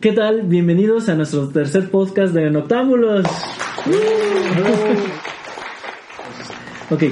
¿Qué 0.00 0.12
tal? 0.12 0.44
Bienvenidos 0.44 1.10
a 1.10 1.14
nuestro 1.14 1.48
tercer 1.48 1.90
podcast 1.90 2.32
de 2.32 2.50
Noctámbulos. 2.50 3.26
ok. 6.90 7.02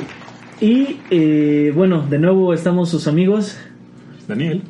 Y 0.62 0.96
eh, 1.10 1.70
bueno, 1.74 2.06
de 2.08 2.18
nuevo 2.18 2.54
estamos 2.54 2.88
sus 2.88 3.06
amigos. 3.06 3.58
Daniel. 4.26 4.62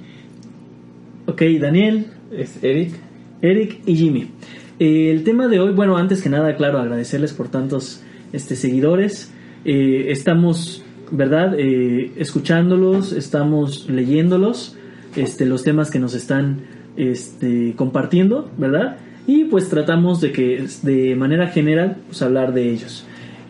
Ok, 1.27 1.43
Daniel. 1.61 2.09
Es 2.33 2.59
Eric. 2.65 2.95
Eric 3.40 3.83
y 3.87 3.94
Jimmy. 3.94 4.32
Eh, 4.80 5.12
el 5.12 5.22
tema 5.22 5.46
de 5.46 5.60
hoy, 5.60 5.72
bueno, 5.72 5.96
antes 5.96 6.21
que 6.21 6.28
nada, 6.28 6.56
claro, 6.56 6.80
agradecerles 6.80 7.32
por 7.32 7.46
tantos 7.46 8.03
este, 8.32 8.56
seguidores. 8.56 9.32
Eh, 9.64 10.06
estamos, 10.08 10.82
¿verdad? 11.12 11.54
Eh, 11.56 12.14
escuchándolos, 12.16 13.12
estamos 13.12 13.88
leyéndolos, 13.88 14.76
este, 15.14 15.46
los 15.46 15.62
temas 15.62 15.92
que 15.92 16.00
nos 16.00 16.14
están 16.14 16.77
este, 16.98 17.74
compartiendo, 17.77 18.51
¿verdad? 18.59 18.96
Y 19.27 19.45
pues 19.45 19.68
tratamos 19.68 20.20
de 20.20 20.32
que 20.32 20.66
de 20.82 21.14
manera 21.14 21.46
general, 21.46 21.98
pues 22.06 22.20
hablar 22.23 22.52
de 22.52 22.70
ellos. 22.70 23.06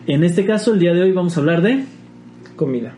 En 0.07 0.23
este 0.23 0.45
caso, 0.45 0.73
el 0.73 0.79
día 0.79 0.93
de 0.93 1.01
hoy 1.01 1.11
vamos 1.11 1.35
a 1.35 1.39
hablar 1.39 1.61
de... 1.61 1.83
Comida. 2.55 2.93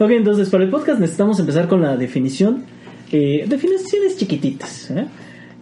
Ok, 0.00 0.10
entonces 0.10 0.48
para 0.48 0.64
el 0.64 0.70
podcast 0.70 1.00
necesitamos 1.00 1.38
empezar 1.38 1.68
con 1.68 1.82
la 1.82 1.96
definición. 1.96 2.64
Eh, 3.12 3.44
definiciones 3.48 4.16
chiquititas. 4.16 4.90
¿eh? 4.90 5.06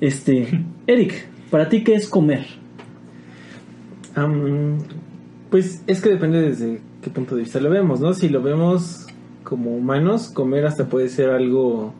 Este, 0.01 0.65
Eric, 0.87 1.27
¿para 1.51 1.69
ti 1.69 1.83
qué 1.83 1.95
es 1.95 2.09
comer? 2.09 2.47
Pues 5.51 5.83
es 5.87 6.01
que 6.01 6.11
depende 6.11 6.41
desde 6.41 6.81
qué 7.07 7.11
punto 7.15 7.37
de 7.37 7.43
vista 7.43 7.61
lo 7.61 7.71
vemos, 7.71 8.01
¿no? 8.01 8.13
Si 8.15 8.29
lo 8.29 8.43
vemos 8.43 9.07
como 9.45 9.77
humanos, 9.77 10.29
comer 10.35 10.67
hasta 10.67 10.87
puede 10.87 11.09
ser 11.09 11.31
algo 11.31 11.95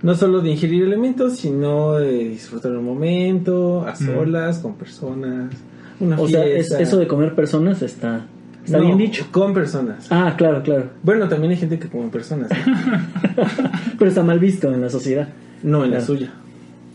no 0.00 0.14
solo 0.14 0.40
de 0.40 0.50
ingerir 0.52 0.86
alimentos, 0.86 1.36
sino 1.36 1.94
de 1.96 2.30
disfrutar 2.30 2.72
un 2.72 2.84
momento, 2.86 3.84
a 3.86 3.94
solas, 3.94 4.58
con 4.60 4.74
personas, 4.76 5.52
una 6.00 6.18
O 6.18 6.26
sea, 6.26 6.46
es- 6.46 6.70
eso 6.70 6.96
de 6.96 7.06
comer 7.06 7.34
personas 7.34 7.82
está, 7.82 8.24
está 8.64 8.78
No, 8.78 8.84
bien 8.86 8.96
dicho. 8.96 9.26
Con 9.30 9.52
personas. 9.52 10.06
Ah, 10.10 10.34
claro, 10.38 10.62
claro. 10.62 10.84
Bueno, 11.02 11.28
también 11.28 11.50
hay 11.50 11.58
gente 11.58 11.78
que 11.78 11.88
come 11.88 12.08
personas, 12.08 12.48
¿no? 12.50 12.56
Pero 13.98 14.08
está 14.08 14.22
mal 14.22 14.38
visto 14.38 14.72
en 14.72 14.80
la 14.80 14.88
sociedad. 14.88 15.28
no 15.62 15.84
en 15.84 15.90
la 15.90 16.00
suya. 16.00 16.32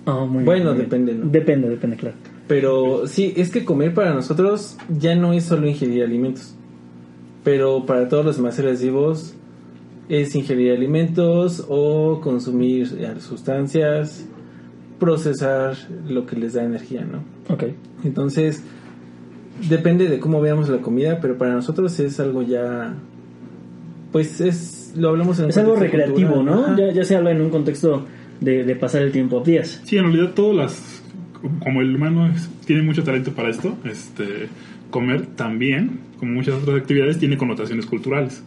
Ah, 0.07 0.25
muy 0.25 0.37
bien, 0.37 0.45
Bueno, 0.45 0.71
bien. 0.71 0.77
depende, 0.85 1.13
¿no? 1.13 1.25
Depende, 1.29 1.69
depende, 1.69 1.97
claro. 1.97 2.15
Pero 2.47 3.05
sí, 3.07 3.33
es 3.37 3.51
que 3.51 3.63
comer 3.63 3.93
para 3.93 4.13
nosotros 4.13 4.77
ya 4.89 5.15
no 5.15 5.33
es 5.33 5.43
solo 5.45 5.67
ingerir 5.67 6.03
alimentos. 6.03 6.55
Pero 7.43 7.85
para 7.85 8.07
todos 8.09 8.25
los 8.25 8.37
demás 8.37 8.55
seres 8.55 8.81
vivos 8.81 9.35
es 10.09 10.35
ingerir 10.35 10.71
alimentos 10.73 11.65
o 11.67 12.19
consumir 12.21 12.87
eh, 12.99 13.13
sustancias, 13.19 14.25
procesar 14.99 15.75
lo 16.07 16.25
que 16.25 16.35
les 16.35 16.53
da 16.53 16.63
energía, 16.63 17.05
¿no? 17.05 17.23
Ok. 17.53 17.65
Entonces, 18.05 18.63
depende 19.69 20.07
de 20.07 20.19
cómo 20.19 20.39
veamos 20.41 20.69
la 20.69 20.77
comida, 20.79 21.19
pero 21.21 21.37
para 21.37 21.53
nosotros 21.53 21.99
es 21.99 22.19
algo 22.19 22.41
ya... 22.41 22.93
Pues 24.11 24.39
es... 24.41 24.93
Lo 24.95 25.09
hablamos 25.09 25.39
en 25.39 25.49
Es 25.49 25.57
algo 25.57 25.75
recreativo, 25.75 26.35
cultural, 26.35 26.75
¿no? 26.75 26.77
Ya, 26.77 26.93
ya 26.93 27.03
se 27.03 27.15
habla 27.15 27.31
en 27.31 27.41
un 27.41 27.49
contexto 27.49 28.05
de, 28.39 28.63
de 28.63 28.75
pasar 28.75 29.01
el 29.01 29.11
tiempo 29.11 29.39
a 29.41 29.43
días. 29.43 29.81
Sí, 29.85 29.97
en 29.97 30.03
realidad 30.05 30.31
todas 30.35 30.55
las... 30.55 31.03
Como 31.63 31.81
el 31.81 31.95
humano 31.95 32.27
es- 32.27 32.47
tiene 32.65 32.83
mucho 32.83 33.03
talento 33.03 33.31
para 33.33 33.49
esto, 33.49 33.75
este, 33.83 34.47
comer 34.91 35.25
también, 35.35 35.99
como 36.23 36.35
muchas 36.35 36.55
otras 36.55 36.77
actividades, 36.77 37.19
tiene 37.19 37.35
connotaciones 37.35 37.85
culturales. 37.85 38.41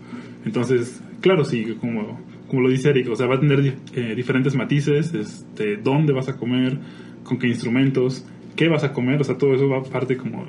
Entonces, 0.47 1.03
claro, 1.21 1.45
sí, 1.45 1.77
como, 1.79 2.19
como 2.49 2.63
lo 2.63 2.71
dice 2.71 2.89
Eric, 2.89 3.11
o 3.11 3.17
sea, 3.17 3.27
va 3.27 3.35
a 3.35 3.41
tener 3.41 3.75
eh, 3.95 4.15
diferentes 4.17 4.55
matices, 4.55 5.13
este, 5.13 5.77
dónde 5.77 6.15
vas 6.15 6.31
a 6.31 6.39
comer, 6.39 6.79
con 7.23 7.39
qué 7.39 7.49
instrumentos, 7.49 8.25
qué 8.55 8.69
vas 8.69 8.83
a 8.83 8.95
comer, 8.95 9.21
o 9.21 9.25
sea, 9.25 9.37
todo 9.37 9.55
eso 9.55 9.69
va 9.69 9.83
parte 9.83 10.17
como 10.17 10.47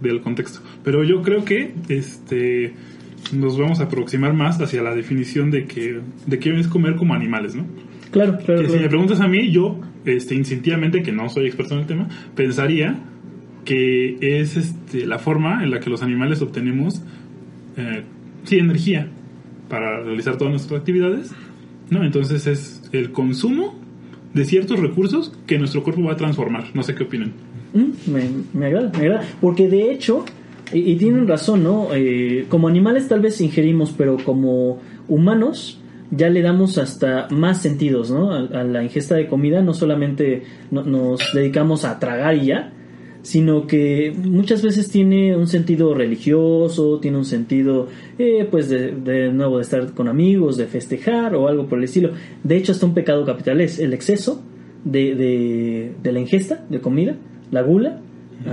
del 0.00 0.20
contexto. 0.20 0.60
Pero 0.84 1.02
yo 1.02 1.20
creo 1.22 1.44
que 1.44 1.74
este 1.88 2.74
nos 3.32 3.58
vamos 3.58 3.80
a 3.80 3.84
aproximar 3.84 4.32
más 4.32 4.60
hacia 4.60 4.80
la 4.80 4.94
definición 4.94 5.50
de 5.50 5.64
que 5.64 6.00
de 6.26 6.38
qué 6.38 6.56
es 6.56 6.68
comer 6.68 6.94
como 6.94 7.14
animales, 7.14 7.56
¿no? 7.56 7.66
Claro, 8.12 8.38
claro. 8.38 8.62
Que 8.62 8.68
si 8.68 8.78
me 8.78 8.88
preguntas 8.88 9.20
a 9.20 9.26
mí, 9.26 9.50
yo, 9.50 9.80
este, 10.04 10.36
instintivamente, 10.36 11.02
que 11.02 11.10
no 11.10 11.28
soy 11.28 11.46
experto 11.46 11.74
en 11.74 11.80
el 11.80 11.86
tema, 11.86 12.08
pensaría 12.36 13.00
que 13.68 14.16
es 14.40 14.56
este, 14.56 15.06
la 15.06 15.18
forma 15.18 15.62
en 15.62 15.70
la 15.70 15.78
que 15.78 15.90
los 15.90 16.02
animales 16.02 16.40
obtenemos, 16.40 17.02
eh, 17.76 18.02
sí, 18.44 18.56
energía 18.58 19.08
para 19.68 20.00
realizar 20.02 20.38
todas 20.38 20.52
nuestras 20.52 20.80
actividades, 20.80 21.32
¿no? 21.90 22.02
Entonces 22.02 22.46
es 22.46 22.82
el 22.92 23.12
consumo 23.12 23.74
de 24.32 24.46
ciertos 24.46 24.80
recursos 24.80 25.34
que 25.46 25.58
nuestro 25.58 25.82
cuerpo 25.82 26.02
va 26.02 26.14
a 26.14 26.16
transformar. 26.16 26.64
No 26.72 26.82
sé 26.82 26.94
qué 26.94 27.02
opinan. 27.02 27.32
Mm, 27.74 28.10
me, 28.10 28.22
me 28.54 28.66
agrada, 28.68 28.90
me 28.92 29.00
agrada. 29.00 29.28
Porque 29.38 29.68
de 29.68 29.92
hecho, 29.92 30.24
y, 30.72 30.96
tienen 30.96 31.28
razón, 31.28 31.62
¿no? 31.62 31.88
Eh, 31.92 32.46
como 32.48 32.68
animales 32.68 33.06
tal 33.06 33.20
vez 33.20 33.38
ingerimos, 33.42 33.92
pero 33.92 34.16
como 34.16 34.80
humanos 35.08 35.78
ya 36.10 36.30
le 36.30 36.40
damos 36.40 36.78
hasta 36.78 37.28
más 37.30 37.60
sentidos, 37.60 38.10
¿no? 38.10 38.32
A, 38.32 38.64
la 38.64 38.82
ingesta 38.82 39.14
de 39.14 39.26
comida 39.26 39.60
no 39.60 39.74
solamente 39.74 40.44
no- 40.70 40.84
nos 40.84 41.20
dedicamos 41.34 41.84
a 41.84 41.98
tragar 41.98 42.34
y 42.34 42.46
ya, 42.46 42.72
sino 43.22 43.66
que 43.66 44.12
muchas 44.16 44.62
veces 44.62 44.90
tiene 44.90 45.36
un 45.36 45.46
sentido 45.46 45.94
religioso, 45.94 46.98
tiene 47.00 47.18
un 47.18 47.24
sentido, 47.24 47.88
eh, 48.18 48.46
pues, 48.50 48.68
de, 48.68 48.92
de 48.92 49.32
nuevo, 49.32 49.56
de 49.56 49.62
estar 49.62 49.92
con 49.92 50.08
amigos, 50.08 50.56
de 50.56 50.66
festejar 50.66 51.34
o 51.34 51.48
algo 51.48 51.66
por 51.66 51.78
el 51.78 51.84
estilo. 51.84 52.12
De 52.42 52.56
hecho, 52.56 52.72
hasta 52.72 52.86
un 52.86 52.94
pecado 52.94 53.24
capital 53.24 53.60
es 53.60 53.78
el 53.78 53.92
exceso 53.92 54.42
de, 54.84 55.14
de, 55.14 55.92
de 56.02 56.12
la 56.12 56.20
ingesta 56.20 56.64
de 56.68 56.80
comida, 56.80 57.16
la 57.50 57.62
gula, 57.62 58.00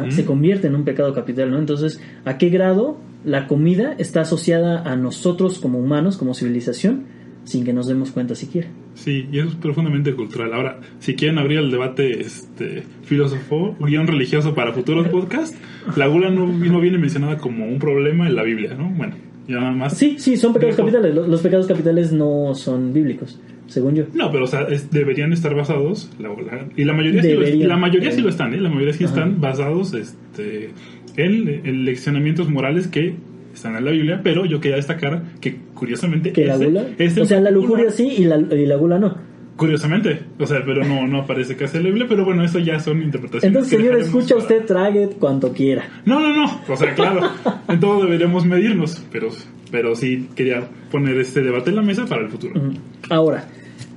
se 0.09 0.25
convierte 0.25 0.65
en 0.65 0.75
un 0.75 0.83
pecado 0.83 1.13
capital, 1.13 1.51
¿no? 1.51 1.59
Entonces, 1.59 2.01
¿a 2.25 2.39
qué 2.39 2.49
grado 2.49 2.97
la 3.23 3.47
comida 3.47 3.93
está 3.99 4.21
asociada 4.21 4.81
a 4.81 4.95
nosotros 4.95 5.59
como 5.59 5.79
humanos, 5.79 6.17
como 6.17 6.33
civilización, 6.33 7.05
sin 7.43 7.63
que 7.63 7.71
nos 7.71 7.87
demos 7.87 8.11
cuenta 8.11 8.33
siquiera? 8.33 8.67
Sí, 8.95 9.27
y 9.31 9.39
eso 9.39 9.49
es 9.49 9.55
profundamente 9.55 10.13
cultural. 10.13 10.53
Ahora, 10.53 10.79
si 10.99 11.15
quieren 11.15 11.37
abrir 11.37 11.59
el 11.59 11.69
debate 11.69 12.21
este, 12.21 12.83
filósofo, 13.03 13.75
guion 13.79 14.07
religioso 14.07 14.55
para 14.55 14.71
futuros 14.73 15.07
podcasts, 15.09 15.57
la 15.95 16.07
gula 16.07 16.29
no, 16.29 16.47
no 16.47 16.79
viene 16.79 16.97
mencionada 16.97 17.37
como 17.37 17.65
un 17.67 17.77
problema 17.77 18.27
en 18.27 18.35
la 18.35 18.43
Biblia, 18.43 18.73
¿no? 18.73 18.89
Bueno, 18.89 19.15
ya 19.47 19.55
nada 19.59 19.71
más. 19.73 19.97
Sí, 19.97 20.15
sí, 20.17 20.37
son 20.37 20.53
pecados 20.53 20.75
Dejo- 20.77 20.85
capitales. 20.85 21.13
Los, 21.13 21.27
los 21.27 21.41
pecados 21.41 21.67
capitales 21.67 22.11
no 22.13 22.55
son 22.55 22.93
bíblicos, 22.93 23.39
según 23.67 23.95
yo. 23.95 24.05
No, 24.13 24.31
pero 24.31 24.45
o 24.45 24.47
sea, 24.47 24.61
es- 24.63 24.89
deberían 24.89 25.33
estar 25.33 25.53
basados, 25.53 26.09
la, 26.17 26.29
la- 26.29 26.67
y 26.75 26.85
la 26.85 26.93
mayoría, 26.93 27.21
sí 27.21 27.33
lo, 27.33 27.67
la 27.67 27.77
mayoría 27.77 28.11
sí 28.11 28.21
lo 28.21 28.29
están, 28.29 28.53
¿eh? 28.53 28.57
La 28.61 28.69
mayoría 28.69 28.93
sí 28.93 29.03
Ajá. 29.03 29.13
están 29.13 29.41
basados 29.41 29.93
este, 29.93 30.69
en, 31.17 31.47
en 31.65 31.83
leccionamientos 31.85 32.49
morales 32.49 32.87
que 32.87 33.13
están 33.55 33.75
en 33.75 33.85
la 33.85 33.91
Biblia, 33.91 34.21
pero 34.23 34.45
yo 34.45 34.59
quería 34.59 34.77
destacar 34.77 35.23
que 35.41 35.57
curiosamente... 35.73 36.31
Que 36.31 36.45
la 36.45 36.53
este- 36.53 36.65
gula. 36.67 36.85
este 36.97 37.21
o 37.21 37.25
sea, 37.25 37.39
la 37.39 37.51
lujuria 37.51 37.89
sí 37.91 38.07
y 38.17 38.25
la, 38.25 38.37
y 38.37 38.65
la 38.65 38.75
gula 38.75 38.99
no. 38.99 39.17
Curiosamente, 39.55 40.19
o 40.37 40.45
sea, 40.45 40.63
pero 40.65 40.83
no, 40.83 41.07
no 41.07 41.21
aparece 41.21 41.55
casi 41.55 41.77
en 41.77 41.83
la 41.83 41.89
Biblia, 41.89 42.05
pero 42.09 42.25
bueno, 42.25 42.43
eso 42.43 42.59
ya 42.59 42.79
son 42.79 43.01
interpretaciones. 43.01 43.55
Entonces, 43.55 43.79
señor, 43.79 43.97
escucha 43.99 44.35
para- 44.35 44.41
usted, 44.41 44.65
trague 44.65 45.09
cuanto 45.17 45.53
quiera. 45.53 45.87
No, 46.05 46.19
no, 46.19 46.35
no, 46.35 46.61
o 46.67 46.75
sea, 46.75 46.93
claro, 46.93 47.21
en 47.69 47.79
todo 47.79 48.03
deberíamos 48.03 48.45
medirnos, 48.45 49.01
pero, 49.11 49.29
pero 49.71 49.95
sí 49.95 50.27
quería 50.35 50.67
poner 50.91 51.17
este 51.17 51.41
debate 51.41 51.69
en 51.69 51.77
la 51.77 51.81
mesa 51.81 52.05
para 52.05 52.23
el 52.23 52.29
futuro. 52.29 52.61
Ahora, 53.09 53.47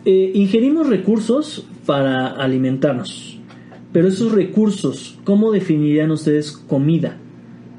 eh, 0.05 0.31
ingerimos 0.35 0.89
recursos 0.89 1.67
para 1.85 2.29
alimentarnos. 2.29 3.41
Pero 3.93 4.07
esos 4.09 4.33
recursos, 4.33 5.19
¿cómo 5.25 5.51
definirían 5.51 6.11
ustedes 6.11 6.53
comida? 6.53 7.17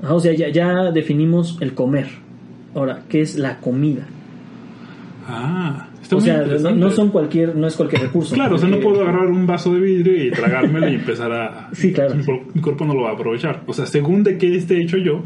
Ah, 0.03 0.13
o 0.13 0.19
sea, 0.19 0.33
ya, 0.33 0.49
ya 0.49 0.91
definimos 0.91 1.57
el 1.61 1.73
comer. 1.73 2.07
Ahora, 2.75 3.03
¿qué 3.09 3.21
es 3.21 3.37
la 3.37 3.59
comida? 3.59 4.05
Ah, 5.27 5.87
está 6.01 6.15
O 6.15 6.19
muy 6.19 6.25
sea, 6.27 6.43
no, 6.73 6.89
son 6.91 7.09
cualquier, 7.09 7.55
no 7.55 7.67
es 7.67 7.75
cualquier 7.75 8.01
recurso. 8.03 8.33
Claro, 8.35 8.55
o 8.55 8.57
sea, 8.57 8.67
no 8.67 8.77
Porque- 8.77 8.89
puedo 8.89 9.01
agarrar 9.03 9.27
un 9.27 9.45
vaso 9.45 9.73
de 9.73 9.79
vidrio 9.79 10.25
y 10.25 10.31
tragármelo 10.31 10.89
y 10.89 10.95
empezar 10.95 11.31
a... 11.31 11.69
Sí, 11.73 11.93
claro. 11.93 12.15
Mi, 12.15 12.23
cuer- 12.23 12.43
mi 12.53 12.61
cuerpo 12.61 12.85
no 12.85 12.93
lo 12.93 13.01
va 13.03 13.09
a 13.11 13.13
aprovechar. 13.13 13.63
O 13.67 13.73
sea, 13.73 13.85
según 13.85 14.23
de 14.23 14.37
qué 14.37 14.55
esté 14.55 14.81
hecho 14.81 14.97
yo, 14.97 15.23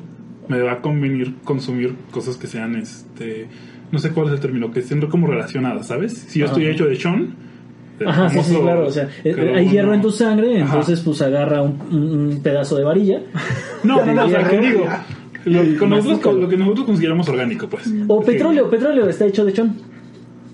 me 0.50 0.60
va 0.62 0.74
a 0.74 0.81
convenir 0.81 1.36
consumir 1.44 1.96
cosas 2.12 2.38
que 2.38 2.48
sean, 2.48 2.75
este... 2.75 3.48
No 3.92 4.00
sé 4.00 4.10
cuál 4.12 4.28
es 4.28 4.34
el 4.34 4.40
término, 4.40 4.72
que 4.72 4.80
estén 4.80 5.00
como 5.02 5.28
relacionadas, 5.28 5.88
¿sabes? 5.88 6.14
Si 6.14 6.40
yo 6.40 6.48
estoy 6.48 6.64
Ajá. 6.64 6.74
hecho 6.74 6.86
de 6.86 6.96
Sean... 6.96 7.36
Ajá, 8.06 8.30
sí, 8.30 8.40
sí, 8.44 8.56
claro. 8.60 8.88
O 8.88 8.92
sea, 8.92 9.07
eh, 9.24 9.34
que 9.34 9.42
hay 9.54 9.69
hierro 9.69 9.94
en 9.94 10.01
tu 10.01 10.12
sangre, 10.12 10.56
Ajá. 10.62 10.66
entonces 10.66 11.00
pues 11.01 11.22
agarra 11.22 11.62
un, 11.62 12.40
pedazo 12.44 12.75
de 12.78 12.84
varilla. 12.84 13.22
No, 13.84 14.04
no, 14.06 14.13
no, 14.13 14.25
o 14.25 14.30
sea, 14.30 14.48
que 14.48 14.60
digo... 14.60 14.86
Lo, 15.45 15.78
con 15.78 15.90
nosotros, 15.90 16.36
lo 16.36 16.48
que 16.48 16.56
nosotros 16.56 16.86
consideramos 16.86 17.28
orgánico, 17.28 17.68
pues. 17.68 17.84
O 18.07 18.22
petróleo, 18.24 18.69
petróleo 18.69 19.10
está 19.10 19.25
hecho 19.25 19.44
de 19.44 19.51
chón. 19.51 19.75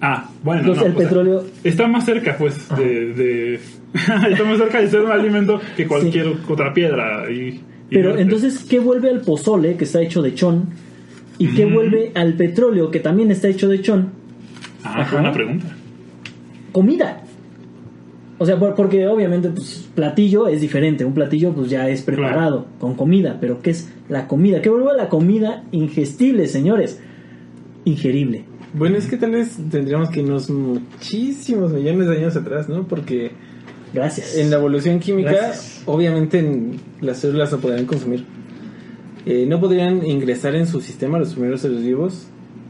Ah, 0.01 0.27
bueno. 0.44 0.63
Los- 0.63 0.77
no, 0.77 0.86
el 0.88 0.94
sea, 0.95 1.03
petróleo- 1.07 1.44
está 1.63 1.86
más 1.88 2.06
cerca, 2.06 2.36
pues, 2.39 2.68
de, 2.75 3.13
de- 3.13 3.53
está 4.31 4.44
más 4.45 4.57
cerca 4.57 4.81
de 4.81 4.89
ser 4.89 5.01
un 5.01 5.12
alimento 5.12 5.62
que 5.77 5.85
cualquier 5.85 6.33
otra 6.47 6.74
piedra. 6.74 7.30
Y, 7.31 7.35
y 7.38 7.62
Pero 7.92 8.18
entonces, 8.18 8.65
¿qué 8.68 8.80
vuelve 8.80 9.12
al 9.12 9.21
pozole 9.21 9.75
que 9.77 9.83
está 9.83 10.01
hecho 10.01 10.24
de 10.24 10.33
chón 10.33 10.69
¿Y 11.38 11.50
qué 11.53 11.65
Ujú. 11.68 11.75
vuelve 11.75 12.12
al 12.15 12.33
petróleo, 12.33 12.89
que 12.89 13.00
también 13.00 13.30
está 13.30 13.47
hecho 13.47 13.69
de 13.69 13.81
chón, 13.83 14.09
Ah, 14.83 15.01
Ajá. 15.01 15.12
buena 15.18 15.31
pregunta. 15.31 15.68
comida? 16.71 17.21
O 18.41 18.45
sea, 18.45 18.57
por- 18.57 18.74
porque 18.74 19.06
obviamente 19.07 19.50
pues, 19.50 19.88
platillo 19.94 20.47
es 20.47 20.62
diferente. 20.62 21.03
Un 21.06 21.13
platillo 21.13 21.51
pues 21.53 21.69
ya 21.69 21.89
es 21.89 22.01
preparado 22.01 22.65
con 22.80 22.95
comida. 22.95 23.38
Pero 23.41 23.62
¿qué 23.62 23.71
es 23.71 23.89
la 24.07 24.27
comida? 24.27 24.62
¿Qué 24.62 24.69
vuelve 24.69 24.91
a 24.91 24.94
la 24.94 25.09
comida 25.09 25.63
ingestible, 25.71 26.47
señores? 26.47 27.00
Ingerible. 27.86 28.44
Bueno, 28.74 28.97
es 28.97 29.07
que 29.07 29.18
tal 29.18 29.31
vez 29.31 29.57
tendríamos 29.71 30.09
que 30.09 30.21
irnos 30.21 30.50
muchísimos 30.50 31.71
millones 31.74 32.07
de 32.07 32.18
años 32.18 32.36
atrás, 32.36 32.69
¿no? 32.69 32.88
Porque 32.88 33.31
Gracias. 33.94 34.38
en 34.38 34.50
la 34.51 34.57
evolución 34.57 35.00
química, 35.00 35.31
Gracias. 35.31 35.81
obviamente 35.85 36.39
en- 36.39 36.77
las 37.01 37.18
células 37.18 37.51
no 37.51 37.57
podrían 37.59 37.85
consumir. 37.85 38.24
Eh, 39.25 39.45
no 39.50 39.59
podrían 39.59 40.06
ingresar 40.06 40.56
en 40.56 40.65
su 40.68 40.81
sistema 40.81 41.19
los 41.19 41.33
primeros 41.33 41.62
seres 41.62 41.83
vivos, 41.83 42.27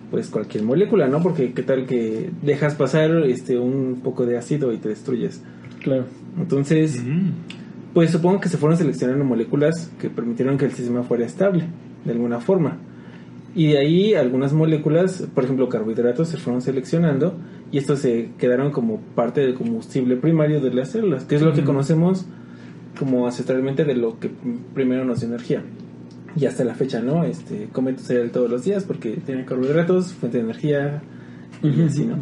pues 0.10 0.30
cualquier 0.30 0.64
molécula, 0.64 1.08
¿no? 1.08 1.22
Porque 1.22 1.54
qué 1.54 1.62
tal 1.64 1.86
que 1.86 2.32
dejas 2.42 2.76
pasar 2.76 3.12
este 3.28 3.60
un 3.60 4.00
poco 4.04 4.26
de 4.26 4.38
ácido 4.38 4.72
y 4.74 4.78
te 4.78 4.90
destruyes. 4.90 5.42
Claro. 5.90 6.06
Entonces, 6.40 7.04
Mm. 7.04 7.30
pues 7.94 8.12
supongo 8.12 8.40
que 8.40 8.50
se 8.50 8.58
fueron 8.58 8.78
seleccionando 8.78 9.26
moléculas 9.26 9.92
que 10.00 10.10
permitieron 10.10 10.58
que 10.58 10.66
el 10.66 10.72
sistema 10.72 11.04
fuera 11.04 11.26
estable, 11.26 11.66
de 12.06 12.12
alguna 12.12 12.40
forma. 12.40 12.78
Y 13.56 13.70
de 13.70 13.80
ahí 13.80 14.14
algunas 14.14 14.54
moléculas, 14.54 15.28
por 15.34 15.44
ejemplo 15.44 15.68
carbohidratos, 15.70 16.28
se 16.30 16.38
fueron 16.38 16.62
seleccionando 16.62 17.36
y 17.72 17.80
estos 17.80 18.00
se 18.00 18.30
quedaron 18.38 18.72
como 18.72 19.00
parte 19.16 19.42
del 19.42 19.56
combustible 19.56 20.16
primario 20.18 20.62
de 20.62 20.72
las 20.72 20.90
células, 20.92 21.26
que 21.26 21.36
es 21.36 21.42
lo 21.42 21.54
que 21.54 21.64
conocemos 21.64 22.26
como 22.98 23.26
ancestralmente 23.26 23.86
de 23.86 23.96
lo 23.96 24.20
que 24.20 24.30
primero 24.76 25.04
nos 25.04 25.22
dio 25.22 25.30
energía. 25.30 25.64
Y 26.36 26.46
hasta 26.46 26.64
la 26.64 26.76
fecha, 26.76 27.02
¿no? 27.02 27.24
Este, 27.24 27.70
come 27.72 27.94
tu 27.94 28.04
cereal 28.04 28.30
todos 28.30 28.52
los 28.52 28.64
días 28.66 28.84
porque 28.84 29.18
tiene 29.26 29.46
carbohidratos, 29.46 30.14
fuente 30.14 30.38
de 30.38 30.44
energía 30.44 31.02
y 31.64 31.82
así, 31.82 32.06
¿no? 32.06 32.18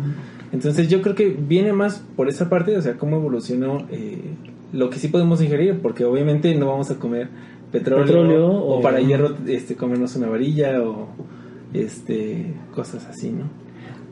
Entonces 0.53 0.87
yo 0.89 1.01
creo 1.01 1.13
que 1.15 1.27
viene 1.27 1.73
más 1.73 2.03
por 2.15 2.29
esa 2.29 2.49
parte, 2.49 2.77
o 2.77 2.81
sea, 2.81 2.93
cómo 2.95 3.17
evolucionó 3.17 3.85
eh, 3.91 4.17
lo 4.73 4.89
que 4.89 4.97
sí 4.99 5.07
podemos 5.09 5.41
ingerir, 5.41 5.79
porque 5.81 6.05
obviamente 6.05 6.53
no 6.55 6.67
vamos 6.67 6.89
a 6.91 6.95
comer 6.95 7.27
petróleo, 7.71 8.05
Petróleo 8.05 8.47
o, 8.47 8.77
o- 8.79 8.81
para 8.81 9.01
hierro 9.01 9.35
este, 9.47 9.75
comernos 9.75 10.15
una 10.15 10.27
varilla 10.29 10.81
o 10.81 11.09
este 11.73 12.53
cosas 12.73 13.05
así, 13.07 13.29
¿no? 13.31 13.45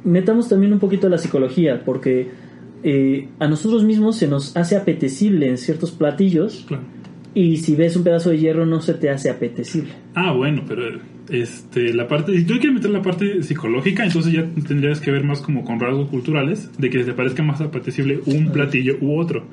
metamos 0.03 0.47
también 0.49 0.71
un 0.73 0.79
poquito 0.79 1.09
la 1.09 1.17
psicología, 1.17 1.81
porque 1.83 2.29
eh, 2.83 3.29
a 3.39 3.47
nosotros 3.47 3.83
mismos 3.83 4.17
se 4.17 4.27
nos 4.27 4.55
hace 4.55 4.75
apetecible 4.75 5.49
en 5.49 5.57
ciertos 5.57 5.91
platillos, 5.91 6.65
Claro. 6.67 6.83
y 7.33 7.57
si 7.57 7.75
ves 7.75 7.95
un 7.95 8.03
pedazo 8.03 8.29
de 8.29 8.38
hierro 8.38 8.65
no 8.67 8.81
se 8.81 8.93
te 8.93 9.09
hace 9.09 9.29
apetecible. 9.31 9.93
Ah, 10.13 10.31
bueno, 10.33 10.63
pero 10.67 10.83
este, 11.30 11.94
la 11.94 12.07
parte, 12.07 12.38
si 12.38 12.44
tú 12.45 12.54
quieres 12.56 12.74
meter 12.74 12.92
la 12.92 13.01
parte 13.01 13.42
psicológica, 13.44 14.04
entonces 14.06 14.31
ya 14.33 14.45
tendrías 14.68 15.00
que 15.00 15.12
ver 15.12 15.24
más 15.24 15.42
como 15.42 15.63
con 15.66 15.80
rasgos 15.80 16.10
culturales, 16.10 16.69
de 16.77 16.89
que 16.89 17.04
te 17.04 17.13
parezca 17.13 17.44
más 17.44 17.62
apetecible 17.62 18.19
un 18.25 18.51
platillo 18.51 18.98
u 19.01 19.19
otro. 19.19 19.45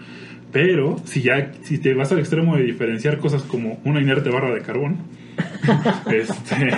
Pero 0.52 0.96
si 1.04 1.22
ya, 1.22 1.52
si 1.62 1.78
te 1.78 1.94
vas 1.94 2.12
al 2.12 2.18
extremo 2.18 2.56
de 2.56 2.64
diferenciar 2.64 3.18
cosas 3.18 3.42
como 3.42 3.80
una 3.84 4.02
inerte 4.02 4.28
barra 4.28 4.52
de 4.54 4.60
carbón, 4.60 4.96
este, 6.12 6.68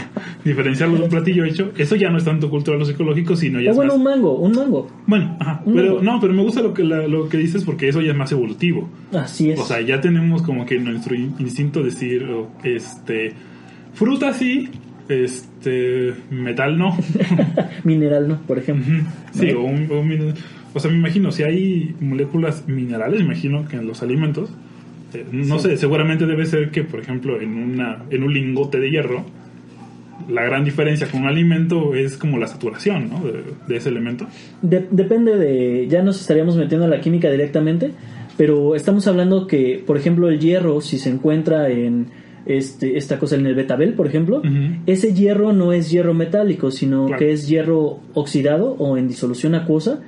diferenciarlo 0.45 0.97
de 0.97 1.03
un 1.05 1.11
platillo 1.11 1.45
hecho, 1.45 1.73
eso 1.77 1.97
ya 1.97 2.09
no 2.11 2.19
es 2.19 2.25
tanto 2.25 2.49
cultural 2.51 2.81
o 2.81 2.85
psicológico, 2.85 3.35
sino 3.35 3.61
ya 3.61 3.71
O 3.71 3.73
es 3.73 3.77
bueno, 3.77 3.93
más... 3.93 3.99
un 3.99 4.05
mango, 4.05 4.39
un 4.39 4.53
mango. 4.53 4.93
Bueno, 5.09 5.37
ajá, 5.41 5.63
pero 5.65 5.95
mango. 5.97 6.03
no, 6.03 6.21
pero 6.21 6.35
me 6.35 6.43
gusta 6.43 6.63
lo 6.63 6.73
que 6.73 6.85
la- 6.85 7.09
lo 7.09 7.29
que 7.29 7.37
dices 7.37 7.65
porque 7.65 7.89
eso 7.89 8.01
ya 8.01 8.13
es 8.13 8.17
más 8.17 8.31
evolutivo. 8.31 8.89
Así 9.13 9.51
es. 9.51 9.59
O 9.59 9.65
sea, 9.65 9.81
ya 9.81 10.01
tenemos 10.01 10.43
como 10.43 10.65
que 10.67 10.79
nuestro 10.79 11.17
in- 11.17 11.35
instinto 11.41 11.81
de 11.81 11.87
decir, 11.87 12.23
oh, 12.25 12.53
este, 12.63 13.33
fruta 13.93 14.33
sí, 14.35 14.69
este, 15.09 16.15
metal 16.31 16.79
no. 16.79 16.97
Mineral, 17.85 18.29
¿no? 18.29 18.41
Por 18.43 18.59
ejemplo. 18.59 18.93
Sí, 19.33 19.51
o 19.51 19.63
un, 19.63 19.89
o 19.91 20.01
un 20.01 20.09
min- 20.09 20.35
o 20.73 20.81
sea, 20.81 20.91
me 20.91 20.97
imagino, 20.99 21.31
si 21.31 21.43
hay 21.43 21.95
moléculas 22.01 22.67
minerales, 22.69 23.21
me 23.21 23.27
imagino 23.27 23.67
que 23.69 23.77
en 23.77 23.87
los 23.87 24.03
alimentos, 24.03 24.51
eh, 25.13 25.25
no 25.31 25.59
sé, 25.59 25.77
seguramente 25.77 26.27
debe 26.27 26.47
ser 26.47 26.71
que, 26.71 26.83
por 26.83 27.01
ejemplo, 27.01 27.41
en, 27.41 27.51
una, 27.57 28.03
en 28.11 28.23
un 28.25 28.33
lingote 28.35 28.81
de 28.81 28.91
hierro, 28.91 29.25
la 30.29 30.43
gran 30.45 30.65
diferencia 30.65 31.07
con 31.09 31.23
un 31.23 31.29
alimento 31.29 31.95
es 31.95 32.17
como 32.17 32.39
la 32.39 32.47
saturación, 32.47 33.09
¿no? 33.11 33.21
De, 33.25 33.43
de 33.69 33.77
ese 33.77 33.89
elemento. 33.91 34.27
De- 34.63 34.87
depende 34.91 35.37
de. 35.37 35.87
Ya 35.89 36.03
nos 36.03 36.21
estaríamos 36.21 36.57
metiendo 36.57 36.87
a 36.87 36.89
la 36.89 37.01
química 37.01 37.31
directamente, 37.31 37.91
pero 38.37 38.75
estamos 38.75 39.07
hablando 39.07 39.47
que, 39.47 39.83
por 39.87 39.97
ejemplo, 39.97 40.29
el 40.29 40.39
hierro, 40.41 40.81
si 40.81 40.99
se 40.99 41.11
encuentra 41.11 41.69
en 41.69 42.07
este, 42.47 42.97
esta 42.97 43.19
cosa 43.19 43.37
en 43.37 43.47
el 43.47 43.55
betabel, 43.55 43.95
por 43.95 44.07
ejemplo, 44.07 44.43
ese 44.87 45.15
hierro 45.15 45.53
no 45.53 45.73
es 45.73 45.91
hierro 45.91 46.15
metálico, 46.15 46.71
sino 46.71 47.07
Claro. 47.07 47.19
que 47.19 47.33
es 47.33 47.49
hierro 47.49 48.01
oxidado 48.15 48.73
o 48.79 48.97
en 48.99 49.09
disolución 49.09 49.55
acuosa, 49.55 50.01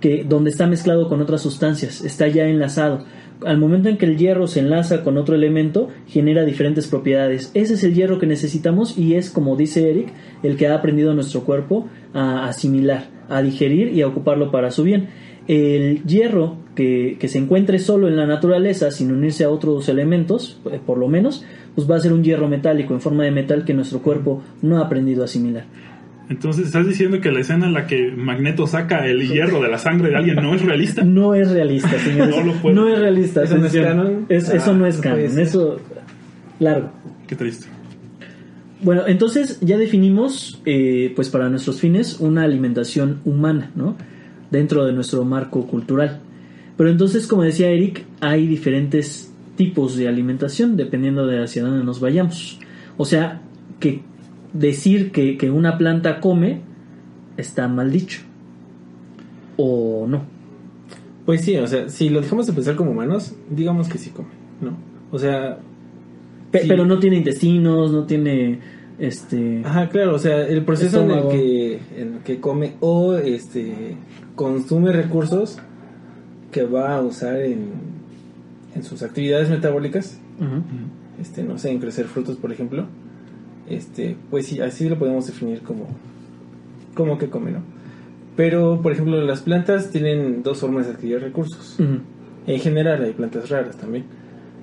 que 0.00 0.24
donde 0.24 0.50
está 0.50 0.66
mezclado 0.66 1.08
con 1.08 1.20
otras 1.20 1.42
sustancias, 1.42 2.02
está 2.02 2.26
ya 2.28 2.46
enlazado. 2.46 3.04
Al 3.44 3.58
momento 3.58 3.88
en 3.88 3.96
que 3.96 4.04
el 4.06 4.16
hierro 4.18 4.46
se 4.46 4.60
enlaza 4.60 5.02
con 5.02 5.16
otro 5.16 5.34
elemento, 5.34 5.88
genera 6.06 6.44
diferentes 6.44 6.86
propiedades. 6.86 7.50
Ese 7.54 7.74
es 7.74 7.84
el 7.84 7.94
hierro 7.94 8.18
que 8.18 8.26
necesitamos 8.26 8.96
y 8.98 9.14
es, 9.14 9.30
como 9.30 9.56
dice 9.56 9.90
Eric, 9.90 10.08
el 10.42 10.56
que 10.56 10.68
ha 10.68 10.74
aprendido 10.74 11.14
nuestro 11.14 11.42
cuerpo 11.44 11.88
a 12.12 12.46
asimilar, 12.48 13.08
a 13.28 13.40
digerir 13.42 13.92
y 13.94 14.02
a 14.02 14.06
ocuparlo 14.08 14.50
para 14.50 14.70
su 14.70 14.82
bien. 14.84 15.08
El 15.52 16.04
hierro 16.04 16.56
que, 16.76 17.16
que 17.18 17.26
se 17.26 17.38
encuentre 17.38 17.80
solo 17.80 18.06
en 18.06 18.14
la 18.16 18.24
naturaleza, 18.26 18.90
sin 18.92 19.10
unirse 19.10 19.42
a 19.42 19.50
otros 19.50 19.88
elementos, 19.88 20.60
eh, 20.70 20.78
por 20.84 20.96
lo 20.96 21.08
menos, 21.08 21.44
pues 21.74 21.90
va 21.90 21.96
a 21.96 22.00
ser 22.00 22.12
un 22.12 22.22
hierro 22.22 22.46
metálico 22.48 22.94
en 22.94 23.00
forma 23.00 23.24
de 23.24 23.32
metal 23.32 23.64
que 23.64 23.74
nuestro 23.74 24.00
cuerpo 24.00 24.42
no 24.62 24.78
ha 24.78 24.82
aprendido 24.86 25.22
a 25.22 25.24
asimilar. 25.24 25.64
Entonces, 26.28 26.66
¿estás 26.66 26.86
diciendo 26.86 27.20
que 27.20 27.32
la 27.32 27.40
escena 27.40 27.66
en 27.66 27.72
la 27.72 27.88
que 27.88 28.12
Magneto 28.12 28.68
saca 28.68 29.04
el 29.08 29.28
hierro 29.28 29.60
de 29.60 29.68
la 29.68 29.78
sangre 29.78 30.10
de 30.10 30.16
alguien 30.18 30.36
no 30.36 30.54
es 30.54 30.62
realista? 30.62 31.02
No 31.02 31.34
es 31.34 31.50
realista, 31.50 31.98
señores. 31.98 32.36
No 32.38 32.44
lo 32.44 32.52
puedo. 32.52 32.76
No 32.76 32.88
es 32.88 32.98
realista. 33.00 33.42
¿Eso 33.42 33.58
no 33.58 33.66
es 33.66 33.72
canon? 33.72 34.26
Es- 34.28 34.48
Ah, 34.50 34.56
eso 34.56 34.72
no 34.72 34.86
es 34.86 34.98
canon. 34.98 35.38
Eso. 35.38 35.80
Largo. 36.60 36.90
Qué 37.26 37.34
triste. 37.34 37.66
Bueno, 38.82 39.02
entonces 39.08 39.58
ya 39.60 39.76
definimos, 39.76 40.62
eh, 40.64 41.12
pues 41.16 41.28
para 41.28 41.48
nuestros 41.48 41.80
fines, 41.80 42.20
una 42.20 42.44
alimentación 42.44 43.20
humana, 43.24 43.72
¿no? 43.74 43.96
Dentro 44.50 44.84
de 44.84 44.92
nuestro 44.92 45.24
marco 45.24 45.66
cultural. 45.66 46.20
Pero 46.76 46.90
entonces, 46.90 47.26
como 47.26 47.42
decía 47.42 47.68
Eric, 47.68 48.04
hay 48.20 48.46
diferentes 48.46 49.32
tipos 49.56 49.96
de 49.96 50.08
alimentación 50.08 50.76
dependiendo 50.76 51.26
de 51.26 51.42
hacia 51.42 51.62
dónde 51.62 51.84
nos 51.84 52.00
vayamos. 52.00 52.58
O 52.96 53.04
sea, 53.04 53.42
que 53.78 54.00
decir 54.52 55.12
que, 55.12 55.36
que 55.36 55.50
una 55.50 55.78
planta 55.78 56.20
come 56.20 56.60
está 57.36 57.68
mal 57.68 57.92
dicho. 57.92 58.20
O 59.56 60.06
no. 60.08 60.22
Pues 61.26 61.42
sí, 61.42 61.56
o 61.56 61.66
sea, 61.66 61.88
si 61.88 62.08
lo 62.08 62.20
dejamos 62.22 62.46
de 62.46 62.52
pensar 62.52 62.76
como 62.76 62.92
humanos, 62.92 63.34
digamos 63.50 63.88
que 63.88 63.98
sí 63.98 64.10
come, 64.10 64.28
¿no? 64.60 64.76
O 65.12 65.18
sea, 65.18 65.58
Pe- 66.50 66.62
Sí. 66.62 66.68
Pero 66.68 66.84
no 66.84 66.98
tiene 66.98 67.16
intestinos, 67.18 67.92
no 67.92 68.04
tiene 68.04 68.58
este 68.98 69.62
Ajá, 69.64 69.88
claro, 69.88 70.16
o 70.16 70.18
sea, 70.18 70.46
el 70.48 70.64
proceso 70.64 71.02
en 71.02 71.10
el, 71.12 71.28
que, 71.28 71.74
en 71.96 72.14
el 72.14 72.18
que 72.24 72.40
come 72.40 72.74
o 72.80 73.14
este 73.14 73.94
consume 74.40 74.90
recursos 74.90 75.58
que 76.50 76.64
va 76.64 76.96
a 76.96 77.02
usar 77.02 77.36
en, 77.42 77.66
en 78.74 78.82
sus 78.82 79.02
actividades 79.02 79.50
metabólicas, 79.50 80.18
este, 81.20 81.42
no 81.42 81.58
sé, 81.58 81.70
en 81.70 81.78
crecer 81.78 82.06
frutos, 82.06 82.38
por 82.38 82.50
ejemplo, 82.50 82.86
este, 83.68 84.16
pues 84.30 84.46
sí, 84.46 84.58
así 84.62 84.88
lo 84.88 84.98
podemos 84.98 85.26
definir 85.26 85.60
como, 85.60 85.88
como 86.94 87.18
que 87.18 87.28
come, 87.28 87.50
¿no? 87.50 87.58
Pero, 88.34 88.80
por 88.80 88.92
ejemplo, 88.92 89.20
las 89.20 89.42
plantas 89.42 89.90
tienen 89.90 90.42
dos 90.42 90.56
formas 90.60 90.86
de 90.86 90.92
adquirir 90.94 91.20
recursos. 91.20 91.78
Ujú. 91.78 91.98
En 92.46 92.60
general 92.60 93.04
hay 93.04 93.12
plantas 93.12 93.50
raras 93.50 93.76
también. 93.76 94.04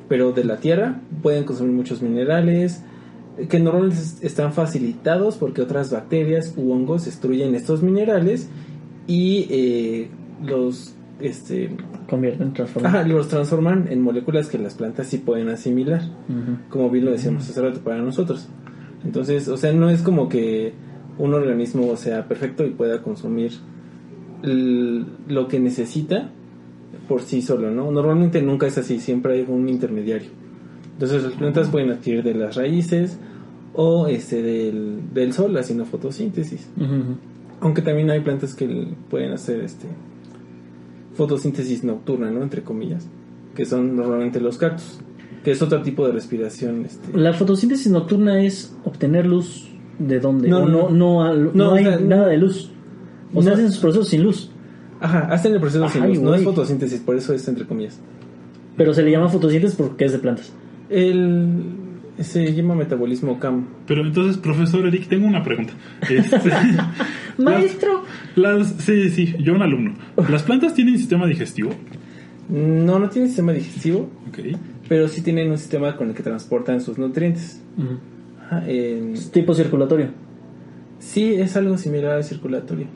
Pero 0.09 0.31
de 0.31 0.43
la 0.43 0.57
tierra 0.57 0.99
pueden 1.21 1.43
consumir 1.43 1.73
muchos 1.73 2.01
minerales 2.01 2.81
que 3.47 3.59
normalmente 3.59 3.97
es- 4.01 4.17
están 4.23 4.53
facilitados 4.53 5.35
porque 5.37 5.61
otras 5.61 5.91
bacterias 5.91 6.55
u 6.57 6.71
hongos 6.71 7.05
destruyen 7.05 7.53
estos 7.53 7.83
minerales 7.83 8.49
y 9.07 9.47
eh, 9.49 10.09
los 10.45 10.93
este 11.19 11.71
convierten, 12.07 12.53
transforman. 12.53 12.95
ajá, 12.95 13.07
los 13.07 13.27
transforman 13.27 13.87
en 13.89 14.01
moléculas 14.01 14.49
que 14.49 14.59
las 14.59 14.75
plantas 14.75 15.07
sí 15.07 15.17
pueden 15.17 15.49
asimilar, 15.49 16.01
como 16.69 16.89
bien 16.89 17.05
lo 17.05 17.11
decíamos 17.11 17.49
hace 17.49 17.61
rato 17.61 17.79
para 17.81 17.97
nosotros. 17.97 18.47
Entonces, 19.03 19.47
o 19.47 19.57
sea, 19.57 19.73
no 19.73 19.89
es 19.89 20.01
como 20.01 20.29
que 20.29 20.73
un 21.17 21.33
organismo 21.33 21.95
sea 21.95 22.27
perfecto 22.27 22.65
y 22.65 22.71
pueda 22.71 23.01
consumir 23.01 23.53
lo 24.43 25.47
que 25.47 25.59
necesita 25.59 26.29
por 27.07 27.21
sí 27.21 27.41
solo, 27.41 27.71
¿no? 27.71 27.89
Normalmente 27.91 28.41
nunca 28.41 28.67
es 28.67 28.77
así, 28.77 28.99
siempre 28.99 29.33
hay 29.33 29.45
un 29.47 29.67
intermediario. 29.69 30.29
Entonces 30.93 31.23
las 31.23 31.33
plantas 31.33 31.69
pueden 31.69 31.91
adquirir 31.91 32.23
de 32.23 32.33
las 32.33 32.55
raíces 32.55 33.17
o 33.73 34.07
este 34.07 34.41
del, 34.41 35.13
del 35.13 35.33
sol 35.33 35.55
haciendo 35.57 35.85
fotosíntesis. 35.85 36.69
Aunque 37.59 37.81
también 37.81 38.09
hay 38.09 38.21
plantas 38.21 38.53
que 38.53 38.87
pueden 39.09 39.31
hacer 39.31 39.61
este 39.61 39.87
fotosíntesis 41.15 41.83
nocturna, 41.83 42.29
¿no? 42.29 42.43
Entre 42.43 42.61
comillas, 42.61 43.07
que 43.55 43.65
son 43.65 43.95
normalmente 43.95 44.39
los 44.39 44.57
cactus, 44.57 44.99
que 45.43 45.51
es 45.51 45.61
otro 45.61 45.81
tipo 45.81 46.05
de 46.05 46.13
respiración. 46.13 46.85
Este. 46.85 47.17
La 47.17 47.33
fotosíntesis 47.33 47.91
nocturna 47.91 48.43
es 48.43 48.75
obtener 48.83 49.25
luz 49.25 49.67
de 49.97 50.19
dónde. 50.19 50.47
No, 50.47 50.67
no, 50.67 50.89
no. 50.89 51.33
no, 51.33 51.73
hay 51.73 51.83
sea, 51.83 51.99
nada 51.99 52.27
de 52.27 52.37
luz. 52.37 52.71
O 53.33 53.41
sea, 53.41 53.53
hacen 53.53 53.71
sus 53.71 53.79
procesos 53.79 54.07
sin 54.07 54.23
luz. 54.23 54.51
Ajá, 54.99 55.27
hacen 55.31 55.53
el 55.53 55.59
proceso 55.59 55.89
sin 55.89 56.07
luz. 56.07 56.19
No 56.19 56.35
es 56.35 56.43
fotosíntesis, 56.43 57.01
por 57.01 57.15
eso 57.15 57.33
es 57.33 57.47
entre 57.47 57.65
comillas. 57.65 57.99
Pero 58.77 58.93
se 58.93 59.01
le 59.01 59.11
llama 59.11 59.29
fotosíntesis 59.29 59.75
porque 59.75 60.05
es 60.05 60.11
de 60.11 60.19
plantas. 60.19 60.53
El, 60.89 61.86
se 62.19 62.53
llama 62.53 62.75
metabolismo 62.75 63.39
CAM. 63.39 63.65
Pero 63.85 64.01
entonces, 64.01 64.37
profesor 64.37 64.85
Eric, 64.87 65.07
tengo 65.07 65.27
una 65.27 65.43
pregunta. 65.43 65.73
Este, 66.09 66.51
Maestro. 67.37 68.03
Las, 68.35 68.57
las- 68.59 68.83
sí, 68.83 69.09
sí, 69.09 69.35
yo 69.39 69.53
un 69.53 69.61
alumno. 69.61 69.93
¿Las 70.29 70.43
plantas 70.43 70.73
tienen 70.73 70.97
sistema 70.97 71.25
digestivo? 71.27 71.71
No, 72.49 72.97
no 72.99 73.09
tienen 73.09 73.29
sistema 73.29 73.51
digestivo, 73.51 74.09
Ok. 74.29 74.39
pero 74.87 75.07
sí 75.09 75.21
tienen 75.21 75.51
un 75.51 75.57
sistema 75.57 75.95
con 75.97 76.09
el 76.09 76.15
que 76.15 76.23
transportan 76.23 76.79
sus 76.81 76.97
nutrientes. 76.97 77.61
Ajá, 78.45 78.63
tipo 79.33 79.53
circulatorio. 79.53 80.07
sí, 80.99 81.33
es 81.35 81.55
algo 81.57 81.77
similar 81.77 82.11
al 82.13 82.23
circulatorio. 82.23 82.87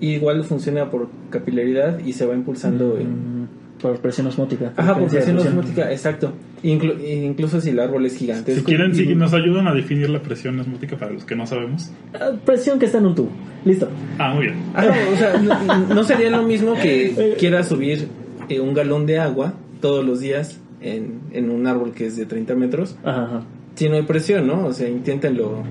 Igual 0.00 0.42
funciona 0.44 0.90
por 0.90 1.08
capilaridad 1.30 1.98
y 2.04 2.14
se 2.14 2.26
va 2.26 2.34
impulsando 2.34 2.98
en... 2.98 3.48
Por 3.80 3.98
presión 3.98 4.26
osmótica. 4.28 4.72
Ajá, 4.76 4.98
por 4.98 5.08
presión 5.08 5.36
osmótica, 5.38 5.90
exacto. 5.92 6.32
Inclu- 6.62 6.96
incluso 7.06 7.60
si 7.60 7.70
el 7.70 7.78
árbol 7.80 8.06
es 8.06 8.16
gigantesco. 8.16 8.60
Si 8.60 8.64
quieren, 8.64 8.94
si 8.94 9.14
nos 9.14 9.34
ayudan 9.34 9.68
a 9.68 9.74
definir 9.74 10.08
la 10.08 10.20
presión 10.20 10.58
osmótica 10.58 10.96
para 10.96 11.12
los 11.12 11.24
que 11.24 11.34
no 11.36 11.46
sabemos. 11.46 11.90
Ah, 12.14 12.30
Presión 12.46 12.78
que 12.78 12.86
está 12.86 12.98
en 12.98 13.06
un 13.06 13.14
tubo. 13.14 13.30
Listo. 13.64 13.88
Ah, 14.18 14.32
muy 14.32 14.46
bien. 14.46 14.56
Ah, 14.74 14.84
no, 14.86 15.12
o 15.12 15.16
sea, 15.16 15.36
no, 15.38 15.94
no 15.94 16.04
sería 16.04 16.30
lo 16.30 16.42
mismo 16.44 16.74
que 16.74 17.34
quieras 17.38 17.68
subir 17.68 18.08
eh, 18.48 18.60
un 18.60 18.72
galón 18.72 19.04
de 19.06 19.18
agua 19.18 19.52
todos 19.82 20.04
los 20.04 20.20
días 20.20 20.60
en, 20.80 21.20
en 21.32 21.50
un 21.50 21.66
árbol 21.66 21.92
que 21.92 22.06
es 22.06 22.16
de 22.16 22.24
30 22.26 22.54
metros 22.54 22.96
Ajá, 23.04 23.24
ajá. 23.24 23.42
si 23.74 23.88
no 23.90 23.96
hay 23.96 24.02
presión, 24.02 24.46
¿no? 24.46 24.66
O 24.66 24.72
sea, 24.72 24.88
inténtenlo. 24.88 25.62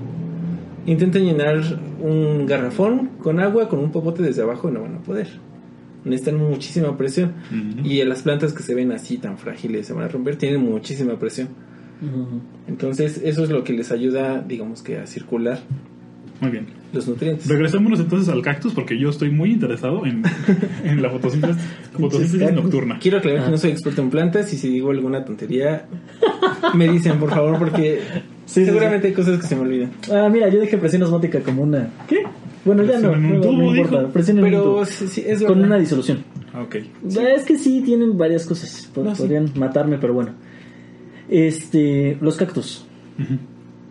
Intenten 0.86 1.24
llenar 1.24 1.60
un 2.00 2.44
garrafón 2.46 3.08
con 3.22 3.40
agua 3.40 3.68
con 3.68 3.78
un 3.78 3.90
popote 3.90 4.22
desde 4.22 4.42
abajo 4.42 4.68
y 4.68 4.72
no 4.72 4.82
van 4.82 4.96
a 4.96 4.98
poder. 4.98 5.28
Necesitan 6.04 6.36
muchísima 6.36 6.96
presión. 6.98 7.32
Ujú. 7.50 7.86
Y 7.88 8.04
las 8.04 8.22
plantas 8.22 8.52
que 8.52 8.62
se 8.62 8.74
ven 8.74 8.92
así 8.92 9.18
tan 9.18 9.38
frágiles 9.38 9.86
se 9.86 9.92
van 9.92 10.04
a 10.04 10.08
romper 10.08 10.36
tienen 10.36 10.60
muchísima 10.62 11.18
presión. 11.18 11.48
Ujú. 12.02 12.40
Entonces, 12.68 13.20
eso 13.24 13.44
es 13.44 13.50
lo 13.50 13.64
que 13.64 13.72
les 13.72 13.90
ayuda, 13.92 14.44
digamos 14.46 14.82
que, 14.82 14.98
a 14.98 15.06
circular 15.06 15.60
Muy 16.40 16.50
bien. 16.50 16.66
los 16.92 17.06
nutrientes. 17.08 17.46
Regresémonos 17.48 18.00
entonces 18.00 18.28
al 18.28 18.42
cactus 18.42 18.74
porque 18.74 18.98
yo 18.98 19.08
estoy 19.08 19.30
muy 19.30 19.52
interesado 19.52 20.04
en, 20.04 20.22
en 20.84 21.00
la 21.00 21.08
fotosíntesis, 21.10 21.62
fotosíntesis 21.92 22.40
cactus. 22.40 22.62
nocturna. 22.62 22.98
Quiero 23.00 23.18
aclarar 23.18 23.40
Ah. 23.42 23.44
que 23.46 23.50
no 23.52 23.58
soy 23.58 23.70
experto 23.70 24.02
en 24.02 24.10
plantas 24.10 24.52
y 24.52 24.56
si 24.58 24.68
digo 24.68 24.90
alguna 24.90 25.24
tontería, 25.24 25.86
me 26.74 26.88
dicen, 26.88 27.18
por 27.18 27.30
favor, 27.30 27.58
porque 27.58 28.00
Sí, 28.46 28.60
sí, 28.60 28.66
seguramente 28.66 29.06
hay 29.06 29.14
cosas 29.14 29.40
que 29.40 29.46
se 29.46 29.56
me 29.56 29.62
olvidan. 29.62 29.90
Ah, 30.12 30.28
mira, 30.30 30.50
yo 30.50 30.60
dejé 30.60 30.76
presión 30.76 31.02
osmótica 31.02 31.40
como 31.40 31.62
una. 31.62 31.88
¿Qué? 32.06 32.24
Bueno, 32.64 32.82
ya 32.84 32.98
no. 32.98 33.12
Presión 33.12 33.24
en 33.24 33.24
un 33.26 33.36
no, 33.36 33.40
tubo, 33.42 33.52
no 33.62 33.74
importa. 33.76 33.98
dijo. 34.00 34.12
Presión 34.12 34.38
en 34.38 34.44
un 34.44 34.50
Pero 34.50 34.62
tubo. 34.64 34.84
sí, 34.86 35.08
sí, 35.08 35.22
es 35.26 35.42
Con 35.42 35.62
una 35.62 35.78
disolución. 35.78 36.24
Ah, 36.52 36.62
Ok. 36.62 36.76
Es 37.06 37.44
que 37.44 37.58
sí 37.58 37.82
tienen 37.84 38.16
varias 38.16 38.46
cosas. 38.46 38.90
Pod- 38.94 39.04
No, 39.04 39.14
sí. 39.14 39.22
Podrían 39.22 39.50
matarme, 39.56 39.98
pero 39.98 40.14
bueno. 40.14 40.32
Este, 41.28 42.16
los 42.20 42.36
cactus. 42.36 42.86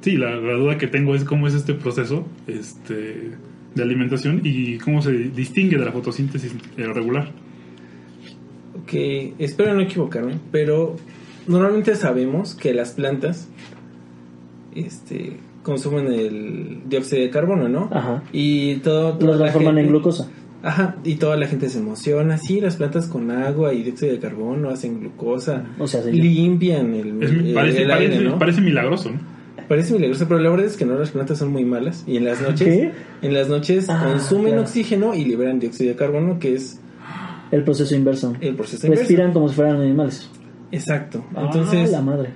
Sí, 0.01 0.17
la, 0.17 0.35
la 0.35 0.53
duda 0.53 0.77
que 0.77 0.87
tengo 0.87 1.15
es 1.15 1.23
cómo 1.23 1.47
es 1.47 1.53
este 1.53 1.73
proceso 1.73 2.25
este, 2.47 3.31
de 3.75 3.83
alimentación 3.83 4.41
y 4.43 4.77
cómo 4.79 5.01
se 5.01 5.11
distingue 5.13 5.77
de 5.77 5.85
la 5.85 5.91
fotosíntesis 5.91 6.53
eh, 6.77 6.87
regular. 6.87 7.31
que 8.87 9.33
espero 9.39 9.73
no 9.73 9.81
equivocarme, 9.81 10.39
pero 10.51 10.95
normalmente 11.47 11.95
sabemos 11.95 12.53
que 12.55 12.73
las 12.73 12.91
plantas 12.91 13.47
este 14.75 15.37
consumen 15.63 16.07
el 16.13 16.79
dióxido 16.87 17.21
de 17.21 17.29
carbono, 17.29 17.67
¿no? 17.69 17.89
Ajá. 17.91 18.23
Y 18.31 18.75
todo 18.77 19.17
la 19.25 19.37
transforman 19.37 19.77
en 19.79 19.87
glucosa. 19.87 20.27
Ajá, 20.61 20.95
y 21.03 21.15
toda 21.15 21.35
la 21.35 21.47
gente 21.47 21.69
se 21.69 21.79
emociona, 21.79 22.37
sí, 22.37 22.61
las 22.61 22.77
plantas 22.77 23.07
con 23.07 23.29
agua 23.31 23.73
y 23.73 23.83
dióxido 23.83 24.13
de 24.13 24.19
carbono 24.19 24.69
hacen 24.69 25.01
glucosa, 25.01 25.65
O 25.77 25.87
sea, 25.87 26.01
sí. 26.03 26.11
limpian 26.13 26.93
el, 26.93 27.21
Es- 27.21 27.31
el- 27.31 27.53
parece, 27.53 27.81
el 27.83 27.91
aire, 27.91 28.07
parece, 28.09 28.23
¿no? 28.29 28.39
parece 28.39 28.61
milagroso, 28.61 29.09
¿no? 29.11 29.19
Parece 29.67 29.93
milagroso, 29.93 30.25
pero 30.27 30.39
la 30.39 30.49
verdad 30.49 30.65
es 30.65 30.77
que 30.77 30.85
no, 30.85 30.97
las 30.97 31.11
plantas 31.11 31.37
son 31.37 31.51
muy 31.51 31.65
malas 31.65 32.03
y 32.07 32.15
en 32.17 32.25
las 32.25 32.41
noches, 32.41 32.67
¿Qué? 32.67 32.91
en 33.21 33.33
las 33.33 33.49
noches 33.49 33.89
Ah, 33.89 34.05
consumen 34.07 34.47
claro. 34.53 34.61
oxígeno 34.61 35.13
y 35.15 35.25
liberan 35.25 35.59
dióxido 35.59 35.89
de 35.89 35.95
carbono, 35.97 36.39
que 36.39 36.53
es 36.55 36.79
El 37.51 37.63
proceso 37.63 37.93
inverso. 37.95 38.33
el 38.39 38.55
proceso 38.55 38.87
inverso. 38.87 39.01
Respiran 39.03 39.33
como 39.33 39.49
si 39.49 39.55
fueran 39.55 39.81
animales. 39.81 40.29
Exacto. 40.71 41.25
ah, 41.35 41.43
Entonces, 41.45 41.91
la 41.91 42.01
madre. 42.01 42.29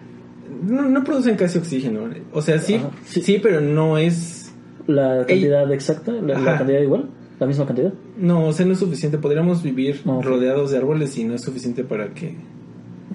No, 0.62 0.84
no 0.90 1.04
producen 1.04 1.36
casi 1.36 1.58
oxígeno. 1.60 2.02
O 2.34 2.42
sea, 2.42 2.60
sí, 2.60 2.76
Ajá, 2.76 2.90
sí. 3.06 3.22
sí, 3.22 3.40
pero 3.42 3.62
no 3.62 3.98
es. 3.98 4.54
La 4.88 5.26
cantidad 5.28 5.72
exacta, 5.74 6.12
la, 6.14 6.36
cantidad 6.58 6.80
igual, 6.80 7.10
la 7.40 7.46
misma 7.48 7.66
cantidad. 7.66 7.94
No, 8.18 8.48
o 8.48 8.54
sea, 8.54 8.66
no 8.66 8.72
es 8.74 8.80
suficiente. 8.80 9.18
Podríamos 9.18 9.62
vivir 9.64 10.00
No, 10.06 10.20
ok. 10.20 10.26
rodeados 10.26 10.72
de 10.72 10.78
árboles 10.78 11.18
y 11.18 11.26
no 11.26 11.34
es 11.36 11.42
suficiente 11.42 11.84
para 11.84 12.10
que. 12.14 12.36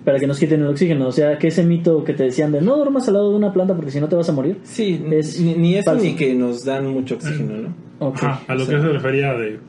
Para 0.04 0.18
que 0.18 0.26
nos 0.26 0.38
quiten 0.38 0.60
el 0.60 0.66
oxígeno. 0.66 1.06
O 1.08 1.12
sea, 1.12 1.38
que 1.38 1.48
ese 1.48 1.64
mito 1.64 2.04
que 2.04 2.12
te 2.12 2.24
decían 2.24 2.52
de 2.52 2.60
no 2.60 2.76
duermas 2.76 3.06
al 3.08 3.14
lado 3.14 3.30
de 3.30 3.36
una 3.36 3.52
planta 3.52 3.74
porque 3.74 3.90
si 3.90 4.00
no 4.00 4.08
te 4.08 4.16
vas 4.16 4.28
a 4.28 4.32
morir. 4.32 4.58
Sí, 4.64 5.02
Es 5.12 5.40
ni, 5.40 5.54
ni 5.54 5.74
eso 5.76 5.84
falso. 5.92 6.04
ni 6.04 6.14
que 6.14 6.34
nos 6.34 6.64
dan 6.64 6.86
mucho 6.88 7.14
oxígeno, 7.14 7.56
¿no? 7.56 7.74
Ok, 8.00 8.16
Ajá, 8.22 8.42
a 8.48 8.54
lo 8.54 8.64
o 8.64 8.66
sea, 8.66 8.76
que 8.76 8.82
se 8.82 8.88
refería 8.88 9.32
de 9.34 9.60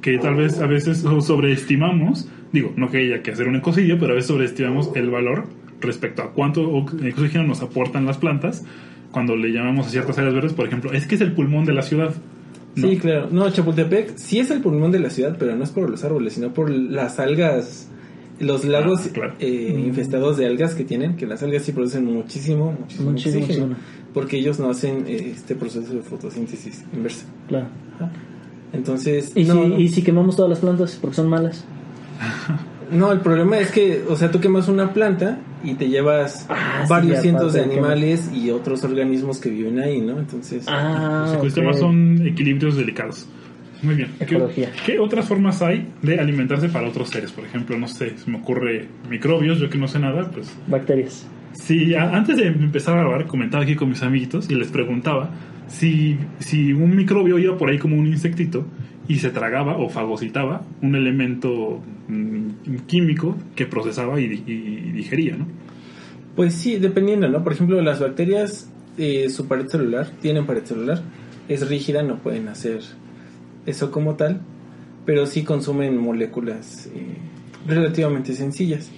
que 0.00 0.18
tal 0.18 0.34
vez 0.36 0.58
a 0.60 0.66
veces 0.66 0.98
so- 0.98 1.20
sobreestimamos, 1.20 2.28
digo, 2.52 2.72
no 2.76 2.90
que 2.90 2.98
haya 2.98 3.22
que 3.22 3.30
hacer 3.32 3.46
un 3.46 3.56
ecocidio, 3.56 3.98
pero 3.98 4.12
a 4.12 4.14
veces 4.16 4.28
sobreestimamos 4.28 4.90
el 4.94 5.10
valor 5.10 5.44
respecto 5.80 6.22
a 6.22 6.32
cuánto 6.32 6.62
ox- 6.70 6.94
oxígeno 6.94 7.44
nos 7.44 7.62
aportan 7.62 8.06
las 8.06 8.18
plantas 8.18 8.64
cuando 9.10 9.36
le 9.36 9.48
llamamos 9.52 9.86
a 9.86 9.90
ciertas 9.90 10.18
áreas 10.18 10.34
verdes, 10.34 10.52
por 10.54 10.66
ejemplo, 10.66 10.92
es 10.92 11.06
que 11.06 11.14
es 11.14 11.20
el 11.20 11.32
pulmón 11.32 11.64
de 11.66 11.72
la 11.74 11.82
ciudad. 11.82 12.14
¿no? 12.76 12.88
Sí, 12.88 12.96
claro. 12.98 13.28
No, 13.30 13.48
Chapultepec 13.50 14.16
sí 14.16 14.40
es 14.40 14.50
el 14.50 14.60
pulmón 14.60 14.90
de 14.90 14.98
la 14.98 15.10
ciudad, 15.10 15.36
pero 15.38 15.54
no 15.54 15.62
es 15.62 15.70
por 15.70 15.88
los 15.88 16.02
árboles, 16.02 16.32
sino 16.32 16.52
por 16.52 16.70
las 16.70 17.20
algas, 17.20 17.88
los 18.40 18.64
lagos 18.64 19.02
Ah, 19.06 19.10
claro. 19.12 19.34
eh, 19.38 19.80
infestados 19.86 20.36
de 20.36 20.46
algas 20.46 20.74
que 20.74 20.82
tienen, 20.84 21.16
que 21.16 21.26
las 21.26 21.42
algas 21.44 21.62
sí 21.62 21.70
producen 21.70 22.04
muchísimo, 22.06 22.74
muchísimo, 22.80 23.10
Muchísimo 23.12 23.44
oxígeno, 23.44 23.64
oxígeno. 23.66 23.76
porque 24.12 24.38
ellos 24.38 24.58
no 24.58 24.70
hacen 24.70 25.04
eh, 25.06 25.32
este 25.36 25.54
proceso 25.54 25.94
de 25.94 26.00
fotosíntesis 26.02 26.84
inversa. 26.92 27.26
Claro. 27.46 27.68
Entonces, 28.72 29.30
¿Y, 29.36 29.44
no, 29.44 29.54
si, 29.62 29.68
no. 29.68 29.78
y 29.78 29.88
si 29.88 30.02
quemamos 30.02 30.34
todas 30.34 30.50
las 30.50 30.58
plantas 30.58 30.98
porque 31.00 31.14
son 31.14 31.28
malas. 31.28 31.64
No, 32.90 33.12
el 33.12 33.20
problema 33.20 33.58
es 33.58 33.70
que, 33.70 34.02
o 34.08 34.16
sea, 34.16 34.30
tú 34.32 34.40
quemas 34.40 34.66
una 34.68 34.92
planta 34.92 35.38
y 35.64 35.74
te 35.74 35.88
llevas 35.88 36.46
Ah, 36.48 36.84
varios 36.88 37.20
cientos 37.20 37.52
de 37.54 37.62
animales 37.62 38.30
y 38.34 38.50
otros 38.50 38.84
organismos 38.84 39.38
que 39.38 39.50
viven 39.50 39.78
ahí, 39.80 40.00
¿no? 40.00 40.18
Entonces, 40.18 40.64
Ah, 40.68 41.22
Los 41.26 41.34
ecosistemas 41.36 41.78
son 41.78 42.26
equilibrios 42.26 42.76
delicados. 42.76 43.26
Muy 43.82 43.96
bien. 43.96 44.08
¿Qué, 44.18 44.24
Ecología. 44.24 44.70
qué 44.86 44.98
otras 44.98 45.26
formas 45.28 45.60
hay 45.60 45.88
de 46.00 46.18
alimentarse 46.18 46.68
para 46.70 46.88
otros 46.88 47.10
seres? 47.10 47.32
Por 47.32 47.44
ejemplo, 47.44 47.76
no 47.78 47.86
sé, 47.88 48.16
se 48.16 48.30
me 48.30 48.38
ocurre 48.38 48.86
microbios, 49.10 49.58
yo 49.58 49.68
que 49.68 49.76
no 49.78 49.88
sé 49.88 49.98
nada, 49.98 50.30
pues 50.30 50.50
Bacterias. 50.68 51.26
Sí, 51.52 51.94
a- 51.94 52.10
antes 52.16 52.36
de 52.38 52.46
empezar 52.46 52.96
a 52.96 53.00
grabar, 53.02 53.26
comentaba 53.26 53.62
aquí 53.62 53.74
con 53.76 53.88
mis 53.90 54.02
amiguitos 54.02 54.50
y 54.50 54.54
les 54.54 54.68
preguntaba 54.68 55.30
si, 55.68 56.16
si 56.38 56.72
un 56.72 56.96
microbio 56.96 57.38
iba 57.38 57.56
por 57.58 57.68
ahí 57.70 57.78
como 57.78 57.96
un 57.96 58.06
insectito 58.06 58.66
y 59.08 59.16
se 59.16 59.30
tragaba 59.30 59.76
o 59.76 59.88
fagocitaba 59.88 60.62
un 60.82 60.94
elemento 60.94 61.80
mm, 62.08 62.76
químico 62.86 63.36
que 63.54 63.66
procesaba 63.66 64.20
y, 64.20 64.28
di- 64.28 64.42
y 64.46 64.92
digería, 64.92 65.36
¿no? 65.36 65.46
pues 66.36 66.54
sí, 66.54 66.78
dependiendo, 66.78 67.28
¿no? 67.28 67.44
Por 67.44 67.52
ejemplo, 67.52 67.80
las 67.80 68.00
bacterias, 68.00 68.68
eh, 68.98 69.28
su 69.30 69.46
pared 69.46 69.68
celular, 69.68 70.10
tienen 70.20 70.46
pared 70.46 70.64
celular, 70.64 71.00
es 71.48 71.68
rígida, 71.68 72.02
no 72.02 72.16
pueden 72.18 72.48
hacer 72.48 72.80
eso 73.66 73.90
como 73.92 74.14
tal, 74.14 74.40
pero 75.06 75.26
sí 75.26 75.44
consumen 75.44 75.96
moléculas 75.96 76.86
eh, 76.94 77.18
relativamente 77.68 78.32
sencillas. 78.34 78.90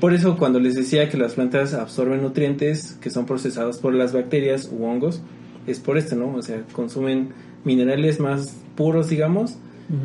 Por 0.00 0.14
eso 0.14 0.36
cuando 0.38 0.58
les 0.60 0.74
decía 0.74 1.08
que 1.10 1.18
las 1.18 1.34
plantas 1.34 1.74
absorben 1.74 2.22
nutrientes 2.22 2.96
que 3.00 3.10
son 3.10 3.26
procesados 3.26 3.78
por 3.78 3.92
las 3.92 4.12
bacterias 4.12 4.70
u 4.72 4.84
hongos, 4.84 5.22
es 5.66 5.80
por 5.80 5.98
esto, 5.98 6.14
¿no? 6.16 6.34
O 6.34 6.40
sea, 6.42 6.62
consumen 6.72 7.30
minerales 7.66 8.18
más 8.20 8.56
puros, 8.76 9.10
digamos, 9.10 9.58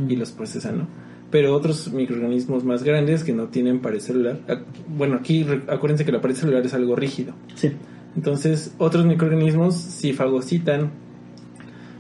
y 0.10 0.16
los 0.18 0.32
procesan, 0.32 0.78
¿no? 0.80 0.88
Pero 1.32 1.56
otros 1.56 1.94
microorganismos 1.94 2.66
más 2.66 2.84
grandes 2.84 3.24
que 3.24 3.32
no 3.34 3.46
tienen 3.48 3.80
pared 3.80 4.00
celular, 4.00 4.40
ac- 4.48 4.64
bueno, 4.98 5.16
aquí 5.16 5.44
re- 5.44 5.62
acuérdense 5.70 6.04
que 6.04 6.12
la 6.12 6.20
pared 6.20 6.36
celular 6.36 6.66
es 6.66 6.74
algo 6.74 6.96
rígido. 6.96 7.34
Sí. 7.56 7.72
Entonces, 8.18 8.74
otros 8.78 9.06
microorganismos, 9.06 9.76
si 9.76 10.12
fagocitan, 10.12 10.92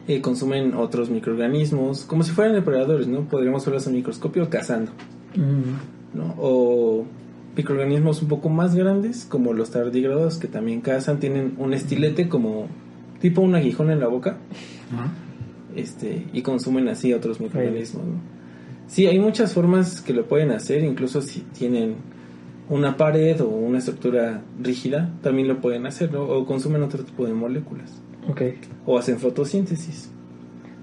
eh, 0.07 0.19
consumen 0.19 0.73
otros 0.73 1.09
microorganismos, 1.09 2.03
como 2.03 2.23
si 2.23 2.31
fueran 2.31 2.53
depredadores, 2.53 3.07
¿no? 3.07 3.21
Podríamos 3.29 3.65
verlos 3.65 3.87
en 3.87 3.93
microscopio 3.93 4.49
cazando. 4.49 4.91
¿no? 6.13 6.35
O 6.37 7.05
microorganismos 7.55 8.21
un 8.21 8.27
poco 8.27 8.49
más 8.49 8.75
grandes, 8.75 9.25
como 9.25 9.53
los 9.53 9.71
tardígrados, 9.71 10.37
que 10.37 10.47
también 10.49 10.81
cazan, 10.81 11.19
tienen 11.19 11.53
un 11.57 11.73
estilete 11.73 12.27
como 12.27 12.67
tipo 13.21 13.41
un 13.41 13.55
aguijón 13.55 13.91
en 13.91 13.99
la 14.01 14.07
boca, 14.07 14.37
este, 15.75 16.25
y 16.33 16.41
consumen 16.41 16.87
así 16.87 17.13
otros 17.13 17.39
microorganismos, 17.39 18.05
¿no? 18.05 18.41
Sí, 18.87 19.07
hay 19.07 19.19
muchas 19.19 19.53
formas 19.53 20.01
que 20.01 20.13
lo 20.13 20.25
pueden 20.25 20.51
hacer, 20.51 20.83
incluso 20.83 21.21
si 21.21 21.41
tienen 21.41 21.95
una 22.69 22.97
pared 22.97 23.39
o 23.41 23.47
una 23.47 23.77
estructura 23.77 24.41
rígida, 24.61 25.13
también 25.21 25.47
lo 25.47 25.61
pueden 25.61 25.85
hacer, 25.85 26.11
¿no? 26.11 26.23
O 26.23 26.45
consumen 26.45 26.83
otro 26.83 27.03
tipo 27.03 27.25
de 27.25 27.33
moléculas. 27.33 28.01
Ok. 28.29 28.41
o 28.85 28.99
hacen 28.99 29.17
fotosíntesis, 29.17 30.11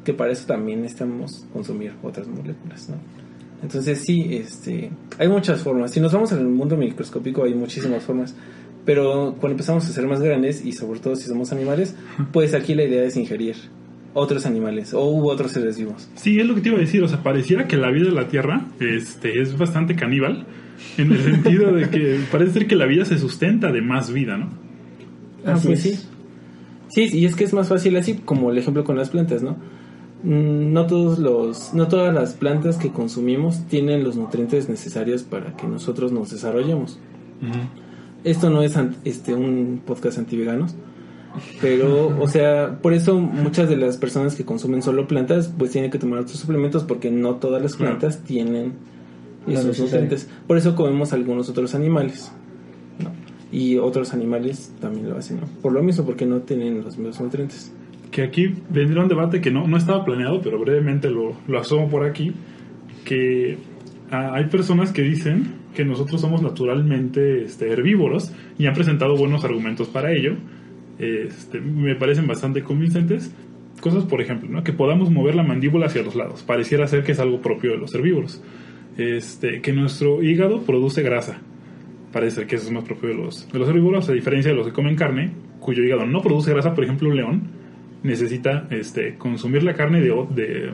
que 0.04 0.12
para 0.12 0.32
eso 0.32 0.46
también 0.46 0.82
necesitamos 0.82 1.46
consumir 1.52 1.92
otras 2.02 2.26
moléculas, 2.26 2.88
¿no? 2.88 2.96
Entonces 3.62 4.00
sí, 4.00 4.26
este, 4.30 4.90
hay 5.18 5.28
muchas 5.28 5.62
formas. 5.62 5.90
Si 5.90 6.00
nos 6.00 6.12
vamos 6.12 6.32
al 6.32 6.46
mundo 6.46 6.76
microscópico 6.76 7.44
hay 7.44 7.54
muchísimas 7.54 8.02
formas, 8.02 8.34
pero 8.84 9.36
cuando 9.38 9.52
empezamos 9.52 9.88
a 9.88 9.92
ser 9.92 10.06
más 10.06 10.20
grandes 10.20 10.64
y 10.64 10.72
sobre 10.72 11.00
todo 11.00 11.16
si 11.16 11.26
somos 11.26 11.52
animales, 11.52 11.94
pues 12.32 12.54
aquí 12.54 12.74
la 12.74 12.84
idea 12.84 13.04
es 13.04 13.16
ingerir 13.16 13.56
otros 14.18 14.46
animales 14.46 14.94
o 14.94 15.10
u 15.10 15.28
otros 15.30 15.52
seres 15.52 15.78
vivos. 15.78 16.08
Sí, 16.14 16.38
es 16.38 16.46
lo 16.46 16.54
que 16.54 16.60
te 16.60 16.68
iba 16.68 16.78
a 16.78 16.80
decir. 16.80 17.02
O 17.02 17.08
sea, 17.08 17.22
pareciera 17.22 17.66
que 17.66 17.76
la 17.76 17.90
vida 17.90 18.06
de 18.06 18.12
la 18.12 18.28
Tierra 18.28 18.66
este, 18.80 19.40
es 19.40 19.56
bastante 19.56 19.94
caníbal. 19.96 20.46
En 20.96 21.10
el 21.10 21.22
sentido 21.22 21.72
de 21.72 21.90
que 21.90 22.20
parece 22.30 22.52
ser 22.52 22.66
que 22.68 22.76
la 22.76 22.86
vida 22.86 23.04
se 23.04 23.18
sustenta 23.18 23.72
de 23.72 23.82
más 23.82 24.12
vida, 24.12 24.36
¿no? 24.36 24.48
Ah, 25.44 25.54
Así 25.54 25.66
pues 25.68 25.86
es. 25.86 26.00
sí. 26.00 26.06
Sí, 27.10 27.18
y 27.18 27.24
es 27.26 27.34
que 27.36 27.44
es 27.44 27.52
más 27.52 27.68
fácil 27.68 27.96
así, 27.96 28.14
como 28.14 28.50
el 28.50 28.58
ejemplo 28.58 28.84
con 28.84 28.96
las 28.96 29.10
plantas, 29.10 29.42
¿no? 29.42 29.56
Mm, 30.22 30.72
No 30.72 30.86
todos 30.86 31.18
los, 31.18 31.74
no 31.74 31.88
todas 31.88 32.14
las 32.14 32.34
plantas 32.34 32.76
que 32.76 32.90
consumimos 32.90 33.66
tienen 33.68 34.04
los 34.04 34.16
nutrientes 34.16 34.68
necesarios 34.68 35.22
para 35.22 35.56
que 35.56 35.66
nosotros 35.66 36.12
nos 36.12 36.30
desarrollemos. 36.30 36.98
Esto 38.24 38.50
no 38.50 38.62
es 38.62 38.76
este 39.04 39.34
un 39.34 39.80
podcast 39.86 40.18
antiveganos, 40.18 40.74
pero, 41.60 42.16
o 42.20 42.28
sea, 42.28 42.78
por 42.80 42.92
eso 42.92 43.18
muchas 43.20 43.68
de 43.68 43.76
las 43.76 43.96
personas 43.96 44.34
que 44.34 44.44
consumen 44.44 44.82
solo 44.82 45.06
plantas, 45.06 45.52
pues 45.56 45.70
tienen 45.70 45.90
que 45.90 45.98
tomar 45.98 46.20
otros 46.20 46.38
suplementos 46.38 46.84
porque 46.84 47.10
no 47.10 47.36
todas 47.36 47.62
las 47.62 47.76
plantas 47.76 48.22
tienen 48.24 48.72
esos 49.46 49.78
nutrientes. 49.78 50.28
Por 50.46 50.56
eso 50.56 50.74
comemos 50.74 51.12
algunos 51.12 51.48
otros 51.48 51.74
animales, 51.74 52.32
¿no? 52.98 53.10
Y 53.50 53.78
otros 53.78 54.12
animales 54.12 54.72
también 54.80 55.08
lo 55.08 55.16
hacen, 55.16 55.40
¿no? 55.40 55.46
Por 55.62 55.72
lo 55.72 55.82
mismo, 55.82 56.04
porque 56.04 56.26
no 56.26 56.40
tienen 56.40 56.82
los 56.82 56.98
mismos 56.98 57.20
nutrientes. 57.20 57.72
Que 58.10 58.22
aquí 58.22 58.54
vendría 58.68 59.02
un 59.02 59.08
debate 59.08 59.40
que 59.40 59.50
no, 59.50 59.66
no 59.66 59.76
estaba 59.76 60.04
planeado, 60.04 60.40
pero 60.40 60.58
brevemente 60.58 61.10
lo, 61.10 61.34
lo 61.46 61.58
asomo 61.58 61.88
por 61.88 62.04
aquí. 62.04 62.32
Que 63.04 63.58
ah, 64.10 64.32
hay 64.34 64.44
personas 64.44 64.92
que 64.92 65.02
dicen 65.02 65.58
que 65.74 65.84
nosotros 65.84 66.20
somos 66.20 66.42
naturalmente 66.42 67.44
este, 67.44 67.70
herbívoros 67.70 68.32
y 68.58 68.66
han 68.66 68.74
presentado 68.74 69.16
buenos 69.16 69.44
argumentos 69.44 69.88
para 69.88 70.12
ello. 70.12 70.34
Este, 70.98 71.60
me 71.60 71.94
parecen 71.94 72.26
bastante 72.26 72.62
convincentes. 72.62 73.32
Cosas, 73.80 74.04
por 74.04 74.20
ejemplo, 74.20 74.48
¿no? 74.48 74.64
que 74.64 74.72
podamos 74.72 75.10
mover 75.10 75.36
la 75.36 75.44
mandíbula 75.44 75.86
hacia 75.86 76.02
los 76.02 76.16
lados. 76.16 76.42
Pareciera 76.42 76.86
ser 76.88 77.04
que 77.04 77.12
es 77.12 77.20
algo 77.20 77.40
propio 77.40 77.72
de 77.72 77.78
los 77.78 77.94
herbívoros. 77.94 78.42
Este, 78.96 79.60
que 79.60 79.72
nuestro 79.72 80.22
hígado 80.22 80.62
produce 80.62 81.02
grasa. 81.02 81.38
Parece 82.12 82.36
ser 82.36 82.46
que 82.46 82.56
eso 82.56 82.66
es 82.66 82.72
más 82.72 82.84
propio 82.84 83.10
de 83.10 83.14
los, 83.14 83.50
de 83.52 83.58
los 83.58 83.68
herbívoros, 83.68 84.08
a 84.08 84.12
diferencia 84.12 84.50
de 84.50 84.56
los 84.56 84.66
que 84.66 84.72
comen 84.72 84.96
carne, 84.96 85.30
cuyo 85.60 85.84
hígado 85.84 86.06
no 86.06 86.20
produce 86.22 86.50
grasa. 86.50 86.74
Por 86.74 86.82
ejemplo, 86.82 87.08
un 87.08 87.16
león 87.16 87.42
necesita 88.02 88.66
este, 88.70 89.14
consumir 89.16 89.62
la 89.62 89.74
carne 89.74 90.00
de... 90.00 90.12
de 90.34 90.72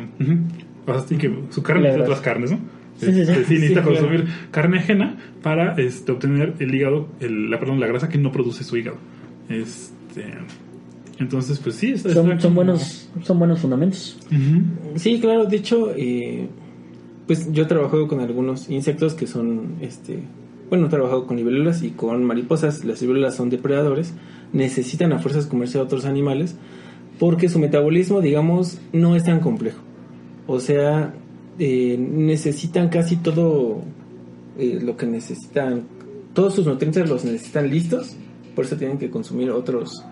así 0.86 1.16
que 1.16 1.30
su 1.50 1.62
carne 1.62 1.88
La 1.88 1.96
de 1.96 2.02
otras 2.02 2.20
carnes, 2.20 2.52
¿no? 2.52 2.58
Sí, 2.98 3.06
sí, 3.06 3.12
sí. 3.12 3.20
Este, 3.20 3.44
sí, 3.44 3.54
necesita 3.54 3.82
claro. 3.82 3.98
consumir 3.98 4.26
carne 4.50 4.78
ajena 4.78 5.16
para 5.42 5.74
este, 5.74 6.12
obtener 6.12 6.54
el 6.60 6.74
hígado, 6.74 7.08
el, 7.20 7.50
la, 7.50 7.58
perdón, 7.58 7.80
la 7.80 7.86
grasa 7.86 8.08
que 8.08 8.18
no 8.18 8.30
produce 8.32 8.64
su 8.64 8.76
hígado. 8.76 8.98
Este, 9.48 9.93
entonces, 11.18 11.58
pues 11.58 11.76
sí, 11.76 11.92
está- 11.92 12.12
Son, 12.12 12.26
está 12.30 12.40
son 12.42 12.50
como- 12.50 12.54
buenos, 12.56 13.08
son 13.22 13.38
buenos 13.38 13.60
fundamentos. 13.60 14.18
Sí, 14.96 15.20
claro, 15.20 15.46
de 15.46 15.56
hecho, 15.56 15.92
eh, 15.96 16.48
pues 17.26 17.50
yo 17.52 17.62
he 17.62 17.66
trabajado 17.66 18.08
con 18.08 18.20
algunos 18.20 18.68
insectos 18.68 19.14
que 19.14 19.26
son, 19.26 19.76
este, 19.80 20.18
bueno, 20.68 20.86
he 20.86 20.90
trabajado 20.90 21.26
con 21.26 21.36
libélulas 21.36 21.82
y 21.82 21.90
con 21.90 22.24
mariposas. 22.24 22.84
Las 22.84 23.00
libélulas 23.00 23.34
son 23.36 23.48
depredadores, 23.50 24.12
necesitan 24.52 25.12
a 25.12 25.18
fuerzas 25.18 25.46
comerse 25.46 25.78
a 25.78 25.82
otros 25.82 26.04
animales 26.04 26.56
porque 27.18 27.48
su 27.48 27.58
metabolismo, 27.60 28.20
digamos, 28.20 28.78
no 28.92 29.14
es 29.14 29.24
tan 29.24 29.40
complejo. 29.40 29.78
O 30.46 30.58
sea, 30.60 31.14
eh, 31.58 31.96
necesitan 31.98 32.88
casi 32.88 33.16
todo 33.16 33.82
eh, 34.58 34.80
lo 34.82 34.96
que 34.96 35.06
necesitan, 35.06 35.82
todos 36.32 36.54
sus 36.54 36.66
nutrientes 36.66 37.08
los 37.08 37.24
necesitan 37.24 37.70
listos, 37.70 38.16
por 38.54 38.64
eso 38.64 38.76
tienen 38.76 38.98
que 38.98 39.10
consumir 39.10 39.50
otros 39.50 40.04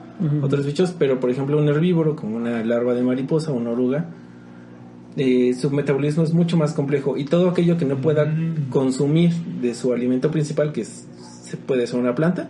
otros 0.42 0.64
bichos, 0.66 0.94
pero 0.96 1.18
por 1.18 1.30
ejemplo 1.30 1.58
un 1.58 1.68
herbívoro 1.68 2.14
como 2.14 2.36
una 2.36 2.62
larva 2.64 2.94
de 2.94 3.02
mariposa 3.02 3.50
o 3.50 3.54
una 3.54 3.70
oruga, 3.70 4.06
eh, 5.16 5.52
su 5.54 5.70
metabolismo 5.70 6.22
es 6.22 6.32
mucho 6.32 6.56
más 6.56 6.72
complejo 6.74 7.16
y 7.16 7.24
todo 7.24 7.48
aquello 7.48 7.76
que 7.76 7.84
no 7.84 7.96
pueda 7.96 8.24
Mm. 8.26 8.68
consumir 8.70 9.32
de 9.60 9.74
su 9.74 9.92
alimento 9.92 10.30
principal, 10.30 10.72
que 10.72 10.82
es- 10.82 11.06
se 11.42 11.56
puede 11.56 11.86
ser 11.86 11.98
una 12.00 12.14
planta, 12.14 12.48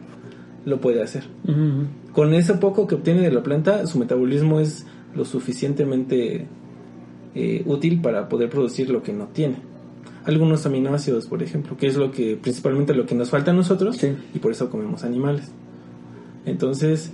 lo 0.64 0.80
puede 0.80 1.02
hacer. 1.02 1.24
Con 2.12 2.34
eso 2.34 2.60
poco 2.60 2.86
que 2.86 2.94
obtiene 2.96 3.22
de 3.22 3.32
la 3.32 3.42
planta, 3.42 3.86
su 3.86 3.98
metabolismo 3.98 4.60
es 4.60 4.86
lo 5.14 5.24
suficientemente 5.24 6.46
eh, 7.34 7.62
útil 7.64 8.02
para 8.02 8.28
poder 8.28 8.50
producir 8.50 8.90
lo 8.90 9.02
que 9.02 9.14
no 9.14 9.28
tiene. 9.28 9.56
Algunos 10.26 10.66
aminoácidos, 10.66 11.26
por 11.26 11.42
ejemplo, 11.42 11.78
que 11.78 11.86
es 11.86 11.96
lo 11.96 12.10
que 12.12 12.36
principalmente 12.36 12.92
lo 12.94 13.06
que 13.06 13.14
nos 13.14 13.30
falta 13.30 13.52
a 13.52 13.54
nosotros 13.54 13.96
Sí. 13.96 14.08
y 14.34 14.38
por 14.38 14.52
eso 14.52 14.68
comemos 14.68 15.02
animales. 15.02 15.50
Entonces, 16.46 17.12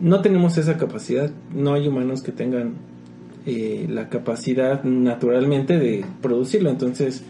no 0.00 0.20
tenemos 0.20 0.58
esa 0.58 0.76
capacidad, 0.76 1.30
no 1.54 1.74
hay 1.74 1.88
humanos 1.88 2.22
que 2.22 2.32
tengan 2.32 2.74
eh, 3.46 3.86
la 3.88 4.08
capacidad 4.08 4.82
naturalmente 4.84 5.78
de 5.78 6.04
producirlo, 6.22 6.70
entonces 6.70 7.22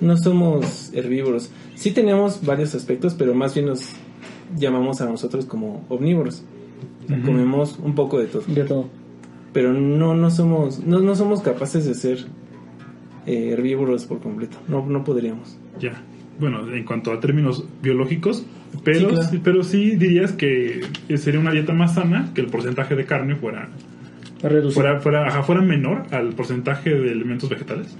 no 0.00 0.16
somos 0.16 0.92
herbívoros. 0.92 1.50
Sí 1.74 1.92
tenemos 1.92 2.44
varios 2.44 2.74
aspectos, 2.74 3.14
pero 3.14 3.34
más 3.34 3.54
bien 3.54 3.66
nos 3.66 3.90
llamamos 4.56 5.00
a 5.00 5.06
nosotros 5.06 5.46
como 5.46 5.84
omnívoros. 5.88 6.42
Comemos 7.24 7.78
un 7.82 7.94
poco 7.94 8.18
de 8.18 8.26
todo, 8.26 8.42
De 8.46 8.64
todo. 8.64 8.86
pero 9.52 9.72
no, 9.72 10.14
no 10.14 10.30
somos 10.30 10.80
no, 10.84 11.00
no 11.00 11.14
somos 11.16 11.40
capaces 11.42 11.84
de 11.84 11.94
ser 11.94 12.26
eh, 13.26 13.50
herbívoros 13.52 14.06
por 14.06 14.20
completo. 14.20 14.56
No, 14.68 14.86
no 14.86 15.04
podríamos. 15.04 15.56
Ya. 15.80 16.02
Bueno, 16.40 16.68
en 16.72 16.84
cuanto 16.84 17.12
a 17.12 17.20
términos 17.20 17.64
biológicos, 17.82 18.44
pero 18.84 18.98
Sí, 19.00 19.06
claro. 19.06 19.40
pero 19.44 19.62
sí 19.62 19.96
dirías 19.96 20.32
que 20.32 20.80
sería 21.16 21.38
una 21.40 21.52
dieta 21.52 21.72
más 21.72 21.94
sana 21.94 22.30
que 22.34 22.40
el 22.40 22.46
porcentaje 22.48 22.94
de 22.96 23.04
carne 23.04 23.36
fuera 23.36 23.68
fuera 24.72 24.98
fuera, 25.00 25.28
ajá, 25.28 25.42
fuera 25.44 25.60
menor 25.62 26.02
al 26.10 26.30
porcentaje 26.30 26.90
de 26.90 27.12
elementos 27.12 27.48
vegetales. 27.48 27.96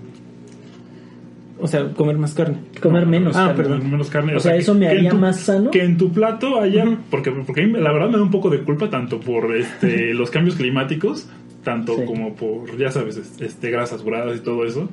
O 1.60 1.68
sea, 1.68 1.92
comer 1.92 2.18
más 2.18 2.34
carne. 2.34 2.56
Comer 2.82 3.06
menos. 3.06 3.36
Ah, 3.36 3.48
carne. 3.48 3.62
perdón. 3.62 3.90
Menos 3.90 4.10
carne. 4.10 4.34
O 4.34 4.40
sea, 4.40 4.56
eso 4.56 4.74
me 4.74 4.88
haría 4.88 5.10
tu- 5.10 5.18
más 5.18 5.38
sano. 5.40 5.70
Que 5.70 5.84
en 5.84 5.96
tu 5.96 6.10
plato 6.12 6.58
haya, 6.60 6.84
Ujú. 6.84 6.96
porque, 7.10 7.30
porque 7.30 7.64
mí 7.66 7.78
la 7.78 7.92
verdad 7.92 8.08
me 8.08 8.16
da 8.16 8.22
un 8.24 8.32
poco 8.32 8.50
de 8.50 8.58
culpa 8.62 8.90
tanto 8.90 9.20
por 9.20 9.54
este 9.54 10.12
los 10.14 10.30
cambios 10.32 10.56
climáticos, 10.56 11.28
tanto 11.64 11.96
Sí. 11.96 12.04
como 12.06 12.34
por, 12.34 12.76
ya 12.76 12.90
sabes, 12.90 13.16
este, 13.40 13.70
grasas 13.70 13.98
saturadas 13.98 14.36
y 14.38 14.40
todo 14.40 14.64
eso. 14.64 14.88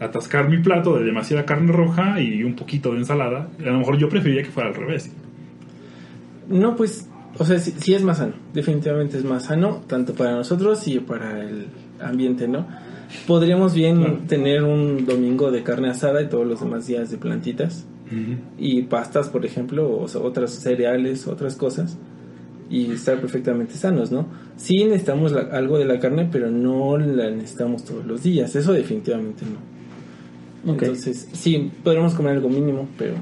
Atascar 0.00 0.48
mi 0.48 0.58
plato 0.58 0.96
de 0.98 1.04
demasiada 1.04 1.44
carne 1.44 1.72
roja 1.72 2.20
y 2.20 2.44
un 2.44 2.54
poquito 2.54 2.92
de 2.92 2.98
ensalada. 2.98 3.48
A 3.60 3.62
lo 3.70 3.78
mejor 3.78 3.98
yo 3.98 4.08
preferiría 4.08 4.42
que 4.42 4.50
fuera 4.50 4.68
al 4.68 4.74
revés. 4.74 5.10
No, 6.48 6.76
pues, 6.76 7.08
o 7.38 7.44
sea, 7.44 7.58
sí, 7.58 7.72
sí 7.78 7.94
es 7.94 8.02
más 8.02 8.18
sano. 8.18 8.34
Definitivamente 8.52 9.16
es 9.18 9.24
más 9.24 9.44
sano, 9.46 9.82
tanto 9.86 10.14
para 10.14 10.32
nosotros 10.32 10.86
y 10.88 10.98
para 11.00 11.40
el 11.40 11.66
ambiente, 12.00 12.48
¿no? 12.48 12.66
Podríamos 13.26 13.74
bien 13.74 13.98
Claro. 13.98 14.18
tener 14.26 14.62
un 14.64 15.04
domingo 15.06 15.50
de 15.50 15.62
carne 15.62 15.88
asada 15.90 16.22
y 16.22 16.28
todos 16.28 16.46
los 16.46 16.60
demás 16.60 16.86
días 16.86 17.10
de 17.10 17.18
plantitas. 17.18 17.86
Y 18.58 18.82
pastas, 18.82 19.30
por 19.30 19.46
ejemplo, 19.46 19.98
o 19.98 20.06
sea, 20.06 20.20
otras 20.20 20.50
cereales, 20.52 21.26
otras 21.26 21.56
cosas. 21.56 21.96
Y 22.72 22.90
estar 22.90 23.20
perfectamente 23.20 23.74
sanos, 23.74 24.10
¿no? 24.10 24.26
Sí 24.56 24.84
necesitamos 24.84 25.30
la- 25.32 25.42
algo 25.52 25.78
de 25.78 25.84
la 25.84 26.00
carne, 26.00 26.28
pero 26.32 26.50
no 26.50 26.96
la 26.96 27.30
necesitamos 27.30 27.84
todos 27.84 28.04
los 28.06 28.22
días. 28.22 28.56
Eso 28.56 28.72
definitivamente 28.72 29.44
no. 29.44 30.72
Ok. 30.72 30.82
Entonces, 30.82 31.28
sí, 31.32 31.70
podremos 31.84 32.14
comer 32.14 32.32
algo 32.32 32.48
mínimo, 32.48 32.88
pero. 32.96 33.14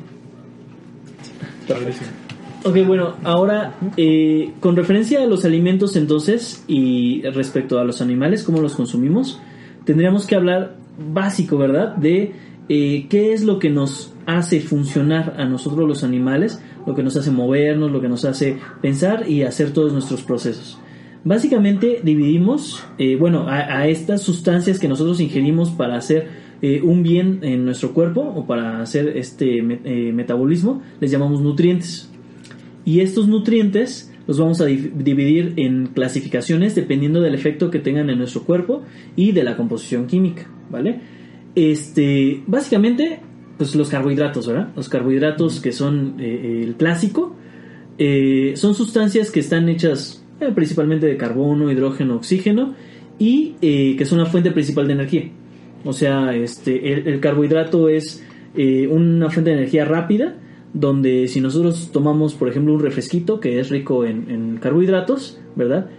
Ok, 2.65 2.77
bueno, 2.87 3.15
ahora 3.25 3.75
eh, 3.97 4.53
con 4.61 4.77
referencia 4.77 5.23
a 5.23 5.27
los 5.27 5.45
alimentos 5.45 5.97
entonces 5.97 6.63
y 6.69 7.23
respecto 7.23 7.79
a 7.79 7.85
los 7.85 8.01
animales, 8.03 8.43
cómo 8.43 8.61
los 8.61 8.75
consumimos, 8.75 9.41
tendríamos 9.85 10.27
que 10.27 10.35
hablar 10.37 10.77
básico, 11.13 11.57
¿verdad? 11.57 11.97
De 11.97 12.33
eh, 12.69 13.07
qué 13.09 13.33
es 13.33 13.45
lo 13.45 13.59
que 13.59 13.71
nos 13.71 14.13
hace 14.27 14.61
funcionar 14.61 15.37
a 15.39 15.47
nosotros 15.47 15.89
los 15.89 16.05
animales, 16.05 16.61
lo 16.87 16.95
que 16.95 17.03
nos 17.03 17.17
hace 17.17 17.31
movernos, 17.31 17.91
lo 17.91 18.01
que 18.01 18.09
nos 18.09 18.25
hace 18.25 18.59
pensar 18.81 19.29
y 19.29 19.43
hacer 19.43 19.73
todos 19.73 19.93
nuestros 19.93 20.23
procesos. 20.23 20.79
Básicamente 21.23 22.01
dividimos, 22.03 22.83
eh, 22.97 23.17
bueno, 23.17 23.47
a, 23.47 23.87
estas 23.89 24.23
sustancias 24.23 24.79
que 24.79 24.89
nosotros 24.89 25.21
ingerimos 25.21 25.71
para 25.71 25.97
hacer 25.97 26.29
eh, 26.63 26.81
un 26.83 27.03
bien 27.03 27.41
en 27.43 27.67
nuestro 27.67 27.93
cuerpo 27.93 28.23
o 28.23 28.47
para 28.47 28.81
hacer 28.81 29.19
este 29.19 29.59
eh, 29.59 30.13
metabolismo, 30.13 30.83
les 30.99 31.11
llamamos 31.11 31.43
nutrientes. 31.43 32.11
Y 32.87 33.01
estos 33.01 33.29
nutrientes 33.29 34.11
los 34.27 34.39
vamos 34.39 34.61
a 34.63 34.65
dividir 34.65 35.55
en 35.57 35.89
clasificaciones 35.89 36.75
dependiendo 36.75 37.21
del 37.21 37.35
efecto 37.35 37.71
que 37.71 37.81
tengan 37.81 38.09
en 38.09 38.19
nuestro 38.19 38.45
cuerpo 38.45 38.83
y 39.15 39.33
de 39.33 39.45
la 39.45 39.57
composición 39.57 40.07
química, 40.07 40.49
¿vale? 40.71 41.01
Este, 41.55 42.43
básicamente, 42.47 43.21
pues 43.61 43.75
los 43.75 43.91
carbohidratos, 43.91 44.47
¿verdad? 44.47 44.71
Los 44.75 44.89
carbohidratos 44.89 45.61
que 45.61 45.71
son 45.71 46.15
eh, 46.19 46.63
el 46.65 46.77
clásico, 46.77 47.37
eh, 47.99 48.55
son 48.57 48.75
sustancias 48.75 49.31
que 49.31 49.41
están 49.41 49.69
hechas 49.69 50.25
eh, 50.41 50.51
principalmente 50.55 51.07
de 51.07 51.19
carbono, 51.19 51.71
hidrógeno, 51.71 52.17
oxígeno, 52.17 52.75
y 53.19 53.57
eh, 53.61 53.97
que 53.99 54.05
es 54.05 54.13
una 54.13 54.25
fuente 54.25 54.51
principal 54.51 54.87
de 54.87 54.95
energía. 54.95 55.31
O 55.85 55.93
sea, 55.93 56.35
este, 56.35 56.91
el, 56.91 57.07
el 57.07 57.21
carbohidrato 57.21 57.91
es 57.91 58.25
eh, 58.57 58.89
una 58.89 59.29
fuente 59.29 59.51
de 59.51 59.59
energía 59.59 59.85
rápida, 59.85 60.39
donde 60.73 61.29
si 61.29 61.43
nosotros 61.43 61.91
tomamos, 61.93 62.33
por 62.33 62.49
ejemplo, 62.49 62.73
un 62.73 62.81
refresquito 62.81 63.41
que 63.41 63.61
es 63.61 63.69
rico 63.69 64.07
en, 64.07 64.31
en 64.31 64.57
carbohidratos, 64.57 65.39
¿verdad? 65.55 65.91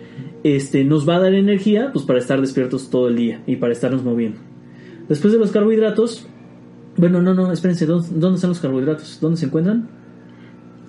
Este, 0.44 0.84
nos 0.84 1.08
va 1.08 1.18
a 1.18 1.20
dar 1.20 1.36
energía 1.36 1.92
pues, 1.94 2.06
para 2.06 2.18
estar 2.18 2.42
despiertos 2.42 2.90
todo 2.90 3.08
el 3.08 3.18
día 3.18 3.44
y 3.46 3.58
para 3.58 3.72
estarnos 3.72 4.04
moviendo. 4.04 4.40
Después 5.08 5.32
de 5.32 5.38
los 5.38 5.52
carbohidratos, 5.52 6.28
bueno, 6.98 7.22
no, 7.22 7.34
no, 7.34 7.52
espérense, 7.52 7.86
¿dónde, 7.86 8.36
están 8.36 8.50
los 8.50 8.60
carbohidratos? 8.60 9.20
¿Dónde 9.22 9.38
se 9.38 9.46
encuentran? 9.46 9.88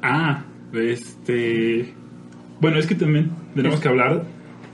Ah, 0.02 0.44
este. 0.72 1.94
Bueno, 2.60 2.78
es 2.78 2.86
que 2.86 2.94
también 2.94 3.30
tenemos 3.54 3.80
que 3.80 3.88
hablar 3.88 4.24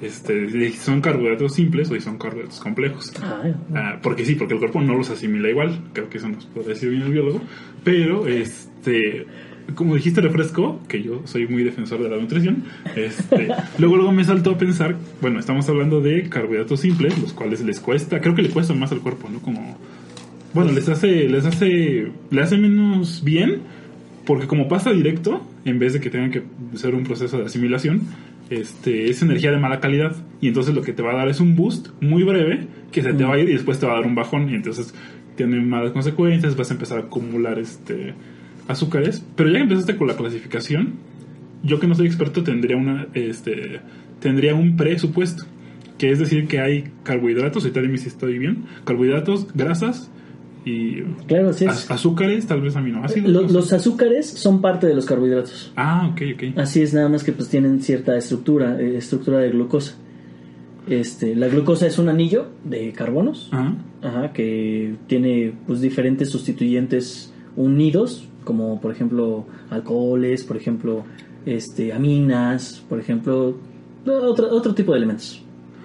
este, 0.00 0.46
de 0.46 0.70
si 0.70 0.76
son 0.76 1.00
carbohidratos 1.00 1.54
simples 1.54 1.90
o 1.90 1.94
si 1.94 2.00
son 2.00 2.18
carbohidratos 2.18 2.60
complejos. 2.60 3.12
Ah, 3.22 3.42
Ah, 3.74 3.98
porque 4.02 4.24
sí, 4.24 4.34
porque 4.34 4.54
el 4.54 4.60
cuerpo 4.60 4.80
no 4.80 4.94
los 4.94 5.10
asimila 5.10 5.48
igual. 5.48 5.80
Creo 5.92 6.08
que 6.08 6.18
eso 6.18 6.28
nos 6.28 6.46
puede 6.46 6.68
decir 6.68 6.90
bien 6.90 7.02
el 7.02 7.12
biólogo. 7.12 7.40
Pero, 7.84 8.26
este. 8.26 9.26
Como 9.74 9.94
dijiste 9.94 10.22
refresco, 10.22 10.80
que 10.88 11.02
yo 11.02 11.20
soy 11.26 11.46
muy 11.46 11.62
defensor 11.62 12.02
de 12.02 12.08
la 12.08 12.16
nutrición, 12.16 12.64
este, 12.96 13.48
luego 13.78 13.96
luego 13.96 14.12
me 14.12 14.24
saltó 14.24 14.52
a 14.52 14.58
pensar, 14.58 14.96
bueno, 15.20 15.38
estamos 15.38 15.68
hablando 15.68 16.00
de 16.00 16.26
carbohidratos 16.30 16.80
simples, 16.80 17.18
los 17.20 17.34
cuales 17.34 17.60
les 17.60 17.78
cuesta, 17.78 18.18
creo 18.22 18.34
que 18.34 18.40
le 18.40 18.48
cuesta 18.48 18.72
más 18.72 18.92
al 18.92 19.00
cuerpo, 19.00 19.28
¿no? 19.28 19.40
Como, 19.40 19.76
bueno, 20.54 20.72
les 20.72 20.88
hace, 20.88 21.28
les 21.28 21.44
hace, 21.44 22.10
le 22.30 22.40
hace 22.40 22.56
menos 22.56 23.22
bien, 23.22 23.60
porque 24.24 24.46
como 24.46 24.68
pasa 24.68 24.92
directo, 24.92 25.46
en 25.64 25.78
vez 25.78 25.92
de 25.92 26.00
que 26.00 26.10
tengan 26.10 26.30
que 26.30 26.42
hacer 26.74 26.94
un 26.94 27.04
proceso 27.04 27.38
de 27.38 27.44
asimilación, 27.44 28.02
este, 28.50 29.10
es 29.10 29.22
energía 29.22 29.50
de 29.50 29.58
mala 29.58 29.80
calidad. 29.80 30.16
Y 30.40 30.48
entonces 30.48 30.74
lo 30.74 30.82
que 30.82 30.92
te 30.92 31.02
va 31.02 31.12
a 31.12 31.16
dar 31.16 31.28
es 31.28 31.40
un 31.40 31.54
boost 31.54 31.88
muy 32.00 32.22
breve, 32.22 32.66
que 32.92 33.02
se 33.02 33.12
te 33.12 33.24
va 33.24 33.34
a 33.34 33.38
ir 33.38 33.48
y 33.48 33.52
después 33.52 33.78
te 33.78 33.86
va 33.86 33.92
a 33.92 33.96
dar 33.96 34.06
un 34.06 34.14
bajón. 34.14 34.50
Y 34.50 34.54
entonces 34.54 34.94
tiene 35.36 35.60
malas 35.60 35.92
consecuencias, 35.92 36.56
vas 36.56 36.70
a 36.70 36.74
empezar 36.74 36.98
a 36.98 37.02
acumular 37.02 37.58
este, 37.58 38.14
azúcares. 38.66 39.24
Pero 39.36 39.50
ya 39.50 39.56
que 39.56 39.62
empezaste 39.64 39.96
con 39.96 40.08
la 40.08 40.16
clasificación, 40.16 40.94
yo 41.62 41.78
que 41.78 41.86
no 41.86 41.94
soy 41.94 42.06
experto 42.06 42.42
tendría, 42.42 42.76
una, 42.76 43.06
este, 43.14 43.80
tendría 44.20 44.54
un 44.54 44.76
presupuesto. 44.76 45.44
Que 45.98 46.10
es 46.10 46.18
decir, 46.18 46.46
que 46.46 46.60
hay 46.60 46.84
carbohidratos, 47.02 47.64
ahorita 47.64 47.80
dime 47.82 47.98
si 47.98 48.08
estoy 48.08 48.38
bien, 48.38 48.64
carbohidratos, 48.84 49.48
grasas 49.54 50.10
y 50.64 51.02
Claro, 51.26 51.50
así 51.50 51.64
es. 51.64 51.70
az- 51.70 51.90
azúcares, 51.90 52.46
tal 52.46 52.60
vez 52.60 52.76
aminoácidos. 52.76 53.50
Los 53.52 53.72
azúcares 53.72 54.26
son 54.28 54.60
parte 54.60 54.86
de 54.86 54.94
los 54.94 55.06
carbohidratos. 55.06 55.72
Ah, 55.76 56.08
ok, 56.12 56.22
ok. 56.34 56.58
Así 56.58 56.82
es, 56.82 56.92
nada 56.94 57.08
más 57.08 57.24
que 57.24 57.32
pues 57.32 57.48
tienen 57.48 57.80
cierta 57.82 58.16
estructura, 58.16 58.80
eh, 58.80 58.96
estructura 58.98 59.38
de 59.38 59.50
glucosa. 59.50 59.94
Este, 60.88 61.36
la 61.36 61.48
glucosa 61.48 61.86
es 61.86 61.98
un 61.98 62.08
anillo 62.08 62.46
de 62.64 62.92
carbonos, 62.92 63.48
Ajá. 63.52 63.74
ajá, 64.02 64.32
que 64.32 64.94
tiene 65.06 65.52
pues 65.66 65.80
diferentes 65.82 66.30
sustituyentes 66.30 67.32
unidos, 67.56 68.26
como 68.44 68.80
por 68.80 68.92
ejemplo 68.92 69.44
alcoholes, 69.70 70.44
por 70.44 70.56
ejemplo, 70.56 71.04
este, 71.44 71.92
aminas, 71.92 72.82
por 72.88 72.98
ejemplo, 73.00 73.54
otro, 74.06 74.48
otro 74.50 74.74
tipo 74.74 74.92
de 74.92 74.98
elementos. 74.98 75.42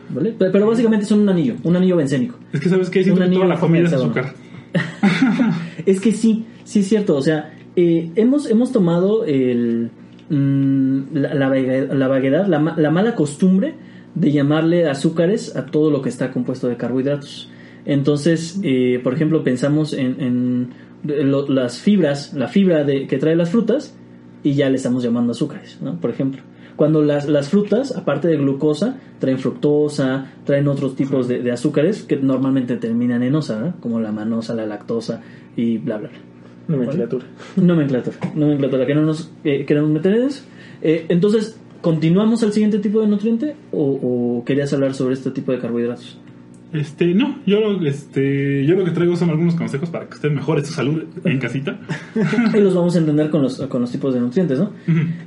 ¿Vale? 0.10 0.36
Pero, 0.38 0.52
pero 0.52 0.68
básicamente 0.68 1.06
son 1.06 1.20
un 1.22 1.30
anillo, 1.30 1.56
un 1.64 1.76
anillo 1.76 1.96
bencénico. 1.98 2.36
Es 2.54 2.60
que 2.62 2.70
sabes 2.70 2.90
que 2.90 3.04
toda 3.04 3.26
anillo 3.26 3.46
la 3.46 3.60
comida 3.60 3.84
es 3.88 3.94
azúcar. 3.94 4.34
Es 5.86 6.00
que 6.00 6.12
sí, 6.12 6.46
sí 6.64 6.80
es 6.80 6.88
cierto. 6.88 7.16
O 7.16 7.22
sea, 7.22 7.54
eh, 7.76 8.12
hemos, 8.16 8.50
hemos 8.50 8.72
tomado 8.72 9.26
el, 9.26 9.92
mm, 10.30 11.02
la, 11.14 11.34
la, 11.34 11.50
vague- 11.50 11.88
la 11.94 12.08
vaguedad, 12.08 12.48
la, 12.48 12.60
la 12.78 12.92
mala 12.92 13.16
costumbre 13.16 13.76
de 14.16 14.32
llamarle 14.32 14.88
azúcares 14.88 15.56
a 15.56 15.66
todo 15.66 15.90
lo 15.90 16.02
que 16.02 16.10
está 16.10 16.32
compuesto 16.32 16.68
de 16.68 16.78
carbohidratos. 16.78 17.50
Entonces, 17.86 18.60
eh, 18.64 19.00
por 19.04 19.14
ejemplo, 19.14 19.44
pensamos 19.44 19.94
en, 19.94 20.70
las 21.04 21.80
fibras, 21.80 22.34
la 22.34 22.48
fibra 22.48 22.86
de, 22.86 23.08
que 23.08 23.18
trae 23.18 23.36
las 23.36 23.50
frutas, 23.50 23.94
y 24.42 24.54
ya 24.54 24.70
le 24.70 24.78
estamos 24.78 25.04
llamando 25.04 25.32
azúcares, 25.32 25.80
¿no? 25.82 26.00
Por 26.00 26.10
ejemplo. 26.10 26.42
Cuando 26.76 27.02
las, 27.02 27.28
las 27.28 27.50
frutas, 27.50 27.96
aparte 27.96 28.28
de 28.28 28.38
glucosa, 28.38 28.98
traen 29.20 29.40
fructosa, 29.40 30.32
traen 30.44 30.68
otros 30.68 30.96
tipos 30.96 31.28
de, 31.28 31.40
de 31.40 31.52
azúcares 31.52 32.04
que 32.04 32.18
normalmente 32.18 32.78
terminan 32.78 33.24
en 33.24 33.36
osa, 33.36 33.60
¿no? 33.60 33.74
como 33.80 34.00
la 34.00 34.12
manosa, 34.12 34.56
la 34.56 34.66
lactosa 34.66 35.22
y 35.56 35.78
bla, 35.78 35.98
bla, 35.98 36.10
bla. 36.10 36.18
Nomenclatura. 36.68 37.26
Nomenclatura, 37.58 38.18
nomenclatura, 38.36 38.86
que 38.86 38.96
no 38.96 39.02
nos 39.02 39.32
eh, 39.44 39.66
queremos 39.66 39.90
meter 39.90 40.14
en 40.16 40.24
eso. 40.24 40.44
Eh, 40.82 41.06
entonces, 41.10 41.60
¿continuamos 41.82 42.42
al 42.44 42.54
siguiente 42.54 42.80
tipo 42.80 43.02
de 43.02 43.08
nutriente 43.08 43.56
o, 43.72 44.40
o 44.40 44.46
querías 44.46 44.74
hablar 44.74 44.94
sobre 44.94 45.14
este 45.14 45.32
tipo 45.32 45.52
de 45.52 45.60
carbohidratos? 45.60 46.18
Este, 46.74 47.14
no, 47.14 47.40
yo 47.46 47.60
lo, 47.60 47.86
este, 47.88 48.66
yo 48.66 48.76
lo 48.76 48.84
que 48.84 48.92
traigo 48.92 49.16
son 49.16 49.30
algunos 49.30 49.56
consejos 49.56 49.90
para 49.90 50.08
que 50.08 50.16
usted 50.16 50.32
mejore 50.32 50.66
su 50.66 50.74
salud 50.74 51.04
en 51.24 51.40
casita. 51.40 51.80
Ahí 52.54 52.62
los 52.62 52.74
vamos 52.74 52.96
a 52.96 53.00
entender 53.00 53.30
con 53.30 53.42
los, 53.44 53.58
con 53.68 53.82
los 53.82 53.92
tipos 53.92 54.14
de 54.14 54.20
nutrientes, 54.20 54.58
¿no? 54.60 54.72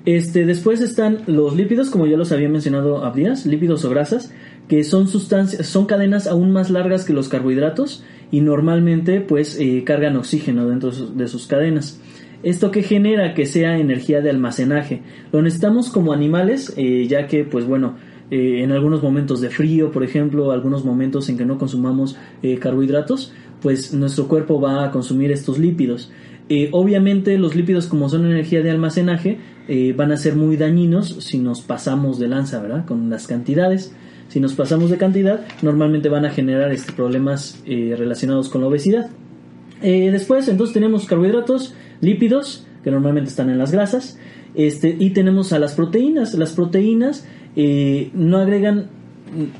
Este, 0.04 0.44
después 0.44 0.80
están 0.80 1.18
los 1.26 1.54
lípidos, 1.56 1.90
como 1.90 2.06
ya 2.06 2.16
los 2.16 2.32
había 2.32 2.48
mencionado 2.48 3.04
Abdías, 3.04 3.46
lípidos 3.46 3.84
o 3.84 3.90
grasas, 3.90 4.32
que 4.68 4.82
son 4.84 5.06
sustancias, 5.08 5.66
son 5.66 5.86
cadenas 5.86 6.26
aún 6.26 6.50
más 6.50 6.70
largas 6.70 7.04
que 7.04 7.12
los 7.12 7.28
carbohidratos 7.28 8.02
y 8.32 8.40
normalmente 8.40 9.20
pues 9.20 9.56
eh, 9.60 9.84
cargan 9.84 10.16
oxígeno 10.16 10.68
dentro 10.68 10.90
de 10.90 10.96
sus- 10.96 11.16
de 11.16 11.28
sus 11.28 11.46
cadenas. 11.46 12.00
Esto 12.42 12.70
que 12.70 12.82
genera 12.82 13.34
que 13.34 13.46
sea 13.46 13.78
energía 13.78 14.20
de 14.20 14.30
almacenaje. 14.30 15.02
Lo 15.32 15.40
necesitamos 15.42 15.88
como 15.90 16.12
animales, 16.12 16.74
eh, 16.76 17.06
ya 17.08 17.26
que 17.28 17.44
pues 17.44 17.64
bueno, 17.66 17.96
eh, 18.30 18.62
en 18.62 18.72
algunos 18.72 19.02
momentos 19.02 19.40
de 19.40 19.50
frío, 19.50 19.92
por 19.92 20.02
ejemplo, 20.02 20.50
algunos 20.50 20.84
momentos 20.84 21.28
en 21.28 21.38
que 21.38 21.44
no 21.44 21.58
consumamos 21.58 22.16
eh, 22.42 22.58
carbohidratos, 22.58 23.32
pues 23.62 23.94
nuestro 23.94 24.26
cuerpo 24.26 24.60
va 24.60 24.84
a 24.84 24.90
consumir 24.90 25.30
estos 25.30 25.58
lípidos. 25.58 26.10
Eh, 26.48 26.68
obviamente 26.72 27.38
los 27.38 27.54
lípidos 27.54 27.86
como 27.86 28.08
son 28.08 28.24
energía 28.26 28.62
de 28.62 28.70
almacenaje 28.70 29.38
van 29.96 30.12
a 30.12 30.16
ser 30.16 30.36
muy 30.36 30.56
dañinos 30.56 31.16
si 31.18 31.38
nos 31.38 31.60
pasamos 31.60 32.20
de 32.20 32.28
lanza, 32.28 32.62
¿verdad? 32.62 32.86
Con 32.86 33.10
las 33.10 33.26
cantidades. 33.26 33.92
Si 34.28 34.38
nos 34.38 34.54
pasamos 34.54 34.90
de 34.90 34.96
cantidad, 34.96 35.44
normalmente 35.60 36.08
van 36.08 36.24
a 36.24 36.30
generar 36.30 36.70
este, 36.70 36.92
problemas 36.92 37.60
relacionados 37.66 38.48
con 38.48 38.60
la 38.60 38.68
obesidad. 38.68 39.10
Después, 39.82 40.46
entonces 40.46 40.72
tenemos 40.72 41.06
carbohidratos, 41.06 41.74
lípidos, 42.00 42.64
que 42.84 42.92
normalmente 42.92 43.28
están 43.28 43.50
en 43.50 43.58
las 43.58 43.72
grasas, 43.72 44.20
este, 44.54 44.96
y 44.98 45.10
tenemos 45.10 45.52
a 45.52 45.58
las 45.58 45.74
proteínas. 45.74 46.34
Las 46.34 46.52
proteínas 46.52 47.26
eh, 47.56 48.10
no 48.14 48.38
agregan 48.38 48.88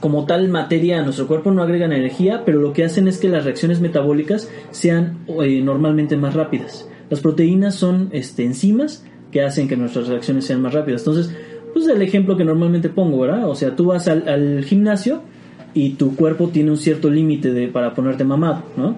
como 0.01 0.27
tal 0.27 0.49
materia 0.49 1.01
a 1.01 1.03
nuestro 1.03 1.27
cuerpo, 1.27 1.51
no 1.51 1.63
agregan 1.63 1.93
energía, 1.93 2.43
pero 2.45 2.61
lo 2.61 2.73
que 2.73 2.85
hacen 2.85 3.09
es 3.09 3.19
que 3.19 3.29
las 3.29 3.45
reacciones 3.45 3.81
metabólicas 3.81 4.49
sean 4.71 5.19
eh, 5.43 5.61
normalmente 5.63 6.17
más 6.17 6.35
rápidas. 6.35 6.89
Las 7.11 7.21
proteínas 7.21 7.75
son 7.75 8.09
este, 8.13 8.45
enzimas 8.45 9.05
que 9.33 9.43
hacen 9.43 9.67
que 9.69 9.77
nuestras 9.77 10.09
reacciones 10.09 10.45
sean 10.45 10.63
más 10.63 10.73
rápidas. 10.73 11.01
Entonces, 11.03 11.35
pues 11.73 11.87
el 11.89 12.01
ejemplo 12.01 12.37
que 12.37 12.45
normalmente 12.45 12.89
pongo, 12.89 13.19
¿verdad? 13.21 13.49
O 13.49 13.55
sea, 13.55 13.75
tú 13.75 13.87
vas 13.87 14.09
al, 14.09 14.29
al 14.29 14.65
gimnasio 14.65 15.23
y 15.75 15.91
tu 15.91 16.15
cuerpo 16.17 16.49
tiene 16.49 16.71
un 16.71 16.79
cierto 16.79 17.11
límite 17.11 17.53
de 17.53 17.69
para 17.69 17.93
ponerte 17.93 18.25
mamado, 18.25 18.63
¿no? 18.77 18.97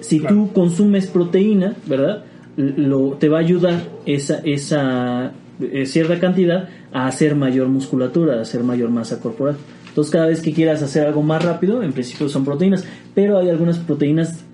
Si 0.00 0.20
Claro. 0.20 0.36
tú 0.36 0.52
consumes 0.52 1.06
proteína, 1.06 1.74
¿verdad? 1.86 2.24
Lo, 2.56 3.12
te 3.12 3.28
va 3.28 3.38
a 3.38 3.40
ayudar 3.40 3.82
esa, 4.06 4.40
esa 4.44 5.32
eh, 5.60 5.86
cierta 5.86 6.18
cantidad 6.20 6.68
a 6.92 7.06
hacer 7.06 7.36
mayor 7.36 7.68
musculatura, 7.68 8.38
a 8.38 8.42
hacer 8.42 8.62
mayor 8.62 8.90
masa 8.90 9.20
corporal. 9.20 9.56
Entonces, 9.88 10.12
cada 10.12 10.26
vez 10.26 10.40
que 10.40 10.52
quieras 10.52 10.82
hacer 10.82 11.06
algo 11.06 11.22
más 11.22 11.44
rápido, 11.44 11.82
en 11.82 11.92
principio 11.92 12.28
son 12.28 12.44
proteínas, 12.44 12.84
pero 13.14 13.38
hay 13.38 13.48
algunas 13.48 13.78
proteínas 13.78 14.44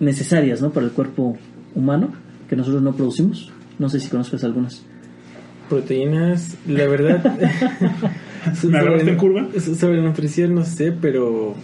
necesarias, 0.00 0.60
¿no? 0.60 0.70
Para 0.70 0.86
el 0.86 0.92
cuerpo 0.92 1.36
humano 1.74 2.12
que 2.48 2.56
nosotros 2.56 2.82
no 2.82 2.94
producimos. 2.94 3.50
No 3.78 3.88
sé 3.88 4.00
si 4.00 4.08
conozcas 4.08 4.44
algunas. 4.44 4.82
Proteínas, 5.68 6.56
la 6.66 6.86
verdad. 6.86 7.24
¿Me 8.68 8.78
agarraste 8.78 9.10
en 9.10 9.16
curva? 9.16 9.48
Sobre 9.58 10.02
nutrición 10.02 10.54
no 10.54 10.64
sé, 10.64 10.92
pero. 10.92 11.54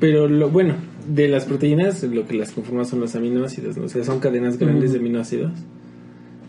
Pero 0.00 0.28
lo 0.28 0.50
bueno, 0.50 0.74
de 1.08 1.28
las 1.28 1.44
proteínas, 1.44 2.02
lo 2.02 2.26
que 2.26 2.34
las 2.34 2.52
conforma 2.52 2.84
son 2.84 3.00
los 3.00 3.14
aminoácidos, 3.14 3.76
¿no? 3.76 3.84
O 3.84 3.88
sea, 3.88 4.04
son 4.04 4.18
cadenas 4.20 4.58
grandes 4.58 4.92
de 4.92 4.98
aminoácidos. 4.98 5.52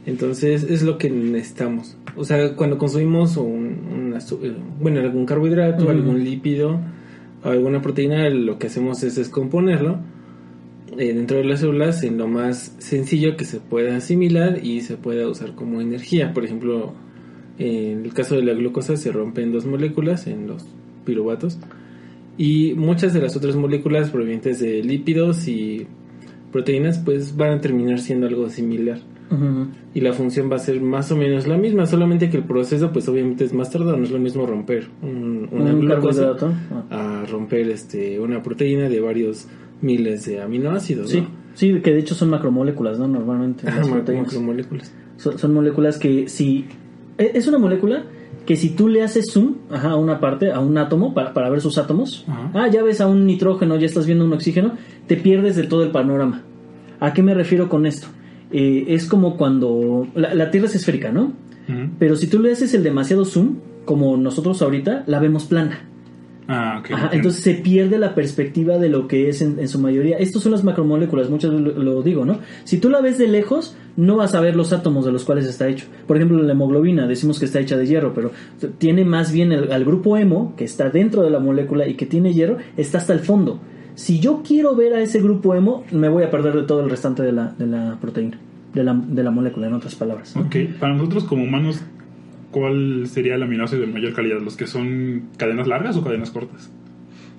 Entonces, 0.07 0.63
es 0.63 0.83
lo 0.83 0.97
que 0.97 1.09
necesitamos. 1.09 1.97
O 2.15 2.23
sea, 2.23 2.55
cuando 2.55 2.77
consumimos 2.77 3.35
un, 3.35 4.15
eh, 4.15 4.55
bueno, 4.79 5.01
algún 5.01 5.25
carbohidrato, 5.25 5.89
algún 5.89 6.23
lípido, 6.23 6.79
alguna 7.43 7.81
proteína, 7.81 8.29
lo 8.29 8.57
que 8.57 8.67
hacemos 8.67 9.03
es 9.03 9.17
descomponerlo 9.17 9.99
eh, 10.97 11.13
dentro 11.13 11.35
de 11.35 11.43
las 11.43 11.59
células 11.59 12.03
en 12.03 12.17
lo 12.17 12.29
más 12.29 12.73
sencillo 12.77 13.35
que 13.35 13.43
se 13.43 13.59
pueda 13.59 13.97
asimilar 13.97 14.65
y 14.65 14.79
se 14.79 14.95
pueda 14.95 15.27
usar 15.27 15.55
como 15.55 15.81
energía. 15.81 16.33
Por 16.33 16.45
ejemplo, 16.45 16.93
en 17.59 18.05
el 18.05 18.13
caso 18.13 18.35
de 18.35 18.43
la 18.43 18.53
glucosa 18.53 18.95
se 18.95 19.11
rompe 19.11 19.43
en 19.43 19.51
dos 19.51 19.65
moléculas, 19.65 20.25
en 20.27 20.47
los 20.47 20.65
piruvatos, 21.03 21.59
y 22.37 22.75
muchas 22.75 23.13
de 23.13 23.19
las 23.19 23.35
otras 23.35 23.57
moléculas 23.57 24.09
provenientes 24.09 24.61
de 24.61 24.81
lípidos 24.83 25.49
y 25.49 25.85
proteínas 26.53 26.97
pues 26.97 27.35
van 27.35 27.57
a 27.57 27.61
terminar 27.61 27.99
siendo 27.99 28.25
algo 28.25 28.49
similar. 28.49 29.01
Y 29.93 30.01
la 30.01 30.13
función 30.13 30.49
va 30.51 30.55
a 30.55 30.59
ser 30.59 30.79
más 30.81 31.11
o 31.11 31.17
menos 31.17 31.47
la 31.47 31.57
misma, 31.57 31.85
solamente 31.85 32.29
que 32.29 32.37
el 32.37 32.43
proceso 32.43 32.91
pues 32.91 33.07
obviamente 33.09 33.43
es 33.43 33.53
más 33.53 33.69
tardado, 33.69 33.97
no 33.97 34.03
es 34.03 34.11
lo 34.11 34.19
mismo 34.19 34.45
romper 34.45 34.87
un, 35.01 35.49
una 35.51 35.73
Un 35.73 35.79
glucosa. 35.81 36.35
Ah. 36.89 37.23
a 37.23 37.25
romper 37.25 37.69
este 37.69 38.19
una 38.19 38.41
proteína 38.41 38.87
de 38.89 38.99
varios 39.01 39.47
miles 39.81 40.25
de 40.25 40.41
aminoácidos, 40.41 41.09
Sí, 41.09 41.21
¿no? 41.21 41.27
sí, 41.55 41.79
que 41.81 41.91
de 41.93 41.99
hecho 41.99 42.15
son 42.15 42.29
macromoléculas, 42.29 42.97
¿no? 42.99 43.07
Normalmente 43.07 43.65
macromoléculas. 43.69 44.93
Son, 45.17 45.37
son 45.37 45.53
moléculas 45.53 45.97
que 45.99 46.27
si... 46.29 46.65
e- 47.17 47.31
Es 47.33 47.47
una 47.47 47.57
molécula 47.59 48.03
que 48.45 48.55
si 48.55 48.69
tú 48.69 48.87
le 48.87 49.01
haces 49.03 49.25
zoom 49.31 49.55
ajá, 49.69 49.89
a 49.91 49.95
una 49.97 50.19
parte, 50.21 50.51
a 50.53 50.59
un 50.61 50.77
átomo, 50.77 51.13
para, 51.13 51.33
para 51.33 51.49
ver 51.49 51.59
sus 51.59 51.77
átomos, 51.77 52.23
Ajá. 52.29 52.51
ah, 52.53 52.67
ya 52.69 52.81
ves 52.81 53.01
a 53.01 53.07
un 53.07 53.25
nitrógeno, 53.25 53.75
ya 53.77 53.85
estás 53.87 54.05
viendo 54.05 54.23
un 54.23 54.31
oxígeno, 54.31 54.73
te 55.07 55.17
pierdes 55.17 55.55
de 55.57 55.63
todo 55.63 55.83
el 55.83 55.91
panorama. 55.91 56.43
¿A 57.01 57.13
qué 57.13 57.21
me 57.23 57.33
refiero 57.33 57.67
con 57.67 57.85
esto? 57.85 58.07
Eh, 58.51 58.86
es 58.89 59.05
como 59.05 59.38
cuando... 59.38 60.07
La, 60.15 60.33
la 60.33 60.51
Tierra 60.51 60.67
es 60.67 60.75
esférica, 60.75 61.12
¿no? 61.12 61.33
Pero 61.99 62.15
si 62.15 62.27
tú 62.27 62.39
le 62.39 62.53
haces 62.53 62.73
el 62.73 62.83
demasiado 62.83 63.25
zoom, 63.25 63.57
como 63.83 64.15
nosotros 64.15 64.62
ahorita, 64.62 65.03
la 65.05 65.19
vemos 65.19 65.45
plana. 65.45 65.86
Ah. 66.47 66.81
Ajá, 66.89 67.10
entonces 67.12 67.43
se 67.43 67.55
pierde 67.55 67.99
la 67.99 68.15
perspectiva 68.15 68.77
de 68.77 68.88
lo 68.88 69.10
que 69.10 69.27
es 69.27 69.41
en, 69.41 69.60
en 69.60 69.67
su 69.67 69.79
mayoría. 69.79 70.17
Estos 70.17 70.43
son 70.43 70.53
las 70.53 70.63
macromoléculas, 70.63 71.29
muchas 71.29 71.51
veces 71.51 71.75
lo, 71.75 71.83
lo 71.83 72.01
digo, 72.03 72.23
¿no? 72.23 72.39
Si 72.63 72.77
tú 72.77 72.89
la 72.89 73.01
ves 73.01 73.17
de 73.17 73.27
lejos, 73.27 73.75
no 73.97 74.15
vas 74.15 74.33
a 74.33 74.39
ver 74.39 74.55
los 74.55 74.71
átomos 74.71 75.05
de 75.05 75.12
los 75.12 75.25
cuales 75.25 75.45
está 75.45 75.67
hecho. 75.67 75.88
Por 76.07 76.15
ejemplo, 76.15 76.41
la 76.41 76.53
hemoglobina, 76.53 77.05
decimos 77.05 77.38
que 77.38 77.45
está 77.45 77.60
hecha 77.60 77.75
de 77.75 77.86
hierro, 77.86 78.13
pero 78.13 78.31
tiene 78.77 79.03
más 79.03 79.33
bien 79.33 79.51
el, 79.51 79.73
al 79.73 79.83
grupo 79.83 80.15
hemo, 80.15 80.55
que 80.55 80.63
está 80.63 80.89
dentro 80.89 81.21
de 81.21 81.31
la 81.31 81.39
molécula 81.39 81.86
y 81.86 81.95
que 81.95 82.05
tiene 82.05 82.33
hierro, 82.33 82.60
está 82.77 82.99
hasta 82.99 83.12
el 83.12 83.19
fondo. 83.19 83.60
Si 83.97 84.19
yo 84.19 84.43
quiero 84.47 84.75
ver 84.75 84.93
a 84.93 85.01
ese 85.01 85.19
grupo 85.19 85.55
hemo, 85.55 85.83
me 85.91 86.07
voy 86.07 86.23
a 86.23 86.29
perder 86.29 86.55
de 86.55 86.63
todo 86.63 86.81
el 86.81 86.89
restante 86.89 87.23
de 87.23 87.31
la, 87.31 87.55
de 87.57 87.65
la 87.65 87.97
proteína, 87.99 88.38
de 88.75 88.83
la, 88.83 88.93
de 88.93 89.23
la 89.23 89.31
molécula, 89.31 89.65
en 89.67 89.73
otras 89.73 89.95
palabras. 89.95 90.36
¿no? 90.36 90.43
Ok, 90.43 90.55
para 90.79 90.93
nosotros 90.93 91.23
como 91.23 91.43
humanos, 91.43 91.81
¿cuál 92.51 93.07
sería 93.07 93.33
el 93.36 93.41
aminoácido 93.43 93.81
de 93.81 93.88
mayor 93.88 94.13
calidad? 94.13 94.39
¿Los 94.39 94.55
que 94.55 94.67
son 94.67 95.29
cadenas 95.38 95.65
largas 95.67 95.97
o 95.97 96.03
cadenas 96.03 96.29
cortas? 96.29 96.69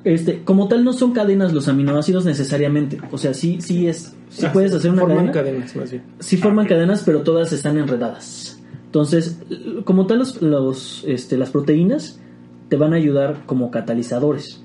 Este, 0.02 0.42
como 0.42 0.66
tal, 0.66 0.82
no 0.84 0.92
son 0.92 1.12
cadenas 1.12 1.52
los 1.52 1.68
aminoácidos 1.68 2.24
necesariamente. 2.24 2.98
O 3.12 3.18
sea, 3.18 3.34
sí, 3.34 3.60
sí 3.60 3.86
es. 3.86 4.16
Sí 4.28 4.46
Ah, 4.46 4.52
puedes 4.52 4.72
hacer 4.74 4.90
una 4.90 5.02
forman 5.02 5.28
cadena. 5.28 5.32
cadenas 5.32 5.76
más 5.76 5.90
bien. 5.92 6.02
Sí 6.18 6.36
forman 6.38 6.64
ok. 6.64 6.70
cadenas, 6.70 7.02
pero 7.04 7.20
todas 7.22 7.52
están 7.52 7.78
enredadas. 7.78 8.60
Entonces, 8.86 9.40
como 9.84 10.06
tal, 10.06 10.18
los, 10.18 10.42
los, 10.42 11.04
este, 11.06 11.36
las 11.36 11.50
proteínas 11.50 12.20
te 12.68 12.76
van 12.76 12.92
a 12.94 12.96
ayudar 12.96 13.42
como 13.46 13.70
catalizadores. 13.70 14.64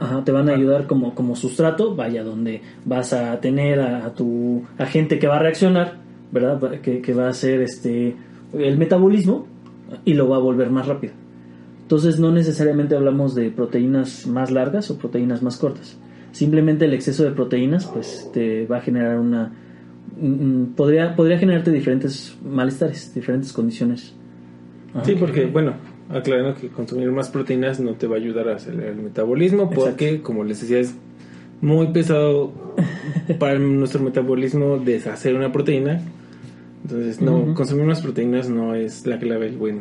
Ajá, 0.00 0.24
te 0.24 0.32
van 0.32 0.48
a 0.48 0.52
ayudar 0.52 0.86
como, 0.86 1.14
como 1.14 1.36
sustrato, 1.36 1.94
vaya, 1.94 2.24
donde 2.24 2.62
vas 2.84 3.12
a 3.12 3.40
tener 3.40 3.80
a, 3.80 4.06
a 4.06 4.14
tu 4.14 4.64
agente 4.76 5.18
que 5.18 5.28
va 5.28 5.36
a 5.36 5.38
reaccionar, 5.38 5.98
¿verdad? 6.32 6.80
Que, 6.80 7.00
que 7.00 7.14
va 7.14 7.26
a 7.26 7.30
hacer 7.30 7.62
este, 7.62 8.16
el 8.52 8.76
metabolismo 8.76 9.46
y 10.04 10.14
lo 10.14 10.28
va 10.28 10.36
a 10.36 10.40
volver 10.40 10.70
más 10.70 10.86
rápido. 10.86 11.12
Entonces, 11.82 12.18
no 12.18 12.32
necesariamente 12.32 12.96
hablamos 12.96 13.34
de 13.34 13.50
proteínas 13.50 14.26
más 14.26 14.50
largas 14.50 14.90
o 14.90 14.98
proteínas 14.98 15.42
más 15.42 15.58
cortas. 15.58 15.96
Simplemente 16.32 16.86
el 16.86 16.94
exceso 16.94 17.24
de 17.24 17.30
proteínas, 17.30 17.86
pues, 17.86 18.30
te 18.32 18.66
va 18.66 18.78
a 18.78 18.80
generar 18.80 19.18
una, 19.20 19.52
podría, 20.74 21.14
podría 21.14 21.38
generarte 21.38 21.70
diferentes 21.70 22.36
malestares, 22.42 23.14
diferentes 23.14 23.52
condiciones. 23.52 24.14
Ajá. 24.92 25.04
Sí, 25.04 25.14
porque, 25.18 25.46
bueno, 25.46 25.74
aclarando 26.14 26.54
que 26.60 26.68
consumir 26.68 27.10
más 27.10 27.28
proteínas 27.28 27.80
no 27.80 27.92
te 27.94 28.06
va 28.06 28.16
a 28.16 28.18
ayudar 28.18 28.48
a 28.48 28.56
acelerar 28.56 28.92
el 28.92 29.02
metabolismo, 29.02 29.68
porque, 29.70 30.20
como 30.22 30.44
les 30.44 30.60
decía, 30.60 30.78
es 30.78 30.94
muy 31.60 31.88
pesado 31.88 32.52
para 33.38 33.58
nuestro 33.58 34.02
metabolismo 34.02 34.78
deshacer 34.78 35.34
una 35.34 35.52
proteína. 35.52 36.00
Entonces, 36.84 37.20
no, 37.20 37.54
consumir 37.54 37.84
más 37.86 38.02
proteínas 38.02 38.48
no 38.50 38.74
es 38.74 39.06
la 39.06 39.18
clave 39.18 39.46
del 39.46 39.56
buen, 39.56 39.80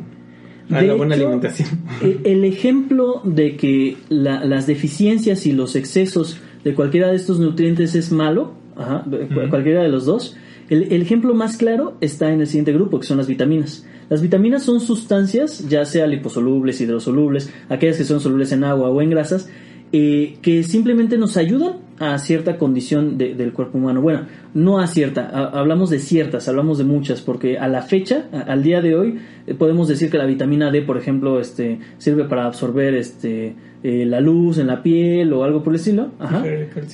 a 0.72 0.80
De 0.82 0.88
la 0.88 0.94
buena 0.94 1.16
hecho, 1.16 1.26
alimentación. 1.26 1.68
e- 2.02 2.20
El 2.24 2.46
ejemplo 2.46 3.22
de 3.26 3.58
que 3.58 3.98
la- 4.10 4.46
las 4.46 4.68
deficiencias 4.68 5.46
y 5.46 5.52
los 5.52 5.76
excesos 5.76 6.40
de 6.64 6.74
cualquiera 6.74 7.10
de 7.10 7.18
estos 7.18 7.40
nutrientes 7.40 7.94
es 7.96 8.12
malo, 8.14 8.54
ajá, 8.78 9.04
cualquiera 9.50 9.84
de 9.84 9.90
los 9.90 10.06
dos, 10.06 10.38
el, 10.70 10.92
el 10.94 11.02
ejemplo 11.02 11.34
más 11.34 11.58
claro 11.58 11.96
está 12.02 12.32
en 12.32 12.42
el 12.42 12.48
siguiente 12.48 12.74
grupo, 12.74 13.00
que 13.00 13.08
son 13.08 13.18
las 13.18 13.28
vitaminas. 13.28 13.86
Las 14.10 14.22
vitaminas 14.22 14.64
son 14.64 14.80
sustancias, 14.80 15.68
ya 15.70 15.86
sea 15.86 16.08
liposolubles, 16.08 16.80
hidrosolubles, 16.82 17.52
aquellas 17.70 17.98
que 17.98 18.04
son 18.04 18.20
solubles 18.20 18.52
en 18.52 18.64
agua 18.64 18.90
o 18.90 19.02
en 19.02 19.10
grasas, 19.10 19.50
eh, 19.92 20.38
que 20.42 20.64
simplemente 20.64 21.18
nos 21.18 21.38
ayudan 21.38 21.74
a 22.00 22.18
cierta 22.18 22.58
condición 22.58 23.18
de- 23.18 23.36
del 23.36 23.54
cuerpo 23.54 23.78
humano. 23.78 24.02
Bueno, 24.02 24.22
no 24.56 24.80
a 24.80 24.88
cierta, 24.88 25.30
a- 25.30 25.60
hablamos 25.60 25.90
de 25.92 26.00
ciertas, 26.00 26.48
hablamos 26.48 26.80
de 26.80 26.84
muchas, 26.84 27.22
porque 27.22 27.58
a 27.60 27.68
la 27.68 27.82
fecha, 27.84 28.26
a- 28.34 28.40
al 28.42 28.64
día 28.64 28.82
de 28.82 28.96
hoy, 28.96 29.20
eh, 29.48 29.54
podemos 29.54 29.88
decir 29.88 30.10
que 30.10 30.18
la 30.18 30.26
vitamina 30.26 30.72
D, 30.72 30.82
por 30.82 30.98
ejemplo, 30.98 31.40
este, 31.40 31.80
sirve 32.00 32.24
para 32.26 32.46
absorber 32.48 32.96
este, 32.96 33.56
eh, 33.84 34.06
la 34.08 34.20
luz 34.20 34.58
en 34.58 34.68
la 34.68 34.82
piel 34.82 35.32
o 35.34 35.44
algo 35.44 35.62
por 35.64 35.74
el 35.74 35.80
estilo, 35.80 36.10
Ajá. 36.20 36.44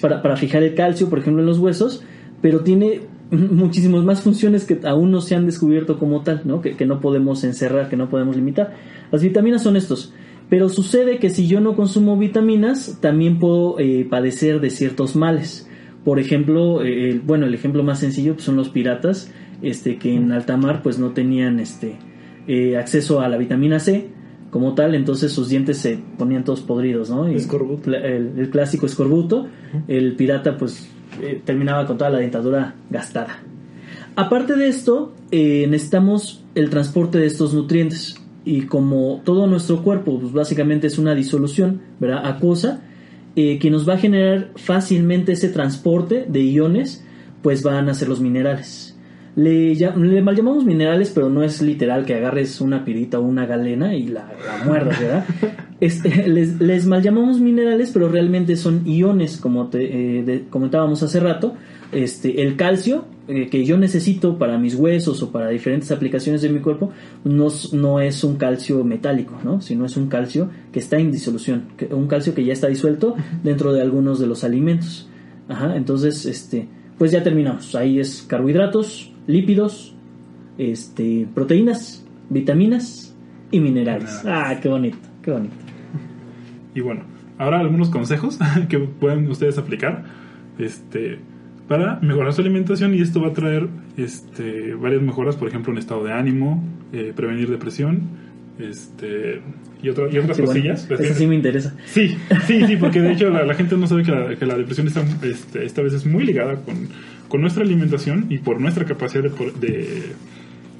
Para, 0.01 0.21
para 0.21 0.35
fijar 0.37 0.63
el 0.63 0.75
calcio, 0.75 1.09
por 1.09 1.19
ejemplo, 1.19 1.41
en 1.41 1.47
los 1.47 1.59
huesos, 1.59 2.03
pero 2.41 2.59
tiene 2.61 3.01
muchísimas 3.31 4.03
más 4.03 4.21
funciones 4.21 4.65
que 4.65 4.79
aún 4.85 5.11
no 5.11 5.21
se 5.21 5.35
han 5.35 5.45
descubierto 5.45 5.99
como 5.99 6.21
tal, 6.21 6.41
¿no? 6.45 6.61
Que, 6.61 6.75
que 6.75 6.85
no 6.85 6.99
podemos 6.99 7.43
encerrar, 7.43 7.89
que 7.89 7.97
no 7.97 8.09
podemos 8.09 8.35
limitar. 8.35 8.75
Las 9.11 9.23
vitaminas 9.23 9.63
son 9.63 9.75
estos. 9.75 10.13
Pero 10.49 10.67
sucede 10.67 11.19
que 11.19 11.29
si 11.29 11.47
yo 11.47 11.61
no 11.61 11.75
consumo 11.75 12.17
vitaminas, 12.17 12.97
también 13.01 13.37
puedo 13.37 13.79
eh, 13.79 14.05
padecer 14.09 14.59
de 14.59 14.71
ciertos 14.71 15.15
males. 15.15 15.69
Por 16.03 16.19
ejemplo, 16.19 16.83
eh, 16.83 17.21
bueno, 17.23 17.45
el 17.45 17.53
ejemplo 17.53 17.83
más 17.83 17.99
sencillo 17.99 18.33
pues, 18.33 18.45
son 18.45 18.55
los 18.55 18.69
piratas, 18.69 19.31
este, 19.61 19.97
que 19.97 20.15
en 20.15 20.31
alta 20.31 20.57
mar 20.57 20.81
pues 20.81 20.97
no 20.97 21.11
tenían 21.11 21.59
este 21.59 21.97
eh, 22.47 22.77
acceso 22.77 23.21
a 23.21 23.27
la 23.27 23.37
vitamina 23.37 23.79
C 23.79 24.07
como 24.49 24.73
tal, 24.73 24.95
entonces 24.95 25.31
sus 25.31 25.49
dientes 25.49 25.77
se 25.77 25.99
ponían 26.17 26.43
todos 26.43 26.61
podridos, 26.61 27.11
¿no? 27.11 27.31
Y 27.31 27.35
Escorbuto. 27.35 27.93
El, 27.93 28.33
el 28.35 28.49
clásico 28.49 28.87
escorbuto, 28.87 29.47
el 29.87 30.15
pirata 30.15 30.57
pues 30.57 30.89
eh, 31.21 31.41
terminaba 31.43 31.85
con 31.85 31.97
toda 31.97 32.09
la 32.09 32.19
dentadura 32.19 32.75
gastada. 32.89 33.39
Aparte 34.15 34.55
de 34.55 34.67
esto, 34.67 35.13
eh, 35.31 35.65
necesitamos 35.69 36.43
el 36.55 36.69
transporte 36.69 37.17
de 37.17 37.25
estos 37.25 37.53
nutrientes. 37.53 38.15
Y 38.45 38.63
como 38.63 39.21
todo 39.23 39.47
nuestro 39.47 39.83
cuerpo, 39.83 40.19
pues 40.19 40.33
básicamente 40.33 40.87
es 40.87 40.97
una 40.97 41.13
disolución, 41.13 41.81
¿verdad? 41.99 42.25
Acuosa, 42.25 42.81
eh, 43.35 43.59
que 43.59 43.69
nos 43.69 43.87
va 43.87 43.93
a 43.93 43.97
generar 43.97 44.51
fácilmente 44.55 45.33
ese 45.33 45.49
transporte 45.49 46.25
de 46.27 46.41
iones, 46.43 47.05
pues 47.41 47.63
van 47.63 47.89
a 47.89 47.93
ser 47.93 48.09
los 48.09 48.21
minerales. 48.21 48.88
Le, 49.43 50.21
mal 50.21 50.35
llamamos 50.35 50.65
minerales, 50.65 51.11
pero 51.15 51.29
no 51.29 51.43
es 51.43 51.61
literal 51.61 52.05
que 52.05 52.15
agarres 52.15 52.59
una 52.59 52.83
pirita 52.83 53.19
o 53.19 53.21
una 53.23 53.45
galena 53.45 53.95
y 53.95 54.07
la, 54.07 54.33
la 54.45 54.65
muerdas, 54.65 54.99
¿verdad? 54.99 55.25
Este, 55.81 56.27
les, 56.27 56.59
les 56.59 56.85
mal 56.87 57.01
llamamos 57.01 57.39
minerales, 57.39 57.91
pero 57.93 58.09
realmente 58.09 58.57
son 58.57 58.85
iones, 58.85 59.37
como 59.37 59.67
te 59.69 60.17
eh, 60.19 60.23
de- 60.23 60.43
comentábamos 60.49 61.01
hace 61.03 61.21
rato. 61.21 61.53
Este, 61.93 62.41
el 62.41 62.57
calcio 62.57 63.05
eh, 63.29 63.47
que 63.49 63.63
yo 63.63 63.77
necesito 63.77 64.37
para 64.37 64.57
mis 64.57 64.75
huesos 64.75 65.23
o 65.23 65.31
para 65.31 65.47
diferentes 65.47 65.89
aplicaciones 65.91 66.41
de 66.41 66.49
mi 66.49 66.59
cuerpo 66.59 66.91
no, 67.23 67.47
no 67.71 68.01
es 68.01 68.25
un 68.25 68.35
calcio 68.35 68.83
metálico, 68.83 69.35
¿no? 69.43 69.61
sino 69.61 69.85
es 69.85 69.95
un 69.95 70.09
calcio 70.09 70.49
que 70.73 70.79
está 70.79 70.97
en 70.99 71.13
disolución, 71.13 71.69
que- 71.77 71.85
un 71.85 72.07
calcio 72.07 72.33
que 72.35 72.43
ya 72.43 72.51
está 72.51 72.67
disuelto 72.67 73.15
dentro 73.41 73.71
de 73.71 73.81
algunos 73.81 74.19
de 74.19 74.27
los 74.27 74.43
alimentos. 74.43 75.07
Ajá, 75.47 75.77
entonces, 75.77 76.25
este, 76.25 76.67
pues 76.97 77.11
ya 77.13 77.23
terminamos. 77.23 77.73
Ahí 77.73 77.99
es 78.01 78.21
carbohidratos, 78.27 79.08
lípidos, 79.29 79.95
este, 80.57 81.27
proteínas, 81.33 82.03
vitaminas 82.29 83.15
y 83.51 83.59
minerales. 83.59 84.23
Ah, 84.25 84.57
qué 84.61 84.67
bonito, 84.69 84.97
qué 85.21 85.31
bonito. 85.31 85.53
Y 86.75 86.81
bueno, 86.81 87.01
ahora 87.37 87.59
algunos 87.59 87.89
consejos 87.89 88.39
que 88.69 88.79
pueden 88.79 89.27
ustedes 89.29 89.57
aplicar 89.57 90.03
este, 90.57 91.19
para 91.67 91.99
mejorar 92.01 92.33
su 92.33 92.41
alimentación 92.41 92.95
y 92.95 93.01
esto 93.01 93.21
va 93.21 93.27
a 93.29 93.33
traer 93.33 93.67
este, 93.97 94.73
varias 94.73 95.01
mejoras, 95.03 95.35
por 95.35 95.47
ejemplo, 95.47 95.71
en 95.71 95.77
estado 95.77 96.03
de 96.03 96.11
ánimo, 96.13 96.63
eh, 96.91 97.13
prevenir 97.15 97.49
depresión 97.49 98.01
este, 98.59 99.41
y, 99.81 99.89
otra- 99.89 100.09
y 100.11 100.17
otras 100.17 100.35
Sí, 100.37 100.43
bueno, 100.43 100.47
cosillas. 100.61 100.89
eso 100.89 101.13
sí 101.13 101.27
me 101.27 101.35
interesa. 101.35 101.75
Sí, 101.85 102.17
sí, 102.47 102.65
sí, 102.65 102.75
porque 102.77 102.99
de 102.99 103.11
hecho 103.13 103.29
la, 103.29 103.45
la 103.45 103.53
gente 103.53 103.77
no 103.77 103.85
sabe 103.87 104.03
que 104.03 104.11
la, 104.11 104.35
que 104.35 104.45
la 104.45 104.57
depresión 104.57 104.87
está, 104.87 105.03
este, 105.23 105.65
esta 105.65 105.81
vez 105.83 105.93
es 105.93 106.05
muy 106.05 106.25
ligada 106.25 106.55
con, 106.55 106.75
con 107.29 107.41
nuestra 107.41 107.63
alimentación 107.63 108.25
y 108.29 108.39
por 108.39 108.59
nuestra 108.59 108.83
capacidad 108.85 109.23
de, 109.23 109.29
de, 109.61 110.01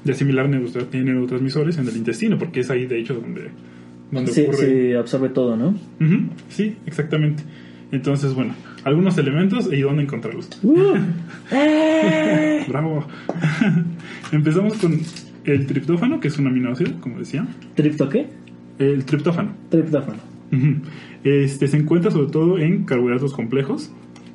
de 0.04 0.12
asimilar 0.12 0.48
neurotra- 0.50 0.86
neurotransmisores 0.92 1.78
en 1.78 1.88
el 1.88 1.96
intestino, 1.96 2.36
porque 2.38 2.60
es 2.60 2.70
ahí 2.70 2.86
de 2.86 3.00
hecho 3.00 3.14
donde, 3.14 3.48
donde 4.10 4.32
Se, 4.32 4.42
ocurre. 4.42 4.56
se 4.58 4.96
absorbe 4.96 5.28
todo, 5.30 5.56
¿no? 5.56 5.74
Sí, 6.48 6.76
exactamente. 6.86 7.42
Entonces, 7.92 8.34
bueno, 8.34 8.54
algunos 8.84 9.16
elementos 9.18 9.68
y 9.72 9.80
dónde 9.80 10.02
encontrarlos. 10.02 10.48
Bravo. 12.68 13.04
Empezamos 14.32 14.74
con 14.74 14.98
el 15.44 15.66
triptófano, 15.66 16.20
que 16.20 16.28
es 16.28 16.38
un 16.38 16.46
aminoácido, 16.46 16.92
como 17.00 17.18
decía. 17.18 17.46
¿Tripto 17.74 18.08
qué? 18.08 18.26
El 18.78 19.04
triptófano. 19.04 19.50
Triptófano. 19.70 20.18
Este 21.24 21.68
se 21.68 21.76
encuentra 21.76 22.10
sobre 22.10 22.30
todo 22.30 22.58
en 22.58 22.84
carbohidratos 22.84 23.32
complejos, 23.34 23.90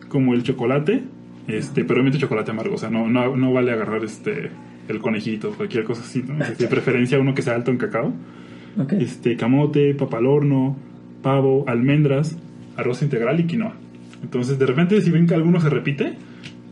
como 0.07 0.33
el 0.33 0.43
chocolate, 0.43 1.03
Este, 1.47 1.83
pero 1.83 1.95
obviamente 1.95 2.17
chocolate 2.17 2.51
amargo, 2.51 2.75
o 2.75 2.77
sea, 2.77 2.89
no, 2.89 3.07
no, 3.07 3.35
no 3.35 3.53
vale 3.53 3.71
agarrar 3.71 4.03
este 4.03 4.49
el 4.87 4.99
conejito, 4.99 5.51
cualquier 5.51 5.83
cosa 5.83 6.01
así, 6.01 6.23
¿no? 6.27 6.35
De 6.35 6.67
preferencia 6.67 7.19
uno 7.19 7.33
que 7.33 7.41
sea 7.41 7.55
alto 7.55 7.71
en 7.71 7.77
cacao. 7.77 8.13
Ok. 8.77 8.93
Este, 8.93 9.35
camote, 9.35 9.93
papa 9.95 10.17
al 10.17 10.27
horno, 10.27 10.77
pavo, 11.21 11.65
almendras, 11.67 12.37
arroz 12.77 13.01
integral 13.01 13.39
y 13.39 13.45
quinoa. 13.45 13.73
Entonces, 14.21 14.59
de 14.59 14.65
repente, 14.65 15.01
si 15.01 15.11
ven 15.11 15.27
que 15.27 15.33
alguno 15.33 15.59
se 15.59 15.69
repite, 15.69 16.13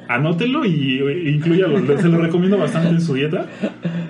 anótelo 0.08 0.66
y 0.66 1.00
e 1.00 1.32
incluyalo. 1.32 1.80
Se 2.00 2.10
lo 2.10 2.20
recomiendo 2.20 2.58
bastante 2.58 2.90
en 2.90 3.02
su 3.02 3.14
dieta 3.14 3.48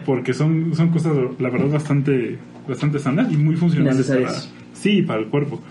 porque 0.06 0.34
son, 0.34 0.76
son 0.76 0.90
cosas, 0.90 1.14
la 1.40 1.50
verdad, 1.50 1.70
bastante, 1.70 2.38
bastante 2.68 3.00
sanas 3.00 3.32
y 3.32 3.38
muy 3.38 3.56
funcionales 3.56 4.08
para, 4.08 4.32
sí, 4.74 5.02
para 5.02 5.20
el 5.20 5.28
cuerpo. 5.28 5.62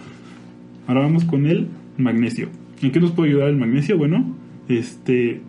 Ahora 0.86 1.00
vamos 1.00 1.24
con 1.24 1.46
el 1.46 1.68
magnesio. 1.98 2.48
¿En 2.82 2.90
qué 2.90 3.00
nos 3.00 3.12
puede 3.12 3.30
ayudar 3.30 3.48
el 3.48 3.56
magnesio? 3.56 3.96
Bueno, 3.96 4.36
este 4.68 5.40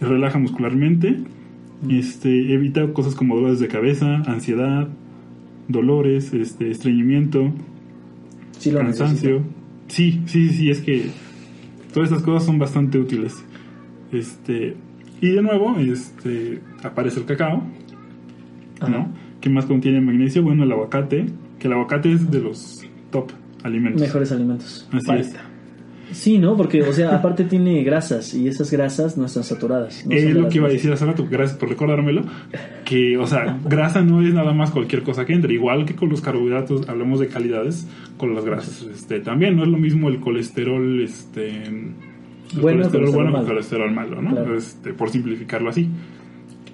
relaja 0.00 0.38
muscularmente, 0.38 1.18
este 1.88 2.52
evita 2.52 2.92
cosas 2.92 3.14
como 3.14 3.36
dolores 3.36 3.60
de 3.60 3.68
cabeza, 3.68 4.16
ansiedad, 4.26 4.88
dolores, 5.68 6.32
este 6.32 6.70
estreñimiento, 6.70 7.52
Sí 8.58 8.70
lo 8.70 8.80
cansancio. 8.80 9.40
necesito. 9.40 9.56
Sí, 9.88 10.22
sí, 10.26 10.48
sí, 10.50 10.70
es 10.70 10.80
que 10.80 11.06
todas 11.92 12.10
estas 12.10 12.24
cosas 12.24 12.44
son 12.44 12.58
bastante 12.58 12.98
útiles. 12.98 13.34
Este, 14.12 14.76
y 15.20 15.28
de 15.30 15.42
nuevo, 15.42 15.76
este, 15.78 16.60
aparece 16.82 17.20
el 17.20 17.26
cacao, 17.26 17.62
Ajá. 18.80 18.90
¿no? 18.90 19.08
¿Qué 19.40 19.50
más 19.50 19.66
contiene 19.66 20.00
magnesio? 20.00 20.42
Bueno, 20.42 20.64
el 20.64 20.72
aguacate, 20.72 21.26
que 21.58 21.66
el 21.68 21.72
aguacate 21.74 22.12
es 22.12 22.30
de 22.30 22.40
los 22.40 22.84
top 23.10 23.30
alimentos. 23.62 24.00
Mejores 24.00 24.32
alimentos. 24.32 24.88
Así 24.92 25.12
es. 25.20 25.34
Sí, 26.12 26.38
¿no? 26.38 26.56
Porque, 26.56 26.82
o 26.82 26.92
sea, 26.92 27.16
aparte 27.16 27.44
tiene 27.44 27.82
grasas 27.82 28.32
y 28.34 28.46
esas 28.46 28.70
grasas 28.70 29.16
no 29.16 29.26
están 29.26 29.42
saturadas. 29.42 30.06
no 30.06 30.14
Es 30.14 30.34
lo 30.34 30.48
que 30.48 30.58
iba 30.58 30.68
a 30.68 30.70
decir 30.70 30.92
hace 30.92 31.04
rato, 31.04 31.26
gracias 31.28 31.58
por 31.58 31.68
recordármelo, 31.68 32.22
que, 32.84 33.16
o 33.18 33.26
sea, 33.26 33.58
grasa 33.64 34.02
no 34.02 34.22
es 34.22 34.32
nada 34.32 34.52
más 34.52 34.70
cualquier 34.70 35.02
cosa 35.02 35.24
que 35.24 35.32
entre, 35.32 35.54
igual 35.54 35.84
que 35.84 35.96
con 35.96 36.08
los 36.08 36.20
carbohidratos, 36.20 36.88
hablamos 36.88 37.18
de 37.18 37.28
calidades, 37.28 37.88
con 38.18 38.34
las 38.34 38.44
grasas, 38.44 38.82
este, 38.82 39.20
también 39.20 39.56
no 39.56 39.64
es 39.64 39.68
lo 39.68 39.78
mismo 39.78 40.08
el 40.08 40.20
colesterol, 40.20 41.02
este, 41.02 41.64
el 41.64 41.94
Bueno, 42.60 42.78
colesterol 42.78 43.10
bueno 43.10 43.32
que 43.32 43.40
el 43.40 43.46
colesterol 43.46 43.92
malo, 43.92 44.22
¿no? 44.22 44.30
Claro. 44.30 44.56
Este, 44.56 44.92
por 44.92 45.10
simplificarlo 45.10 45.70
así. 45.70 45.88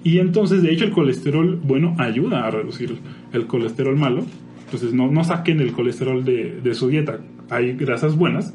Y 0.03 0.19
entonces, 0.19 0.61
de 0.61 0.71
hecho, 0.71 0.85
el 0.85 0.91
colesterol 0.91 1.59
bueno 1.63 1.95
ayuda 1.97 2.45
a 2.45 2.51
reducir 2.51 2.97
el 3.31 3.47
colesterol 3.47 3.97
malo, 3.97 4.23
entonces 4.65 4.93
no, 4.93 5.09
no 5.09 5.23
saquen 5.23 5.59
el 5.59 5.71
colesterol 5.71 6.23
de, 6.23 6.59
de 6.61 6.73
su 6.75 6.89
dieta, 6.89 7.19
hay 7.49 7.73
grasas 7.73 8.15
buenas, 8.15 8.53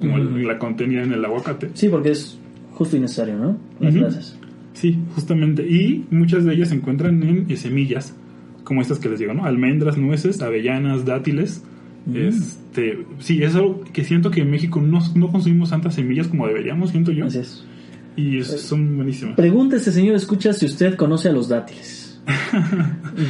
como 0.00 0.16
el- 0.18 0.46
la 0.46 0.58
contenida 0.58 1.02
en 1.02 1.12
el 1.12 1.24
aguacate, 1.24 1.70
Sí, 1.74 1.88
porque 1.88 2.10
es 2.10 2.38
justo 2.72 2.96
y 2.96 3.00
necesario, 3.00 3.36
¿no? 3.38 3.56
Las 3.80 3.92
Ujú. 3.94 4.02
grasas. 4.04 4.38
Sí, 4.74 4.98
justamente. 5.14 5.66
Y 5.66 6.04
muchas 6.10 6.44
de 6.44 6.52
ellas 6.54 6.68
se 6.68 6.74
encuentran 6.74 7.22
en 7.22 7.46
eh, 7.50 7.56
semillas, 7.56 8.14
como 8.64 8.82
estas 8.82 8.98
que 8.98 9.08
les 9.08 9.18
digo, 9.18 9.32
¿no? 9.32 9.44
Almendras, 9.46 9.96
nueces, 9.96 10.42
avellanas, 10.42 11.04
dátiles. 11.06 11.62
Mm. 12.04 12.16
Este, 12.16 13.04
sí, 13.20 13.42
es 13.42 13.54
algo 13.54 13.80
que 13.92 14.04
siento 14.04 14.30
que 14.30 14.42
en 14.42 14.50
México 14.50 14.80
no, 14.80 15.00
no 15.14 15.28
consumimos 15.32 15.70
tantas 15.70 15.94
semillas 15.94 16.28
como 16.28 16.46
deberíamos, 16.46 16.90
siento 16.90 17.10
yo. 17.12 17.24
Así 17.26 17.38
es. 17.38 17.64
Y 18.16 18.38
es- 18.38 18.60
son 18.60 18.96
buenísimas. 18.96 19.34
Pregúntese, 19.36 19.90
señor, 19.92 20.14
escucha 20.14 20.52
si 20.52 20.66
usted 20.66 20.94
conoce 20.96 21.28
a 21.28 21.32
los 21.32 21.48
dátiles. 21.48 22.05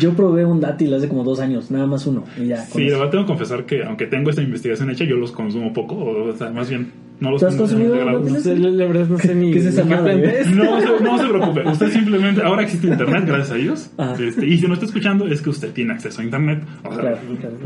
Yo 0.00 0.14
probé 0.14 0.44
un 0.44 0.60
dátil 0.60 0.94
hace 0.94 1.08
como 1.08 1.24
dos 1.24 1.40
años, 1.40 1.70
nada 1.70 1.86
más 1.86 2.06
uno. 2.06 2.24
Y 2.38 2.46
ya, 2.48 2.58
Sí, 2.58 2.84
verdad 2.84 3.10
tengo 3.10 3.24
que 3.24 3.28
confesar 3.28 3.66
que 3.66 3.84
aunque 3.84 4.06
tengo 4.06 4.30
esta 4.30 4.42
investigación 4.42 4.90
hecha, 4.90 5.04
yo 5.04 5.16
los 5.16 5.32
consumo 5.32 5.72
poco, 5.72 5.96
o, 5.96 6.32
sea, 6.32 6.50
más 6.50 6.68
bien 6.68 6.92
no 7.18 7.30
los 7.30 7.40
¿Tú 7.40 7.46
has 7.46 7.54
consumido? 7.56 7.94
No 8.20 8.40
sé, 8.40 8.56
la 8.58 8.86
verdad 8.86 9.06
no 9.08 9.18
sé 9.18 9.34
ni 9.34 9.50
¿Qué 9.52 9.58
es 9.60 9.66
esa 9.66 9.84
madre. 9.84 10.44
No, 10.54 10.80
se- 10.80 11.02
no 11.04 11.18
se 11.18 11.26
preocupe, 11.28 11.62
usted 11.66 11.90
simplemente, 11.90 12.42
ahora 12.42 12.62
existe 12.62 12.88
internet, 12.88 13.24
gracias 13.26 13.50
a 13.52 13.54
Dios. 13.54 13.90
Ajá. 13.96 14.22
Este, 14.22 14.46
y 14.46 14.58
si 14.58 14.66
no 14.68 14.74
está 14.74 14.84
escuchando, 14.86 15.26
es 15.26 15.40
que 15.40 15.48
usted 15.50 15.72
tiene 15.72 15.94
acceso 15.94 16.20
a 16.20 16.24
internet. 16.24 16.62
O 16.84 16.90
sea, 16.92 17.00
Claro, 17.00 17.18
claro. 17.40 17.56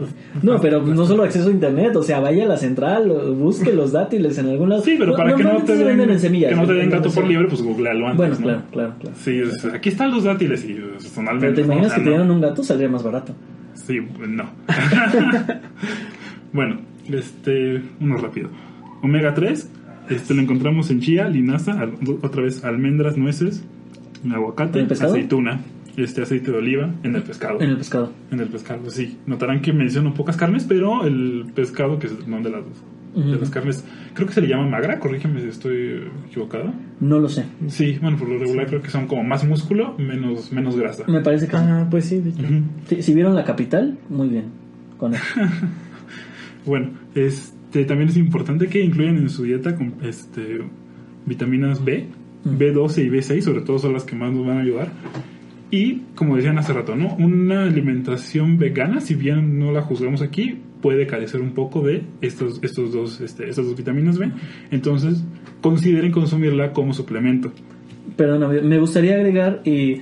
No, 0.42 0.60
pero 0.60 0.82
no 0.86 1.04
solo 1.04 1.24
acceso 1.24 1.48
a 1.48 1.52
internet, 1.52 1.96
o 1.96 2.02
sea, 2.04 2.20
vaya 2.20 2.44
a 2.44 2.48
la 2.48 2.56
central, 2.56 3.08
busque 3.36 3.72
los 3.72 3.90
dátiles 3.92 4.38
en 4.38 4.50
algún 4.50 4.68
lado. 4.68 4.82
Sí, 4.82 4.94
pero 4.98 5.16
para 5.16 5.34
que 5.34 5.42
no 5.42 5.56
te 5.58 5.66
se 5.66 5.76
den, 5.78 5.86
venden 5.88 6.10
en 6.10 6.20
semillas. 6.20 6.50
que 6.50 6.56
no 6.56 6.66
te 6.66 6.74
den 6.74 6.90
gato 6.90 7.10
por 7.10 7.24
Sí. 7.24 7.28
libre, 7.30 7.48
pues 7.48 7.62
googlealo 7.62 8.06
antes. 8.06 8.16
Bueno, 8.18 8.34
¿no? 8.34 8.40
claro, 8.42 8.62
claro, 8.70 8.94
claro. 9.00 9.16
Sí, 9.20 9.38
es- 9.40 9.64
aquí 9.64 9.88
están 9.88 10.12
los 10.12 10.24
dátiles 10.24 10.64
y 10.64 10.74
pues, 10.74 11.04
son 11.08 11.24
Pero 11.24 11.30
almendras. 11.36 11.54
te 11.54 11.60
¿no? 11.62 11.66
imaginas 11.66 11.86
O 11.86 11.94
sea, 11.94 11.96
que 11.98 12.02
te 12.04 12.10
no. 12.10 12.16
dieran 12.16 12.30
un 12.30 12.40
gato, 12.40 12.62
saldría 12.62 12.88
más 12.88 13.02
barato. 13.02 13.34
Sí, 13.74 13.98
no. 14.28 14.50
bueno, 16.52 16.80
este, 17.10 17.82
uno 18.00 18.16
rápido. 18.18 18.48
Omega 19.02 19.34
3, 19.34 19.70
este 20.10 20.34
lo 20.34 20.42
encontramos 20.42 20.90
en 20.90 21.00
chía, 21.00 21.28
linaza, 21.28 21.72
al- 21.80 21.94
otra 22.22 22.42
vez 22.42 22.64
almendras, 22.64 23.16
nueces, 23.16 23.64
aguacate, 24.32 24.82
aceituna, 24.90 25.60
este 25.96 26.22
aceite 26.22 26.50
de 26.50 26.58
oliva, 26.58 26.94
en 27.02 27.14
el 27.16 27.22
pescado. 27.22 27.60
En 27.60 27.70
el 27.70 27.76
pescado. 27.76 28.12
En 28.30 28.40
el 28.40 28.48
pescado, 28.48 28.90
sí. 28.90 29.18
Notarán 29.26 29.60
que 29.60 29.72
menciono 29.72 30.14
pocas 30.14 30.36
carnes, 30.36 30.64
pero 30.64 31.04
el 31.04 31.46
pescado, 31.54 31.98
que 31.98 32.06
es 32.08 32.26
no 32.28 32.40
de 32.42 32.50
las, 32.50 32.62
de 33.14 33.20
Ujú. 33.20 33.40
las 33.40 33.50
carnes, 33.50 33.84
creo 34.14 34.26
que 34.28 34.34
se 34.34 34.40
le 34.40 34.48
llama 34.48 34.68
magra, 34.68 34.98
corrígeme 35.00 35.40
si 35.40 35.48
estoy 35.48 36.04
equivocado. 36.28 36.72
No 37.00 37.18
lo 37.18 37.28
sé. 37.28 37.44
Sí, 37.68 37.98
bueno, 38.00 38.16
por 38.18 38.28
lo 38.28 38.38
regular 38.38 38.66
creo 38.66 38.82
que 38.82 38.90
son 38.90 39.06
como 39.06 39.24
más 39.24 39.44
músculo, 39.46 39.94
menos, 39.98 40.52
menos 40.52 40.76
grasa. 40.76 41.04
Me 41.08 41.20
parece 41.20 41.46
que 41.46 41.56
sí. 41.56 41.62
Ah, 41.66 41.86
pues 41.90 42.04
sí, 42.04 42.20
de 42.20 42.30
hecho. 42.30 42.42
Si- 42.86 43.02
Si 43.02 43.14
vieron 43.14 43.34
la 43.34 43.44
capital, 43.44 43.98
muy 44.08 44.28
bien. 44.28 44.44
Con 44.96 45.14
eso. 45.14 45.24
Bueno, 46.66 46.90
este 47.14 47.52
también 47.70 48.08
es 48.08 48.16
importante 48.16 48.66
que 48.66 48.82
incluyan 48.82 49.16
en 49.16 49.28
su 49.28 49.44
dieta 49.44 49.76
con, 49.76 49.94
este, 50.02 50.60
vitaminas 51.26 51.84
B, 51.84 52.08
Mm. 52.44 52.56
B12 52.56 53.04
y 53.04 53.10
B6, 53.10 53.42
sobre 53.42 53.60
todo 53.60 53.78
son 53.78 53.92
las 53.92 54.04
que 54.04 54.16
más 54.16 54.32
nos 54.32 54.46
van 54.46 54.58
a 54.58 54.60
ayudar. 54.60 54.88
Y 55.70 56.02
como 56.14 56.36
decían 56.36 56.58
hace 56.58 56.72
rato, 56.72 56.96
¿no? 56.96 57.14
Una 57.16 57.64
alimentación 57.64 58.58
vegana, 58.58 59.00
si 59.00 59.14
bien 59.14 59.58
no 59.58 59.70
la 59.70 59.82
juzgamos 59.82 60.20
aquí, 60.20 60.58
puede 60.82 61.06
carecer 61.06 61.40
un 61.40 61.52
poco 61.52 61.82
de 61.82 62.02
estos, 62.20 62.58
estos 62.62 62.92
dos, 62.92 63.20
este, 63.20 63.48
estas 63.48 63.66
dos 63.66 63.76
vitaminas 63.76 64.18
B. 64.18 64.32
Entonces, 64.70 65.22
consideren 65.60 66.10
consumirla 66.10 66.72
como 66.72 66.92
suplemento. 66.92 67.52
Perdóname, 68.16 68.62
me 68.62 68.78
gustaría 68.78 69.14
agregar, 69.14 69.62
eh, 69.64 70.00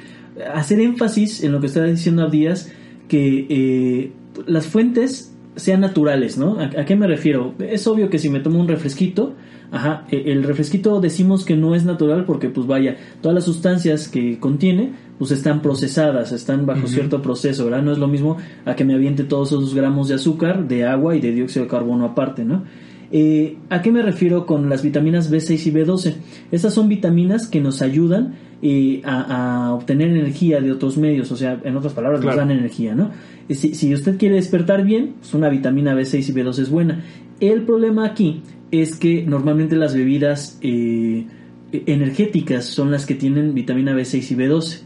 hacer 0.55 0.81
énfasis 0.81 1.45
en 1.45 1.53
lo 1.53 1.61
que 1.61 1.67
estaba 1.67 1.87
diciendo 1.87 2.23
Abdías, 2.23 2.73
que 3.09 3.47
eh, 3.51 4.13
las 4.47 4.67
fuentes 4.69 5.37
sean 5.59 5.81
naturales, 5.81 6.39
¿no? 6.39 6.59
¿A, 6.59 6.65
a 6.65 6.85
qué 6.85 6.97
me 6.97 7.07
refiero? 7.07 7.55
Es 7.59 7.87
obvio 7.87 8.09
que 8.11 8.19
si 8.19 8.29
me 8.31 8.41
tomo 8.41 8.59
un 8.61 8.69
refresquito, 8.69 9.35
ajá, 9.71 10.05
eh, 10.11 10.25
el 10.27 10.43
refresquito 10.45 11.01
decimos 11.01 11.45
que 11.45 11.57
no 11.57 11.75
es 11.75 11.85
natural 11.85 12.25
porque, 12.25 12.49
pues 12.49 12.67
vaya, 12.67 12.97
todas 13.21 13.35
las 13.35 13.45
sustancias 13.45 14.09
que 14.09 14.39
contiene, 14.39 14.93
pues 15.19 15.31
están 15.33 15.61
procesadas, 15.63 16.33
están 16.33 16.65
bajo 16.65 16.87
cierto 16.87 17.21
proceso, 17.23 17.65
¿verdad? 17.65 17.83
No 17.83 17.93
es 17.93 17.99
lo 17.99 18.07
mismo 18.09 18.37
a 18.65 18.75
que 18.77 18.85
me 18.85 18.95
aviente 18.95 19.25
todos 19.25 19.49
esos 19.49 19.75
gramos 19.75 20.09
de 20.09 20.15
azúcar, 20.15 20.69
de 20.69 20.87
agua 20.87 21.17
y 21.17 21.21
de 21.21 21.33
dióxido 21.33 21.65
de 21.65 21.71
carbono 21.71 22.05
aparte, 22.05 22.45
¿no? 22.45 22.63
Eh, 23.11 23.57
¿A 23.71 23.81
qué 23.81 23.91
me 23.91 24.03
refiero 24.03 24.45
con 24.45 24.69
las 24.69 24.83
vitaminas 24.83 25.33
B6 25.33 25.67
y 25.67 25.73
B12? 25.73 26.15
Estas 26.53 26.75
son 26.75 26.89
vitaminas 26.89 27.47
que 27.47 27.59
nos 27.61 27.81
ayudan 27.81 28.35
eh, 28.61 29.01
a, 29.05 29.69
a 29.69 29.73
obtener 29.75 30.09
energía 30.11 30.61
de 30.61 30.71
otros 30.73 30.99
medios, 30.99 31.33
o 31.33 31.37
sea, 31.37 31.59
en 31.65 31.75
otras 31.77 31.95
palabras, 31.95 32.21
Claro. 32.21 32.37
nos 32.37 32.47
dan 32.49 32.57
energía, 32.59 32.95
¿no? 32.95 33.11
Si, 33.51 33.75
si 33.75 33.95
usted 33.95 34.19
quiere 34.19 34.37
despertar 34.37 34.85
bien, 34.85 35.15
pues 35.21 35.35
una 35.35 35.49
vitamina 35.49 35.95
B6 35.95 36.29
y 36.29 36.33
B12 36.33 36.59
es 36.61 36.71
buena. 36.71 37.05
El 37.41 37.63
problema 37.63 38.05
aquí 38.05 38.43
es 38.71 38.97
que 38.97 39.25
normalmente 39.25 39.77
las 39.77 39.95
bebidas 39.95 40.59
eh, 40.61 41.27
energéticas 41.73 42.65
son 42.65 42.91
las 42.91 43.07
que 43.07 43.15
tienen 43.15 43.55
vitamina 43.55 43.95
B6 43.95 44.33
y 44.33 44.37
B12. 44.37 44.81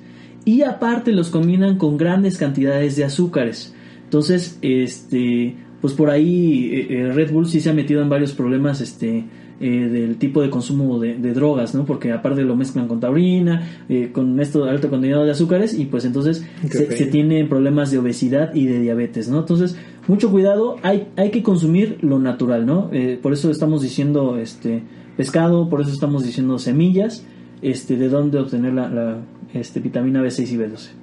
Y 0.45 0.63
aparte 0.63 1.13
los 1.13 1.31
combinan 1.31 1.79
con 1.79 1.97
grandes 1.97 2.37
cantidades 2.37 2.97
de 2.97 3.05
azúcares. 3.05 3.75
Entonces, 4.05 4.59
este, 4.61 5.55
pues 5.83 5.93
por 5.95 6.09
ahí 6.09 6.71
eh, 6.73 6.87
eh, 6.91 7.13
Red 7.13 7.33
Bull 7.33 7.47
sí 7.47 7.61
se 7.61 7.69
ha 7.69 7.75
metido 7.75 8.01
en 8.01 8.09
varios 8.09 8.33
problemas, 8.33 8.81
este, 8.81 9.25
eh, 9.61 9.89
del 9.89 10.17
tipo 10.17 10.41
de 10.41 10.49
consumo 10.49 10.99
de, 11.01 11.17
de 11.17 11.35
drogas, 11.35 11.75
¿no? 11.75 11.85
Porque 11.85 12.13
aparte 12.13 12.43
lo 12.43 12.57
mezclan 12.57 12.87
con 12.87 13.01
taurina, 13.01 13.69
eh, 13.89 14.11
con 14.13 14.41
esto 14.41 14.65
alto 14.65 14.89
contenido 14.89 15.25
de 15.25 15.33
azúcares 15.33 15.77
y 15.79 15.87
pues 15.87 16.05
entonces 16.05 16.47
se, 16.71 16.97
se 16.97 17.07
tienen 17.07 17.49
problemas 17.49 17.91
de 17.91 17.99
obesidad 17.99 18.55
y 18.55 18.67
de 18.67 18.81
diabetes, 18.81 19.29
¿no? 19.29 19.41
Entonces, 19.41 19.77
mucho 20.07 20.31
cuidado, 20.31 20.77
hay, 20.83 21.09
hay 21.17 21.31
que 21.31 21.43
consumir 21.43 21.99
lo 22.01 22.21
natural, 22.21 22.65
¿no? 22.65 22.91
Por 23.21 23.33
eso 23.33 23.51
estamos 23.51 23.83
diciendo, 23.83 24.39
este, 24.39 24.83
pescado, 25.17 25.69
por 25.69 25.81
eso 25.81 25.91
estamos 25.91 26.25
diciendo 26.25 26.59
semillas, 26.59 27.27
este, 27.61 27.97
de 27.97 28.09
dónde 28.09 28.39
obtener 28.39 28.73
la, 28.73 28.89
la 28.89 29.19
este, 29.53 29.81
vitamina 29.81 30.23
B6 30.23 30.53
y 30.53 30.57
B12. 30.57 31.02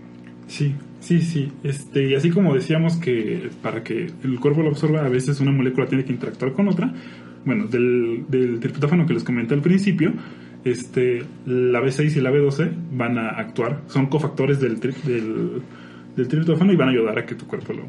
Sí, 0.50 0.74
sí, 1.00 1.22
sí. 1.22 1.52
Este, 1.64 2.10
y 2.10 2.16
así 2.16 2.30
como 2.32 2.54
decíamos 2.54 2.97
que 2.97 3.50
para 3.62 3.84
que 3.84 4.08
el 4.24 4.39
cuerpo 4.39 4.62
lo 4.64 4.70
absorba, 4.70 5.06
a 5.06 5.10
veces 5.10 5.39
una 5.39 5.52
molécula 5.52 5.86
tiene 5.88 6.04
que 6.04 6.12
interactuar 6.12 6.52
con 6.54 6.68
otra. 6.68 6.93
Bueno, 7.45 7.68
del, 7.68 8.26
del 8.28 8.60
triptófano 8.60 9.06
que 9.06 9.14
les 9.14 9.24
comenté 9.24 9.54
al 9.54 9.62
principio, 9.62 10.12
este, 10.66 11.24
la 11.45 11.80
B6 11.80 12.18
y 12.18 12.20
la 12.22 12.32
B12 12.32 12.70
van 12.91 13.18
a 13.18 13.30
actuar, 13.30 13.82
son 13.88 14.08
cofactores 14.08 14.60
del, 14.60 14.80
tri- 14.82 15.02
del, 15.04 15.62
del 16.18 16.28
triptófano 16.28 16.74
y 16.74 16.76
van 16.76 16.89
a 16.89 16.91
ayudar 16.91 17.18
a 17.20 17.26
que 17.26 17.36
tu 17.36 17.45
cuerpo 17.47 17.72
lo, 17.74 17.84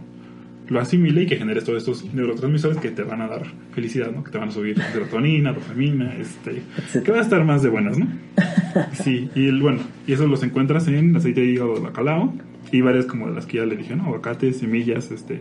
lo 0.68 0.80
asimile 0.80 1.22
y 1.22 1.26
que 1.26 1.36
generes 1.36 1.64
todos 1.64 1.78
estos 1.78 2.14
neurotransmisores 2.14 2.78
que 2.78 2.90
te 2.90 3.02
van 3.02 3.22
a 3.22 3.26
dar 3.26 3.42
felicidad, 3.74 4.12
¿no? 4.14 4.22
Que 4.22 4.30
te 4.30 4.38
van 4.38 4.50
a 4.50 4.52
subir 4.52 4.80
serotonina, 4.92 5.52
dopamina, 5.52 6.14
este, 6.14 6.62
que 7.02 7.10
va 7.10 7.18
a 7.18 7.22
estar 7.22 7.44
más 7.44 7.62
de 7.64 7.70
buenas, 7.70 7.98
¿no? 7.98 8.06
Sí, 8.92 9.28
y 9.34 9.48
el, 9.48 9.60
bueno, 9.60 9.80
y 10.06 10.12
eso 10.12 10.28
los 10.28 10.44
encuentras 10.44 10.86
en 10.86 11.16
aceite 11.16 11.40
de 11.40 11.46
hígado 11.48 11.74
de 11.74 11.80
bacalao 11.80 12.32
y 12.72 12.80
varias 12.80 13.06
como 13.06 13.28
de 13.28 13.34
las 13.34 13.46
que 13.46 13.58
ya 13.58 13.66
le 13.66 13.76
dije, 13.76 13.94
¿no? 13.96 14.04
Aguacates, 14.06 14.58
semillas, 14.58 15.10
este, 15.10 15.40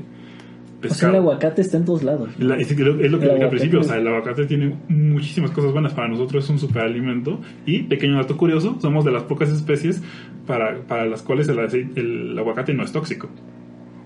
O 0.83 0.93
sea, 0.93 1.09
el 1.09 1.15
aguacate 1.17 1.61
está 1.61 1.77
en 1.77 1.85
todos 1.85 2.03
lados. 2.03 2.29
la- 2.39 2.55
es, 2.57 2.77
lo- 2.79 2.99
es 3.01 3.11
lo 3.11 3.19
que 3.19 3.25
El 3.25 3.31
dije 3.33 3.43
al 3.43 3.49
principio, 3.49 3.79
o 3.81 3.83
sea, 3.83 3.97
el 3.97 4.07
aguacate 4.07 4.45
tiene 4.45 4.75
muchísimas 4.87 5.51
cosas 5.51 5.71
buenas 5.73 5.93
para 5.93 6.07
nosotros, 6.07 6.43
es 6.45 6.49
un 6.49 6.57
superalimento 6.59 7.39
y, 7.65 7.83
pequeño 7.83 8.15
dato 8.15 8.37
curioso, 8.37 8.77
somos 8.81 9.03
de 9.05 9.11
las 9.11 9.23
pocas 9.23 9.49
especies 9.49 10.01
para, 10.47 10.81
para 10.87 11.05
las 11.05 11.21
cuales 11.21 11.47
el, 11.49 11.57
aceite- 11.59 11.99
el 11.99 12.37
aguacate 12.39 12.73
no 12.73 12.83
es 12.83 12.91
tóxico. 12.91 13.29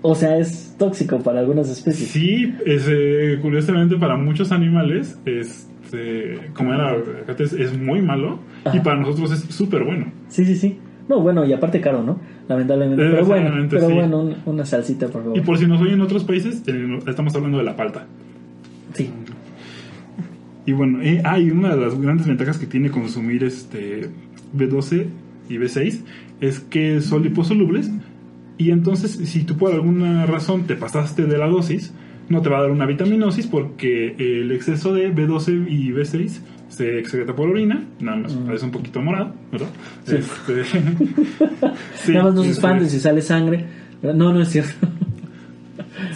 O 0.02 0.14
sea, 0.14 0.36
es 0.36 0.74
tóxico 0.78 1.18
para 1.20 1.40
algunas 1.40 1.70
especies. 1.70 2.10
Sí, 2.10 2.52
es, 2.66 2.86
eh, 2.90 3.38
curiosamente 3.40 3.96
para 3.96 4.16
muchos 4.18 4.52
animales, 4.52 5.16
este, 5.24 6.50
comer 6.54 6.80
aguacate 6.80 7.44
es, 7.44 7.52
es 7.54 7.78
muy 7.78 8.02
malo 8.02 8.40
y 8.72 8.80
para 8.80 8.98
nosotros 9.00 9.32
es 9.32 9.54
súper 9.54 9.84
bueno. 9.84 10.12
Sí, 10.28 10.44
sí, 10.44 10.56
sí. 10.56 10.78
No, 11.08 11.20
bueno, 11.20 11.44
y 11.44 11.52
aparte 11.52 11.80
caro, 11.80 12.02
¿no? 12.02 12.18
Lamentablemente. 12.48 13.02
Pero 13.04 13.24
bueno, 13.26 13.66
pero 13.68 13.88
sí. 13.88 13.92
bueno, 13.94 14.20
un- 14.20 14.36
una 14.46 14.64
salsita, 14.64 15.08
por 15.08 15.22
favor. 15.22 15.36
Y 15.38 15.40
por 15.42 15.58
si 15.58 15.66
nos 15.66 15.80
oyen 15.80 15.94
en 15.94 16.00
otros 16.00 16.24
países, 16.24 16.62
eh, 16.66 16.98
estamos 17.06 17.34
hablando 17.34 17.58
de 17.58 17.64
la 17.64 17.76
palta. 17.76 18.06
Sí. 18.94 19.10
Y 20.66 20.72
bueno, 20.72 21.02
eh, 21.02 21.20
hay 21.24 21.50
una 21.50 21.74
de 21.76 21.80
las 21.80 22.00
grandes 22.00 22.26
ventajas 22.26 22.58
que 22.58 22.66
tiene 22.66 22.90
consumir 22.90 23.44
este 23.44 24.08
B12 24.56 25.06
y 25.50 25.56
B6 25.58 26.00
es 26.40 26.60
que 26.60 27.00
son 27.02 27.22
liposolubles 27.22 27.90
y 28.56 28.70
entonces 28.70 29.10
si 29.12 29.42
tú 29.44 29.56
por 29.58 29.72
alguna 29.72 30.24
razón 30.26 30.62
te 30.66 30.74
pasaste 30.76 31.24
de 31.26 31.36
la 31.36 31.48
dosis, 31.48 31.92
no 32.30 32.40
te 32.40 32.48
va 32.48 32.58
a 32.58 32.62
dar 32.62 32.70
una 32.70 32.86
vitaminosis 32.86 33.46
porque 33.46 34.14
el 34.18 34.50
exceso 34.52 34.94
de 34.94 35.14
B12 35.14 35.66
y 35.68 35.90
B6 35.90 36.40
se 36.68 36.98
excreta 36.98 37.34
por 37.34 37.48
orina, 37.48 37.84
nada 38.00 38.16
más 38.18 38.34
Mm. 38.34 38.46
parece 38.46 38.64
un 38.64 38.70
poquito 38.72 39.00
morado, 39.02 39.32
¿verdad? 39.52 39.68
Sí. 40.04 40.16
Este, 40.16 40.64
sí, 42.04 42.12
Nada 42.12 42.24
más 42.24 42.34
no 42.34 42.42
se 42.44 42.50
espanten 42.50 42.88
si 42.90 42.98
sale 43.00 43.22
sangre. 43.22 43.64
No, 44.02 44.32
no 44.32 44.40
es 44.42 44.48
cierto. 44.48 44.86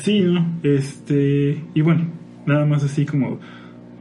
Sí, 0.02 0.20
¿no? 0.20 0.44
Este, 0.62 1.60
y 1.74 1.80
bueno, 1.82 2.06
nada 2.46 2.64
más 2.66 2.82
así 2.84 3.04
como 3.06 3.38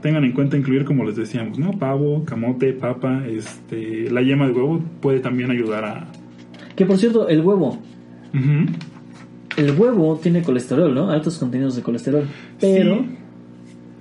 tengan 0.02 0.24
en 0.24 0.32
cuenta 0.32 0.58
incluir 0.58 0.86
como 0.86 1.04
les 1.04 1.16
decíamos, 1.16 1.58
¿no? 1.60 1.72
Pavo, 1.72 2.24
camote, 2.26 2.74
papa, 2.74 3.24
este, 3.28 4.10
la 4.10 4.22
yema 4.22 4.48
de 4.48 4.54
huevo 4.54 4.82
puede 5.02 5.20
también 5.20 5.52
ayudar 5.52 5.86
a 5.86 6.08
Que 6.76 6.86
por 6.86 6.98
cierto, 6.98 7.28
el 7.30 7.42
huevo. 7.42 7.80
El 9.56 9.72
huevo 9.72 10.18
tiene 10.22 10.42
colesterol, 10.44 10.94
¿no? 10.94 11.10
Altos 11.10 11.38
contenidos 11.38 11.76
de 11.76 11.82
colesterol. 11.82 12.26
Pero. 12.60 13.00
Sí, 13.00 13.17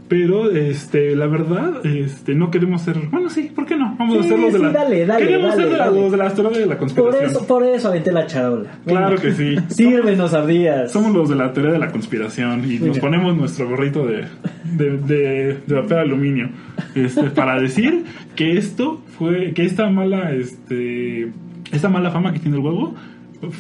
pero 0.09 0.51
este, 0.51 1.17
la 1.17 1.27
verdad, 1.27 1.85
este, 1.85 2.35
no 2.35 2.51
queremos 2.51 2.83
ser, 2.83 2.99
bueno, 3.11 3.29
sí, 3.29 3.51
¿por 3.55 3.67
qué 3.67 3.77
no? 3.77 3.97
Vamos 3.99 4.19
a 4.19 4.23
Sí, 4.23 4.27
hacer 4.29 4.39
los 4.39 4.53
de 4.53 4.59
sí, 4.59 4.65
la 4.65 4.71
dale, 4.73 5.07
dale, 5.07 5.27
Queremos 5.27 5.51
dale, 5.57 5.69
ser 5.69 5.79
dale. 5.79 6.01
los 6.01 6.13
de 6.13 6.17
la 6.19 6.35
teoría 6.35 6.59
de 6.59 6.67
la 6.67 6.75
Por 6.75 6.79
conspiración. 6.79 7.25
eso, 7.31 7.47
por 7.47 7.63
eso 7.65 7.89
aventé 7.89 8.13
la 8.13 8.27
charola. 8.27 8.71
Claro 8.87 9.17
que 9.17 9.33
sí. 9.33 9.57
Sírvenos, 9.69 10.33
ardillas. 10.35 10.93
Somos 10.93 11.13
los 11.13 11.29
de 11.29 11.37
la 11.37 11.53
teoría 11.53 11.73
de 11.73 11.79
la 11.79 11.91
conspiración 11.91 12.71
y 12.71 12.79
nos 12.79 12.99
ponemos 12.99 13.37
nuestro 13.37 13.69
gorrito 13.69 14.07
de, 14.07 14.25
de, 14.65 14.97
de, 14.99 15.59
de 15.67 15.75
papel 15.83 15.99
aluminio 15.99 16.51
este, 16.95 17.25
para 17.31 17.61
decir 17.61 18.05
que 18.37 18.57
esto 18.57 19.01
fue, 19.19 19.53
que 19.55 19.65
esta 19.65 19.89
mala, 19.91 20.33
este, 20.33 21.33
esta 21.73 21.89
mala 21.89 22.11
fama 22.11 22.33
que 22.33 22.39
tiene 22.39 22.57
el 22.59 22.63
huevo 22.63 22.95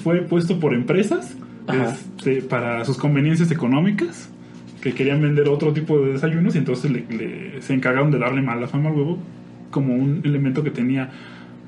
fue 0.03 0.23
puesto 0.23 0.59
por 0.61 0.75
empresas 0.75 1.37
este, 1.69 2.43
para 2.43 2.85
sus 2.85 2.97
conveniencias 2.97 3.51
económicas 3.51 4.31
que 4.81 4.93
querían 4.93 5.21
vender 5.23 5.49
otro 5.49 5.73
tipo 5.73 5.99
de 6.01 6.13
desayunos 6.13 6.55
y 6.55 6.59
entonces 6.59 6.91
le- 6.91 7.05
le- 7.09 7.63
se 7.63 7.75
encargaron 7.75 8.11
de 8.11 8.19
darle 8.19 8.43
mala 8.43 8.67
fama 8.69 8.91
al 8.91 8.97
huevo 8.97 9.19
como 9.71 9.95
un 9.95 10.21
elemento 10.25 10.63
que 10.63 10.71
tenía 10.71 11.11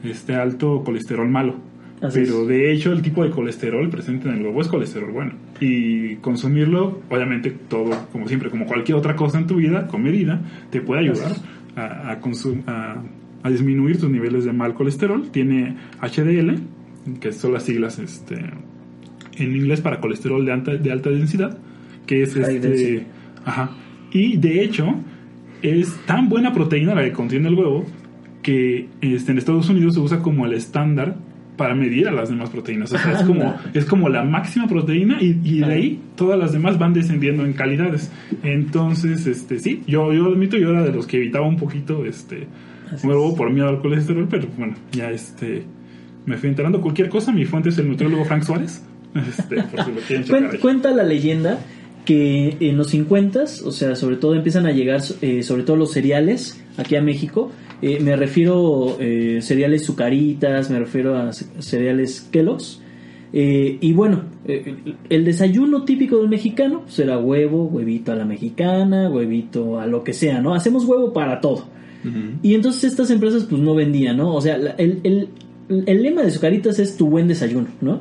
este 0.04 0.34
alto 0.34 0.82
colesterol 0.84 1.28
malo. 1.28 1.56
Así 2.00 2.20
Pero 2.20 2.42
es. 2.42 2.48
de 2.48 2.72
hecho 2.72 2.92
el 2.92 3.02
tipo 3.02 3.24
de 3.24 3.30
colesterol 3.30 3.88
presente 3.90 4.28
en 4.28 4.36
el 4.36 4.42
huevo 4.42 4.60
es 4.60 4.68
colesterol 4.68 5.10
bueno. 5.10 5.32
Y 5.60 6.14
consumirlo, 6.16 7.00
obviamente 7.10 7.50
todo, 7.50 7.90
como 8.12 8.28
siempre, 8.28 8.50
como 8.50 8.66
cualquier 8.66 8.96
otra 8.98 9.16
cosa 9.16 9.38
en 9.38 9.46
tu 9.48 9.56
vida, 9.56 9.88
con 9.88 10.02
medida, 10.04 10.40
te 10.70 10.80
puede 10.80 11.00
ayudar 11.00 11.32
a, 11.74 12.12
a, 12.12 12.20
consum- 12.20 12.62
a, 12.68 13.02
a 13.42 13.50
disminuir 13.50 13.98
tus 13.98 14.08
niveles 14.10 14.44
de 14.44 14.52
mal 14.52 14.74
colesterol. 14.74 15.28
Tiene 15.32 15.74
HDL, 16.00 16.58
que 17.20 17.32
son 17.32 17.52
las 17.54 17.64
siglas 17.64 17.98
este, 17.98 18.36
en 19.38 19.56
inglés 19.56 19.80
para 19.80 20.00
colesterol 20.00 20.44
de 20.44 20.52
alta, 20.52 20.76
de 20.76 20.92
alta 20.92 21.10
densidad, 21.10 21.58
que 22.08 22.22
es 22.24 22.34
High 22.34 22.56
este... 22.56 22.68
density. 22.68 23.06
Ajá. 23.44 23.70
Y 24.10 24.36
de 24.38 24.64
hecho, 24.64 24.96
es 25.62 25.94
tan 26.06 26.28
buena 26.28 26.52
proteína 26.52 26.94
la 26.96 27.04
que 27.04 27.12
contiene 27.12 27.48
el 27.48 27.54
huevo 27.54 27.84
que 28.42 28.88
este, 29.00 29.30
en 29.32 29.38
Estados 29.38 29.68
Unidos 29.68 29.94
se 29.94 30.00
usa 30.00 30.20
como 30.20 30.46
el 30.46 30.54
estándar 30.54 31.16
para 31.56 31.74
medir 31.74 32.06
a 32.08 32.12
las 32.12 32.28
demás 32.30 32.50
proteínas. 32.50 32.92
O 32.92 32.98
sea, 32.98 33.12
es 33.12 33.22
como, 33.24 33.54
es 33.74 33.84
como 33.84 34.08
la 34.08 34.22
máxima 34.22 34.68
proteína 34.68 35.18
y, 35.20 35.40
y 35.44 35.58
de 35.58 35.64
ahí 35.72 36.00
todas 36.16 36.38
las 36.38 36.52
demás 36.52 36.78
van 36.78 36.94
descendiendo 36.94 37.44
en 37.44 37.52
calidades. 37.52 38.10
Entonces, 38.44 39.26
este, 39.26 39.58
sí, 39.58 39.82
yo, 39.86 40.12
yo 40.12 40.26
admito, 40.26 40.56
yo 40.56 40.70
era 40.70 40.82
de 40.84 40.92
los 40.92 41.06
que 41.06 41.16
evitaba 41.18 41.46
un 41.46 41.56
poquito 41.56 42.04
este 42.06 42.46
Así 42.92 43.06
huevo 43.06 43.34
por 43.36 43.50
miedo 43.52 43.68
al 43.68 43.80
colesterol, 43.80 44.26
pero 44.30 44.46
bueno, 44.56 44.74
ya 44.92 45.10
este 45.10 45.64
me 46.26 46.36
fui 46.36 46.48
enterando 46.48 46.80
cualquier 46.80 47.08
cosa. 47.08 47.32
Mi 47.32 47.44
fuente 47.44 47.68
es 47.70 47.78
el 47.78 47.88
nutriólogo 47.88 48.24
Frank 48.24 48.42
Suárez. 48.44 48.84
Este, 49.14 49.62
por 49.62 49.84
si 49.84 49.90
lo 49.90 50.00
quieren 50.06 50.24
checar 50.24 50.42
Cuen- 50.42 50.50
ahí. 50.52 50.58
cuenta 50.58 50.90
la 50.92 51.02
leyenda 51.02 51.58
que 52.08 52.56
en 52.60 52.78
los 52.78 52.86
50, 52.88 53.42
o 53.66 53.70
sea, 53.70 53.94
sobre 53.94 54.16
todo 54.16 54.34
empiezan 54.34 54.64
a 54.64 54.72
llegar, 54.72 55.02
eh, 55.20 55.42
sobre 55.42 55.62
todo 55.62 55.76
los 55.76 55.92
cereales 55.92 56.58
aquí 56.78 56.96
a 56.96 57.02
México. 57.02 57.50
Eh, 57.82 57.98
me 58.00 58.16
refiero 58.16 58.96
eh, 58.98 59.40
cereales 59.42 59.84
Zucaritas, 59.84 60.70
me 60.70 60.78
refiero 60.78 61.16
a 61.18 61.32
ce- 61.34 61.44
cereales 61.58 62.26
Kellogg's. 62.32 62.80
Eh, 63.34 63.76
y 63.82 63.92
bueno, 63.92 64.22
el 65.10 65.24
desayuno 65.26 65.84
típico 65.84 66.16
del 66.18 66.30
mexicano 66.30 66.84
será 66.86 67.18
huevo, 67.18 67.66
huevito 67.66 68.10
a 68.12 68.16
la 68.16 68.24
mexicana, 68.24 69.10
huevito 69.10 69.78
a 69.78 69.86
lo 69.86 70.02
que 70.02 70.14
sea, 70.14 70.40
¿no? 70.40 70.54
Hacemos 70.54 70.86
huevo 70.86 71.12
para 71.12 71.40
todo. 71.42 71.66
Y 72.42 72.54
entonces 72.54 72.84
estas 72.84 73.10
empresas 73.10 73.44
pues 73.44 73.60
no 73.60 73.74
vendían, 73.74 74.16
¿no? 74.16 74.34
O 74.34 74.40
sea, 74.40 74.56
el, 74.78 75.00
el, 75.04 75.28
el 75.68 76.02
lema 76.02 76.22
de 76.22 76.30
Zucaritas 76.30 76.78
es 76.78 76.96
tu 76.96 77.10
buen 77.10 77.28
desayuno, 77.28 77.66
¿no? 77.82 78.00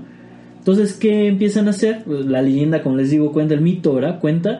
Entonces, 0.67 0.97
¿qué 0.97 1.27
empiezan 1.27 1.67
a 1.67 1.69
hacer? 1.69 2.03
Pues, 2.03 2.25
La 2.25 2.41
leyenda, 2.41 2.83
como 2.83 2.97
les 2.97 3.09
digo, 3.09 3.31
cuenta 3.31 3.53
el 3.53 3.61
mito, 3.61 3.91
ahora 3.91 4.19
cuenta 4.19 4.59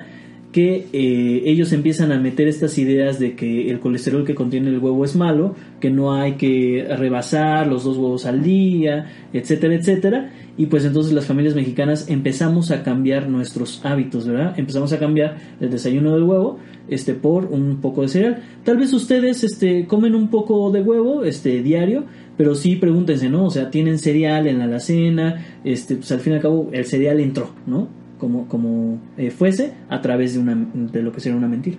que 0.53 0.87
eh, 0.93 1.43
ellos 1.45 1.73
empiezan 1.73 2.13
a 2.13 2.19
meter 2.19 2.47
estas 2.47 2.77
ideas 2.77 3.19
de 3.19 3.35
que 3.35 3.69
el 3.69 3.81
colesterol 3.81 4.23
que 4.23 4.33
contiene 4.33 4.69
el 4.69 4.79
huevo 4.79 5.03
es 5.03 5.17
malo, 5.17 5.55
que 5.81 5.89
no 5.89 6.13
hay 6.13 6.33
que 6.35 6.87
rebasar 6.97 7.67
los 7.67 7.83
dos 7.83 7.97
huevos 7.97 8.25
al 8.25 8.41
día, 8.41 9.11
etcétera, 9.33 9.75
etcétera. 9.75 10.31
Y 10.57 10.67
pues 10.67 10.85
entonces 10.85 11.11
las 11.11 11.25
familias 11.25 11.55
mexicanas 11.55 12.09
empezamos 12.09 12.71
a 12.71 12.83
cambiar 12.83 13.27
nuestros 13.27 13.81
hábitos, 13.83 14.25
¿verdad? 14.25 14.57
Empezamos 14.57 14.93
a 14.93 14.99
cambiar 14.99 15.37
el 15.59 15.69
desayuno 15.69 16.13
del 16.13 16.23
huevo 16.23 16.57
este 16.87 17.15
por 17.15 17.45
un 17.47 17.81
poco 17.81 18.03
de 18.03 18.07
cereal. 18.07 18.43
Tal 18.63 18.77
vez 18.77 18.93
ustedes 18.93 19.43
este 19.43 19.85
comen 19.85 20.15
un 20.15 20.29
poco 20.29 20.71
de 20.71 20.81
huevo 20.81 21.25
este 21.25 21.61
diario, 21.61 22.05
pero 22.37 22.53
sí 22.55 22.75
pregúntense, 22.75 23.29
¿no? 23.29 23.45
O 23.45 23.49
sea, 23.51 23.69
tienen 23.71 23.97
cereal 23.99 24.47
en 24.47 24.59
la 24.59 24.65
alacena, 24.65 25.43
este 25.63 25.95
pues 25.95 26.11
al 26.11 26.19
fin 26.19 26.33
y 26.33 26.35
al 26.37 26.41
cabo 26.41 26.69
el 26.71 26.85
cereal 26.85 27.19
entró, 27.19 27.49
¿no? 27.65 27.87
Como 28.19 28.47
como 28.47 28.99
eh, 29.17 29.31
fuese 29.31 29.73
a 29.89 30.01
través 30.01 30.33
de 30.33 30.39
una 30.39 30.55
de 30.73 31.01
lo 31.01 31.11
que 31.11 31.19
sería 31.19 31.37
una 31.37 31.47
mentira. 31.47 31.77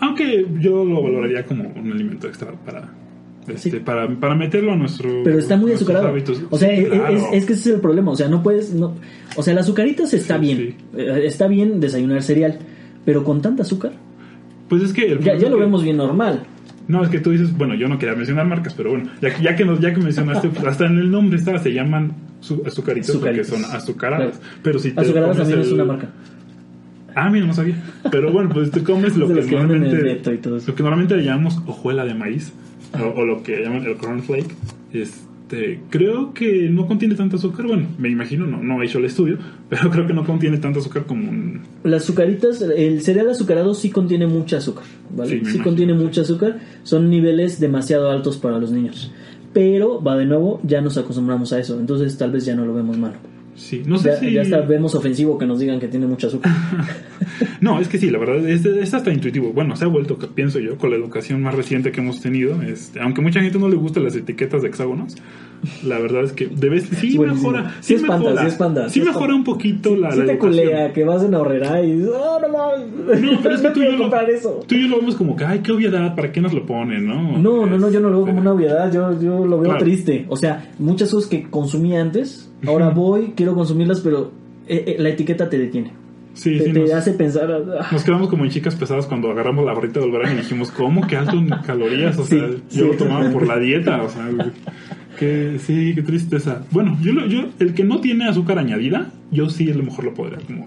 Aunque 0.00 0.46
yo 0.60 0.84
lo 0.84 1.02
valoraría 1.02 1.44
como 1.44 1.64
un 1.74 1.92
alimento 1.92 2.26
extra 2.26 2.52
para 2.52 2.90
este, 3.48 3.70
Sí. 3.70 3.76
para, 3.78 4.08
para 4.08 4.34
meterlo 4.34 4.72
a 4.72 4.76
nuestro 4.76 5.22
Pero 5.22 5.38
está 5.38 5.56
muy 5.56 5.70
azucarado. 5.72 6.08
hábitos. 6.08 6.42
O 6.50 6.58
sea, 6.58 6.68
Sí, 6.68 6.82
es, 6.82 6.88
claro. 6.88 7.14
es- 7.16 7.22
es 7.32 7.44
que 7.46 7.52
ese 7.52 7.68
es 7.70 7.74
el 7.76 7.80
problema. 7.80 8.10
O 8.10 8.16
sea, 8.16 8.28
no 8.28 8.42
puedes. 8.42 8.74
No, 8.74 8.94
o 9.36 9.42
sea, 9.42 9.54
las 9.54 9.64
azucaritas 9.66 10.12
está 10.12 10.34
Sí, 10.34 10.40
bien. 10.40 10.74
Eh, 10.96 11.22
Está 11.26 11.46
bien 11.46 11.78
desayunar 11.80 12.22
cereal. 12.22 12.58
Pero 13.04 13.22
con 13.22 13.40
tanta 13.40 13.62
azúcar, 13.62 13.92
Pues 14.68 14.82
es 14.82 14.92
que 14.92 15.06
el 15.12 15.20
ya, 15.20 15.36
lo 15.48 15.58
vemos 15.58 15.84
bien 15.84 15.96
normal. 15.96 16.42
No, 16.88 17.02
es 17.02 17.08
que 17.10 17.18
tú 17.20 17.30
dices, 17.32 17.56
bueno, 17.56 17.74
yo 17.74 17.88
no 17.88 17.98
quería 17.98 18.14
mencionar 18.14 18.46
marcas, 18.46 18.74
pero 18.74 18.90
bueno, 18.90 19.10
ya, 19.20 19.34
que- 19.34 19.42
ya 19.42 19.56
que 19.56 19.64
nos, 19.64 19.80
ya 19.80 19.92
que 19.92 20.00
mencionaste, 20.00 20.48
pues, 20.50 20.64
hasta 20.66 20.86
en 20.86 20.98
el 20.98 21.10
nombre 21.10 21.36
está, 21.38 21.58
se 21.58 21.72
llaman 21.72 22.12
su- 22.40 22.62
azucaritos 22.66 23.10
porque 23.16 23.44
son 23.44 23.64
azucaradas. 23.76 24.38
Claro. 24.38 24.60
Pero 24.62 24.78
si 24.78 24.92
te 24.92 25.00
Azucaradas 25.00 25.36
también 25.38 25.60
es 25.60 25.72
una 25.72 25.84
marca. 25.92 26.08
Ah, 27.14 27.30
mira, 27.30 27.46
no 27.46 27.54
sabía. 27.54 27.82
Pero 28.10 28.30
bueno, 28.32 28.50
pues 28.52 28.70
te 28.70 28.82
comes 28.82 29.16
lo 29.16 29.26
que, 29.28 29.40
normalmente, 29.56 29.96
lo 30.66 30.74
que 30.74 30.82
normalmente 30.82 31.16
le 31.16 31.24
llamamos 31.24 31.58
hojuela 31.66 32.04
de 32.04 32.14
maíz, 32.14 32.52
o, 32.92 33.04
o 33.20 33.24
lo 33.24 33.42
que 33.42 33.62
llaman 33.62 33.84
el 33.84 33.96
cornflake. 33.96 34.54
Este, 35.46 35.80
creo 35.90 36.34
que 36.34 36.68
no 36.70 36.88
contiene 36.88 37.14
tanto 37.14 37.36
azúcar. 37.36 37.66
Bueno, 37.68 37.86
me 37.98 38.08
imagino, 38.08 38.46
no, 38.46 38.60
no 38.60 38.82
he 38.82 38.86
hecho 38.86 38.98
el 38.98 39.04
estudio, 39.04 39.38
pero 39.68 39.90
creo 39.90 40.06
que 40.06 40.12
no 40.12 40.26
contiene 40.26 40.58
tanto 40.58 40.80
azúcar 40.80 41.06
como 41.06 41.30
un. 41.30 41.60
Las 41.84 42.02
azucaritas, 42.02 42.60
el 42.60 43.00
cereal 43.02 43.30
azucarado 43.30 43.72
sí 43.74 43.90
contiene 43.90 44.26
mucha 44.26 44.56
azúcar, 44.56 44.84
¿vale? 45.10 45.30
Sí, 45.30 45.36
Sí, 45.36 45.42
imagino, 45.42 45.64
contiene 45.64 45.94
mucha 45.94 46.22
azúcar, 46.22 46.58
son 46.82 47.10
niveles 47.10 47.60
demasiado 47.60 48.10
altos 48.10 48.38
para 48.38 48.58
los 48.58 48.72
niños. 48.72 49.12
Pero, 49.52 50.02
va 50.02 50.16
de 50.16 50.26
nuevo, 50.26 50.60
ya 50.64 50.80
nos 50.80 50.98
acostumbramos 50.98 51.52
a 51.52 51.60
eso, 51.60 51.78
entonces 51.78 52.18
tal 52.18 52.32
vez 52.32 52.44
ya 52.44 52.56
no 52.56 52.66
lo 52.66 52.74
vemos 52.74 52.98
malo. 52.98 53.14
Sí, 53.56 53.82
no 53.86 53.98
sé 53.98 54.10
Ya, 54.10 54.16
si... 54.16 54.32
ya 54.32 54.42
está, 54.42 54.60
vemos 54.60 54.94
ofensivo 54.94 55.36
que 55.38 55.46
nos 55.46 55.58
digan 55.58 55.80
que 55.80 55.88
tiene 55.88 56.06
mucho 56.06 56.26
azúcar. 56.28 56.52
No, 57.60 57.80
es 57.80 57.88
que 57.88 57.98
sí, 57.98 58.10
la 58.10 58.18
verdad, 58.18 58.46
es, 58.48 58.64
es 58.64 58.94
hasta 58.94 59.10
intuitivo. 59.12 59.52
Bueno, 59.52 59.76
se 59.76 59.84
ha 59.84 59.88
vuelto, 59.88 60.18
pienso 60.18 60.58
yo, 60.58 60.76
con 60.78 60.90
la 60.90 60.96
educación 60.96 61.42
más 61.42 61.54
reciente 61.54 61.90
que 61.90 62.00
hemos 62.00 62.20
tenido. 62.20 62.60
Este, 62.62 63.00
aunque 63.00 63.20
mucha 63.22 63.40
gente 63.40 63.58
no 63.58 63.68
le 63.68 63.76
gustan 63.76 64.04
las 64.04 64.14
etiquetas 64.14 64.62
de 64.62 64.68
hexágonos, 64.68 65.16
la 65.84 65.98
verdad 65.98 66.24
es 66.24 66.32
que 66.32 66.46
debes, 66.48 66.84
sí 66.84 67.16
Buenísimo. 67.16 67.50
mejora. 67.52 67.74
Sí 67.80 67.88
Sí, 67.88 67.94
espanta, 67.94 68.18
mejora, 68.18 68.42
sí 68.42 68.48
espanta, 68.48 68.88
sí 68.88 69.00
sí 69.00 69.06
mejora 69.06 69.34
un 69.34 69.44
poquito 69.44 69.96
la, 69.96 70.12
Sí 70.12 70.18
la 70.18 70.24
te 70.26 70.32
educación. 70.32 70.64
culea 70.66 70.92
que 70.92 71.04
vas 71.04 71.22
a 71.22 71.26
una 71.26 71.38
horrera 71.40 71.82
y 71.82 71.92
dices, 71.96 72.10
oh, 72.14 72.38
no 72.40 72.48
mames, 72.48 73.22
No, 73.22 73.40
pero 73.42 73.54
es 73.54 73.60
que 73.62 73.70
tú 73.74 73.80
y, 73.82 73.84
yo 73.84 73.92
lo, 73.96 74.20
eso. 74.28 74.60
tú 74.66 74.74
y 74.74 74.82
yo 74.82 74.88
lo 74.88 74.96
vemos 74.98 75.16
como 75.16 75.34
que, 75.36 75.44
ay, 75.44 75.60
qué 75.60 75.72
obviedad, 75.72 76.14
¿para 76.14 76.30
qué 76.32 76.40
nos 76.40 76.52
lo 76.52 76.64
ponen, 76.66 77.06
no? 77.06 77.38
No, 77.38 77.66
no, 77.66 77.78
no, 77.78 77.90
yo 77.90 78.00
no 78.00 78.08
lo 78.10 78.18
veo 78.18 78.26
Este, 78.26 78.30
como 78.32 78.40
una 78.42 78.52
obviedad, 78.52 78.92
yo, 78.92 79.20
yo 79.20 79.44
lo 79.46 79.58
veo 79.58 79.70
Claro. 79.70 79.84
triste. 79.84 80.26
O 80.28 80.36
sea, 80.36 80.70
muchas 80.78 81.10
cosas 81.10 81.28
que 81.28 81.44
consumí 81.50 81.96
antes, 81.96 82.45
ahora 82.66 82.90
voy, 82.90 83.32
quiero 83.36 83.54
consumirlas, 83.54 84.00
pero 84.00 84.30
eh, 84.68 84.84
eh, 84.86 84.96
la 84.98 85.10
etiqueta 85.10 85.48
te 85.48 85.58
detiene. 85.58 85.92
Sí, 86.34 86.58
te 86.58 86.64
sí, 86.64 86.72
te 86.72 86.80
nos, 86.80 86.92
hace 86.92 87.12
pensar, 87.12 87.50
ah, 87.50 87.86
nos 87.90 88.04
quedamos 88.04 88.28
como 88.28 88.44
en 88.44 88.50
chicas 88.50 88.76
pesadas 88.76 89.06
cuando 89.06 89.30
agarramos 89.30 89.64
la 89.64 89.72
barrita 89.72 90.00
del 90.00 90.10
verano 90.10 90.34
y 90.34 90.36
dijimos, 90.38 90.70
¿cómo? 90.70 91.06
¿Qué 91.06 91.16
alto 91.16 91.36
en 91.36 91.48
calorías? 91.48 92.18
O 92.18 92.24
Sí, 92.24 92.38
sea, 92.38 92.48
sí, 92.68 92.78
yo 92.78 92.88
lo 92.88 92.94
tomaba 92.94 93.30
por 93.30 93.46
la 93.46 93.58
dieta, 93.58 94.02
o 94.02 94.08
sea, 94.10 94.28
que 95.18 95.58
sí, 95.58 95.92
qué 95.94 96.02
tristeza. 96.02 96.62
Bueno, 96.70 96.98
yo, 97.00 97.12
yo, 97.26 97.46
el 97.58 97.72
que 97.72 97.84
no 97.84 98.00
tiene 98.02 98.28
azúcar 98.28 98.58
añadida, 98.58 99.10
yo 99.30 99.48
sí 99.48 99.70
a 99.70 99.74
lo 99.74 99.82
mejor 99.82 100.04
lo 100.04 100.14
podría 100.14 100.38
como 100.46 100.66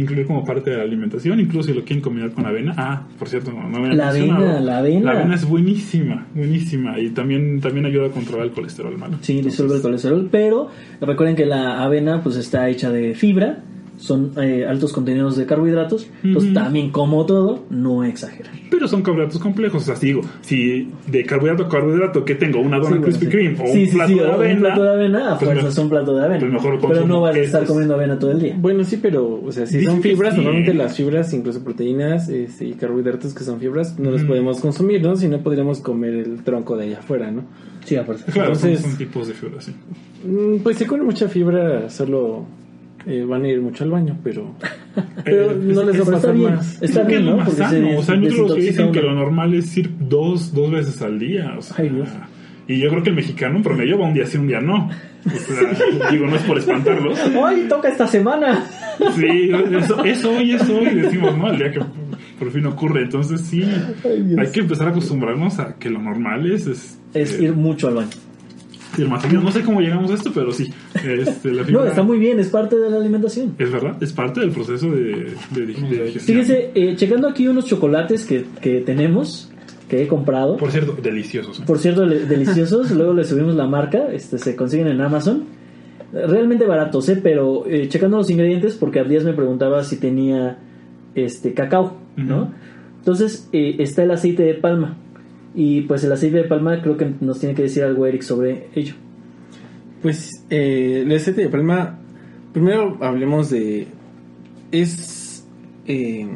incluir 0.00 0.26
como 0.26 0.44
parte 0.44 0.70
de 0.70 0.76
la 0.76 0.82
alimentación, 0.82 1.40
incluso 1.40 1.68
si 1.68 1.74
lo 1.74 1.84
quieren 1.84 2.02
combinar 2.02 2.30
con 2.32 2.46
avena. 2.46 2.74
Ah, 2.76 3.06
por 3.18 3.28
cierto, 3.28 3.52
no, 3.52 3.68
no 3.68 3.80
me 3.80 3.94
La 3.94 4.10
avena, 4.10 4.60
la 4.60 4.78
avena. 4.78 5.12
La 5.12 5.20
avena 5.20 5.34
es 5.34 5.48
buenísima, 5.48 6.26
buenísima 6.34 6.98
y 6.98 7.10
también, 7.10 7.60
también 7.60 7.86
ayuda 7.86 8.08
a 8.08 8.10
controlar 8.10 8.46
el 8.46 8.52
colesterol 8.52 8.96
malo. 8.98 9.18
sí, 9.22 9.40
disuelve 9.40 9.76
el 9.76 9.82
colesterol, 9.82 10.28
pero 10.30 10.68
recuerden 11.00 11.36
que 11.36 11.46
la 11.46 11.82
avena 11.82 12.22
pues 12.22 12.36
está 12.36 12.68
hecha 12.68 12.90
de 12.90 13.14
fibra, 13.14 13.62
son 13.96 14.32
eh, 14.40 14.66
altos 14.68 14.92
contenidos 14.92 15.36
de 15.36 15.46
carbohidratos, 15.46 16.08
entonces 16.22 16.52
también 16.52 16.90
como 16.90 17.24
todo, 17.26 17.64
no 17.70 18.04
exagerar. 18.04 18.52
Pero 18.70 18.88
son 18.88 19.02
carbohidratos 19.02 19.40
complejos, 19.40 19.82
o 19.82 19.86
sea, 19.86 19.96
si 19.96 20.06
digo, 20.08 20.20
si 20.42 20.90
de 21.10 21.24
carbohidrato 21.24 21.64
a 21.64 21.68
carbohidrato 21.68 22.24
que 22.24 22.34
tengo 22.34 22.60
una 22.60 22.76
dona 22.78 22.88
Sí, 22.88 22.92
bueno, 22.98 23.04
Krispy 23.04 23.24
sí. 23.26 23.30
Kreme 23.32 23.54
o 23.62 23.66
Sí, 23.72 23.82
un 23.82 23.86
sí, 23.88 23.94
plato 23.96 24.08
sí, 24.12 24.18
de 24.18 24.24
o 24.24 24.32
avena, 24.32 24.54
un 24.54 24.60
plato 24.60 24.82
de 24.82 24.90
avena, 24.90 25.32
a 25.32 25.38
pues 25.38 25.50
fuerzas 25.50 25.76
me- 25.76 25.82
un 25.84 25.88
plato 25.90 26.14
de 26.14 26.24
avena. 26.24 26.40
pues 26.40 26.52
mejor 26.52 26.78
pero 26.88 27.06
no 27.06 27.20
vas 27.22 27.34
a 27.36 27.38
estar 27.38 27.62
estos. 27.62 27.72
comiendo 27.74 27.94
avena 27.94 28.18
todo 28.18 28.30
el 28.32 28.40
día. 28.40 28.56
Bueno, 28.58 28.84
sí, 28.84 28.98
pero, 29.00 29.40
o 29.44 29.50
sea, 29.52 29.66
si 29.66 29.78
Dicen 29.78 29.94
son 29.94 30.02
fibras, 30.02 30.34
sí. 30.34 30.40
normalmente 30.40 30.74
las 30.74 30.96
fibras, 30.96 31.32
incluso 31.32 31.64
proteínas 31.64 32.28
este, 32.28 32.66
y 32.66 32.72
carbohidratos 32.74 33.32
que 33.34 33.44
son 33.44 33.58
fibras, 33.60 33.98
no 33.98 34.10
los 34.10 34.20
Ujú. 34.22 34.28
podemos 34.28 34.60
consumir, 34.60 35.00
¿no? 35.02 35.16
Si 35.16 35.28
no, 35.28 35.40
podríamos 35.40 35.80
comer 35.80 36.14
el 36.14 36.42
tronco 36.44 36.76
de 36.76 36.84
allá 36.84 36.98
afuera, 36.98 37.30
¿no? 37.30 37.44
Sí, 37.84 37.96
a 37.96 38.04
fuerza. 38.04 38.30
Claro, 38.32 38.54
son- 38.56 38.70
Entonces- 38.70 38.90
son, 38.90 38.98
tipos 38.98 39.28
de 39.28 39.34
fibra, 39.34 39.60
sí. 39.60 39.72
Mm, 40.26 40.58
Pues 40.62 40.76
si 40.78 40.84
con 40.86 41.04
mucha 41.04 41.28
fibra 41.28 41.88
solo 41.88 42.44
eh, 43.06 43.24
van 43.26 43.44
a 43.44 43.48
ir 43.48 43.60
mucho 43.60 43.84
al 43.84 43.90
baño, 43.90 44.18
pero, 44.24 44.54
pero 45.24 45.50
Eh, 45.52 45.56
no 45.60 45.80
es- 45.82 45.86
les 45.86 45.96
va 45.96 46.00
a 46.00 46.02
es- 46.02 46.10
pasar 46.10 46.34
bien. 46.34 46.54
más. 46.56 46.82
Está 46.82 47.02
bien, 47.04 47.20
es 47.20 47.26
¿no? 47.26 47.36
Porque 47.36 47.50
se 47.52 47.56
sano. 47.56 47.98
O 47.98 48.02
sea, 48.02 48.14
hay 48.14 48.20
que 48.20 48.54
dicen 48.60 48.92
que 48.92 49.00
lo 49.02 49.14
normal 49.14 49.54
es 49.54 49.76
ir 49.76 49.90
dos, 50.00 50.52
dos 50.52 50.70
veces 50.70 51.00
al 51.02 51.18
día. 51.18 51.54
O 51.58 51.62
sea, 51.62 51.76
Ay, 51.78 51.88
Dios. 51.90 52.08
Y 52.68 52.80
yo 52.80 52.90
creo 52.90 53.02
que 53.04 53.10
el 53.10 53.16
mexicano 53.16 53.56
en 53.58 53.62
promedio 53.62 53.96
va 53.96 54.08
un 54.08 54.14
día 54.14 54.26
sí, 54.26 54.38
un 54.38 54.48
día 54.48 54.60
no. 54.60 54.88
O 55.24 55.30
sea, 55.30 56.10
digo, 56.10 56.26
no 56.26 56.34
es 56.34 56.42
por 56.42 56.58
espantarlos. 56.58 57.16
¡Ay, 57.44 57.66
toca 57.68 57.88
esta 57.88 58.08
semana! 58.08 58.64
Sí, 59.14 59.50
eso, 59.78 60.04
eso 60.04 60.32
hoy, 60.36 60.52
eso 60.52 60.76
hoy, 60.76 60.86
decimos, 60.96 61.36
¿no? 61.38 61.50
El 61.52 61.58
día 61.58 61.70
que 61.70 61.80
por 62.40 62.50
fin 62.50 62.66
ocurre. 62.66 63.02
Entonces, 63.02 63.40
sí, 63.42 63.62
Ay, 64.04 64.34
hay 64.36 64.48
que 64.48 64.60
empezar 64.60 64.88
a 64.88 64.90
acostumbrarnos 64.90 65.58
a 65.60 65.76
que 65.78 65.90
lo 65.90 66.00
normal 66.02 66.50
es. 66.50 66.66
es 66.66 66.98
Es 67.14 67.38
eh, 67.38 67.44
ir 67.44 67.52
mucho 67.52 67.86
al 67.86 67.94
baño. 67.94 68.08
No 68.98 69.52
sé 69.52 69.62
cómo 69.62 69.80
llegamos 69.80 70.10
a 70.10 70.14
esto, 70.14 70.30
pero 70.34 70.52
sí. 70.52 70.72
Este, 70.94 71.52
la 71.52 71.62
No, 71.64 71.84
está 71.84 72.02
muy 72.02 72.18
bien, 72.18 72.38
es 72.40 72.48
parte 72.48 72.76
de 72.76 72.90
la 72.90 72.96
alimentación. 72.96 73.54
Es 73.58 73.70
verdad, 73.70 74.02
es 74.02 74.12
parte 74.12 74.40
del 74.40 74.50
proceso 74.50 74.90
de, 74.90 75.34
de, 75.50 75.66
de 75.66 75.66
digestión. 75.66 76.20
Fíjese, 76.20 76.70
eh, 76.74 76.94
checando 76.96 77.28
aquí 77.28 77.46
unos 77.48 77.66
chocolates 77.66 78.24
que, 78.24 78.44
que 78.60 78.80
tenemos, 78.80 79.50
que 79.88 80.02
he 80.02 80.08
comprado. 80.08 80.56
Por 80.56 80.70
cierto, 80.70 80.96
deliciosos. 81.00 81.60
¿eh? 81.60 81.62
Por 81.66 81.78
cierto, 81.78 82.06
deliciosos. 82.06 82.90
Luego 82.90 83.14
le 83.14 83.24
subimos 83.24 83.54
la 83.54 83.66
marca. 83.66 84.08
Este, 84.12 84.38
se 84.38 84.56
consiguen 84.56 84.88
en 84.88 85.00
Amazon. 85.00 85.44
Realmente 86.12 86.66
baratos, 86.66 87.08
¿eh? 87.08 87.20
Pero 87.22 87.66
eh, 87.66 87.88
checando 87.88 88.16
los 88.16 88.30
ingredientes, 88.30 88.76
porque 88.76 89.00
Abdías 89.00 89.24
me 89.24 89.32
preguntaba 89.32 89.82
si 89.82 89.96
tenía 89.96 90.58
este 91.14 91.52
cacao, 91.52 91.96
¿no? 92.16 92.52
Entonces, 92.98 93.48
eh, 93.52 93.76
está 93.78 94.04
el 94.04 94.10
aceite 94.12 94.42
de 94.42 94.54
palma. 94.54 94.96
Y 95.56 95.80
pues 95.82 96.04
el 96.04 96.12
aceite 96.12 96.36
de 96.36 96.44
palma 96.44 96.80
creo 96.82 96.96
que 96.98 97.10
nos 97.20 97.40
tiene 97.40 97.54
que 97.54 97.62
decir 97.62 97.82
algo 97.82 98.06
Eric 98.06 98.20
sobre 98.22 98.68
ello. 98.74 98.94
Pues 100.02 100.30
eh, 100.50 101.02
el 101.04 101.16
aceite 101.16 101.40
de 101.42 101.48
palma, 101.48 101.98
primero 102.52 102.98
hablemos 103.00 103.48
de... 103.50 103.88
Es... 104.70 105.46
eh, 105.86 106.28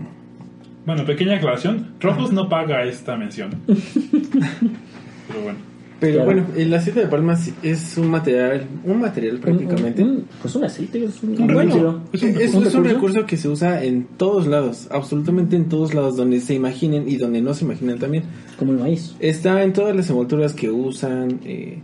Bueno, 0.87 1.05
pequeña 1.05 1.37
aclaración. 1.37 1.95
Rojos 2.01 2.33
no 2.33 2.49
paga 2.49 2.83
esta 2.85 3.17
mención. 3.17 3.51
Pero 3.67 5.43
bueno. 5.43 5.70
Pero 6.01 6.15
Claro. 6.15 6.25
bueno, 6.27 6.47
el 6.57 6.73
aceite 6.75 7.01
de 7.01 7.07
palma 7.07 7.39
es 7.63 7.99
un 7.99 8.09
material, 8.11 8.65
un 8.85 9.01
material 9.01 9.39
prácticamente. 9.39 10.03
Un- 10.03 10.09
un- 10.11 10.25
pues 10.41 10.55
un 10.57 10.65
aceite, 10.65 11.05
es 11.05 11.23
un, 11.23 11.31
líquido. 11.37 12.01
Es 12.13 12.23
un 12.55 12.67
Es, 12.67 12.75
un 12.75 12.85
recurso 12.85 13.27
que 13.27 13.37
se 13.37 13.49
usa 13.49 13.85
en 13.85 14.05
todos 14.17 14.47
lados, 14.47 14.89
absolutamente 14.91 15.57
en 15.57 15.69
todos 15.69 15.93
lados, 15.95 16.17
donde 16.17 16.41
se 16.41 16.55
imaginen 16.55 17.09
y 17.09 17.17
donde 17.17 17.43
no 17.43 17.53
se 17.55 17.65
imaginan 17.65 17.99
también. 17.99 18.25
como 18.59 18.73
el 18.73 18.79
maíz. 18.79 19.15
Está 19.21 19.63
en 19.63 19.73
todas 19.73 19.95
las 19.95 20.09
envolturas 20.11 20.53
que 20.55 20.71
usan, 20.71 21.41
eh, 21.45 21.79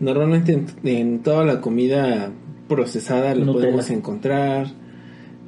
normalmente 0.00 0.52
en, 0.52 0.66
en 0.84 1.18
toda 1.20 1.44
la 1.44 1.60
comida 1.60 2.30
procesada 2.68 3.34
lo 3.34 3.44
Nutella. 3.46 3.64
podemos 3.66 3.90
encontrar. 3.90 4.66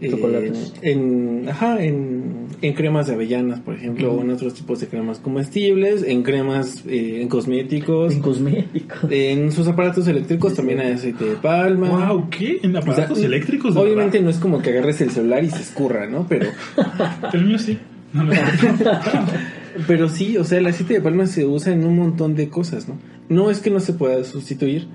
Eh, 0.03 0.11
Chocolates. 0.11 0.75
en, 0.83 1.47
ajá, 1.49 1.83
en, 1.83 2.47
en 2.61 2.75
cremas 2.75 3.07
de 3.07 3.15
avellanas, 3.15 3.61
por 3.61 3.75
ejemplo, 3.75 4.13
o 4.13 4.21
en 4.21 4.31
otros 4.31 4.55
tipos 4.55 4.81
de 4.81 4.89
cremas 4.89 5.19
comestibles, 5.19 6.03
en 6.03 6.23
cremas, 6.23 6.85
eh, 6.89 7.23
en 7.23 7.29
cosméticos, 7.29 8.13
En 8.15 8.21
cosméticos. 8.21 9.11
en 9.11 9.53
sus 9.53 9.67
aparatos 9.69 10.07
eléctricos 10.09 10.55
también 10.55 10.81
hay 10.81 10.93
aceite 10.93 11.25
de 11.25 11.37
palma. 11.37 12.09
Wow, 12.09 12.29
¿qué? 12.31 12.59
¿En 12.63 12.77
aparatos 12.77 13.13
O 13.13 13.15
sea, 13.21 13.27
eléctricos? 13.27 13.77
Obviamente 13.77 14.19
verdad? 14.19 14.25
no 14.25 14.31
es 14.31 14.37
como 14.39 14.61
que 14.61 14.71
agarres 14.71 15.01
el 15.01 15.11
celular 15.11 15.43
y 15.45 15.51
se 15.51 15.63
escurra, 15.63 16.07
¿no? 16.09 16.27
Pero, 16.29 16.47
El 17.33 17.47
mío 17.47 17.59
sí. 17.59 17.79
No, 18.13 18.25
no. 18.25 18.33
pero 19.87 20.09
sí, 20.09 20.37
o 20.37 20.45
sea, 20.45 20.59
el 20.59 20.67
aceite 20.67 20.95
de 20.95 21.01
palma 21.01 21.27
se 21.27 21.47
usa 21.47 21.73
en 21.73 21.85
un 21.85 21.97
montón 21.97 22.35
de 22.35 22.49
cosas, 22.49 22.89
¿no? 22.89 22.99
No 23.29 23.51
es 23.51 23.61
que 23.61 23.71
no 23.71 23.81
se 23.81 23.95
pueda 23.95 24.23
sustituir, 24.25 24.87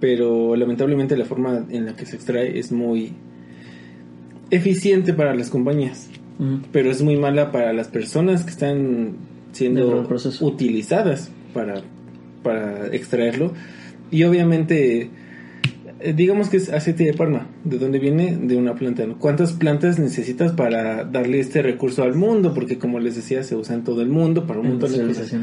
pero 0.00 0.56
lamentablemente 0.56 1.16
la 1.16 1.24
forma 1.24 1.64
en 1.68 1.84
la 1.86 1.96
que 1.96 2.06
se 2.06 2.16
extrae 2.16 2.58
es 2.58 2.72
muy 2.72 3.12
eficiente 4.50 5.12
para 5.12 5.34
las 5.34 5.50
compañías, 5.50 6.08
pero 6.72 6.90
es 6.90 7.02
muy 7.02 7.16
mala 7.16 7.50
para 7.52 7.72
las 7.72 7.88
personas 7.88 8.44
que 8.44 8.50
están 8.50 9.14
siendo 9.52 10.06
utilizadas 10.40 11.30
para, 11.54 11.82
para 12.42 12.88
extraerlo. 12.88 13.52
Y 14.10 14.24
obviamente, 14.24 15.10
eh, 16.00 16.12
digamos 16.14 16.48
que 16.48 16.58
es 16.58 16.70
aceite 16.70 17.04
de 17.04 17.14
palma. 17.14 17.48
¿De 17.64 17.78
dónde 17.78 17.98
viene? 17.98 18.36
De 18.36 18.56
una 18.56 18.74
planta. 18.74 19.04
¿Cuántas 19.18 19.52
plantas 19.54 19.98
necesitas 19.98 20.52
para 20.52 21.04
darle 21.04 21.40
este 21.40 21.62
recurso 21.62 22.02
al 22.02 22.14
mundo? 22.14 22.54
Porque 22.54 22.78
como 22.78 23.00
les 23.00 23.16
decía, 23.16 23.42
se 23.42 23.56
usa 23.56 23.74
en 23.74 23.84
todo 23.84 24.02
el 24.02 24.08
mundo 24.08 24.46
para 24.46 24.60
un 24.60 24.68
montón 24.68 24.92
de 24.92 25.06
cosas. 25.06 25.34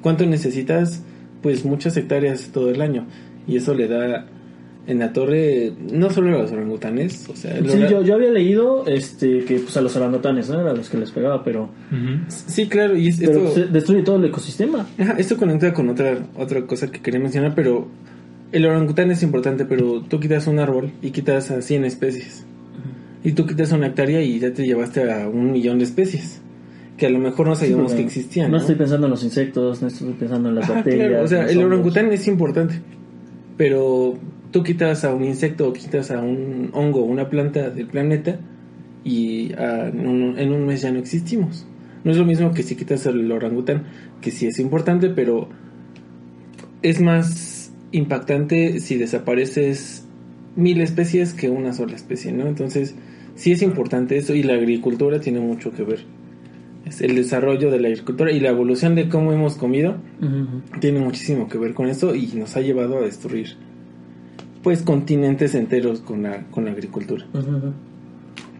¿Cuánto 0.00 0.24
necesitas? 0.24 1.02
Pues 1.42 1.64
muchas 1.64 1.96
hectáreas 1.96 2.50
todo 2.52 2.70
el 2.70 2.80
año. 2.80 3.06
Y 3.46 3.56
eso 3.56 3.74
le 3.74 3.88
da 3.88 4.26
en 4.86 4.98
la 5.00 5.12
torre, 5.12 5.72
no 5.92 6.10
solo 6.10 6.36
a 6.36 6.42
los 6.42 6.52
orangutanes, 6.52 7.28
o 7.28 7.34
sea, 7.34 7.56
Sí, 7.60 7.78
yo, 7.90 8.02
yo 8.02 8.14
había 8.14 8.30
leído 8.30 8.86
este, 8.86 9.44
que 9.44 9.58
pues, 9.58 9.76
a 9.76 9.80
los 9.80 9.96
orangutanes, 9.96 10.48
¿no? 10.48 10.60
Era 10.60 10.70
a 10.70 10.74
los 10.74 10.88
que 10.88 10.96
les 10.98 11.10
pegaba, 11.10 11.42
pero, 11.42 11.70
sí, 12.28 12.68
claro, 12.68 12.96
y 12.96 13.08
es- 13.08 13.18
pero 13.18 13.48
esto, 13.48 13.54
se 13.54 13.64
destruye 13.66 14.02
todo 14.02 14.16
el 14.16 14.24
ecosistema. 14.26 14.86
Ajá, 14.98 15.14
esto 15.18 15.36
conecta 15.36 15.72
con 15.74 15.88
otra, 15.88 16.18
otra 16.36 16.62
cosa 16.66 16.90
que 16.90 17.00
quería 17.00 17.18
mencionar, 17.18 17.54
pero 17.54 17.88
el 18.52 18.64
orangután 18.64 19.10
es 19.10 19.22
importante, 19.24 19.64
pero 19.64 20.02
tú 20.02 20.20
quitas 20.20 20.46
un 20.46 20.58
árbol 20.60 20.92
y 21.02 21.10
quitas 21.10 21.50
a 21.50 21.62
100 21.62 21.84
especies. 21.84 22.44
Y 23.24 23.32
tú 23.32 23.44
quitas 23.44 23.72
una 23.72 23.88
hectárea 23.88 24.22
y 24.22 24.38
ya 24.38 24.52
te 24.52 24.64
llevaste 24.64 25.10
a 25.10 25.28
un 25.28 25.50
millón 25.50 25.78
de 25.78 25.84
especies. 25.84 26.40
Que 26.96 27.06
a 27.06 27.10
lo 27.10 27.18
mejor 27.18 27.48
no 27.48 27.56
sabíamos 27.56 27.90
Sí, 27.90 27.98
que 27.98 28.04
existían. 28.04 28.50
No 28.52 28.56
¿no? 28.56 28.60
estoy 28.60 28.76
pensando 28.76 29.06
en 29.08 29.10
los 29.10 29.24
insectos, 29.24 29.82
no 29.82 29.88
estoy 29.88 30.12
pensando 30.12 30.48
en 30.48 30.54
las 30.54 30.64
Ajá, 30.64 30.74
bacterias. 30.74 31.08
claro, 31.08 31.24
o 31.24 31.28
sea, 31.28 31.46
el 31.46 31.58
orangután 31.62 32.10
es 32.12 32.26
importante, 32.28 32.80
pero 33.56 34.14
tú 34.50 34.62
quitas 34.62 35.04
a 35.04 35.14
un 35.14 35.24
insecto 35.24 35.68
o 35.68 35.72
quitas 35.72 36.10
a 36.10 36.20
un 36.20 36.70
hongo 36.72 37.00
o 37.00 37.04
una 37.04 37.28
planta 37.28 37.70
del 37.70 37.86
planeta 37.86 38.38
y 39.04 39.52
ah, 39.54 39.90
en, 39.92 40.06
un, 40.06 40.38
en 40.38 40.52
un 40.52 40.66
mes 40.66 40.82
ya 40.82 40.90
no 40.90 40.98
existimos. 40.98 41.66
No 42.04 42.12
es 42.12 42.18
lo 42.18 42.24
mismo 42.24 42.52
que 42.52 42.62
si 42.62 42.76
quitas 42.76 43.06
el 43.06 43.30
orangután, 43.30 43.84
que 44.20 44.30
sí 44.30 44.46
es 44.46 44.58
importante, 44.58 45.10
pero 45.10 45.48
es 46.82 47.00
más 47.00 47.72
impactante 47.92 48.80
si 48.80 48.96
desapareces 48.96 50.04
mil 50.54 50.80
especies 50.80 51.34
que 51.34 51.50
una 51.50 51.72
sola 51.72 51.94
especie, 51.94 52.32
¿no? 52.32 52.46
Entonces, 52.46 52.94
sí 53.34 53.52
es 53.52 53.62
importante 53.62 54.16
eso 54.16 54.34
y 54.34 54.42
la 54.42 54.54
agricultura 54.54 55.20
tiene 55.20 55.40
mucho 55.40 55.72
que 55.72 55.82
ver. 55.82 56.04
Es 56.84 57.00
el 57.00 57.16
desarrollo 57.16 57.70
de 57.70 57.80
la 57.80 57.88
agricultura 57.88 58.30
y 58.30 58.38
la 58.38 58.50
evolución 58.50 58.94
de 58.94 59.08
cómo 59.08 59.32
hemos 59.32 59.56
comido 59.56 59.96
tiene 60.80 61.00
muchísimo 61.00 61.48
que 61.48 61.58
ver 61.58 61.74
con 61.74 61.88
esto 61.88 62.14
y 62.14 62.28
nos 62.36 62.56
ha 62.56 62.60
llevado 62.60 62.98
a 62.98 63.00
destruir 63.00 63.56
pues 64.66 64.82
continentes 64.82 65.54
enteros 65.54 66.00
con 66.00 66.24
la, 66.24 66.42
con 66.50 66.64
la 66.64 66.72
agricultura. 66.72 67.24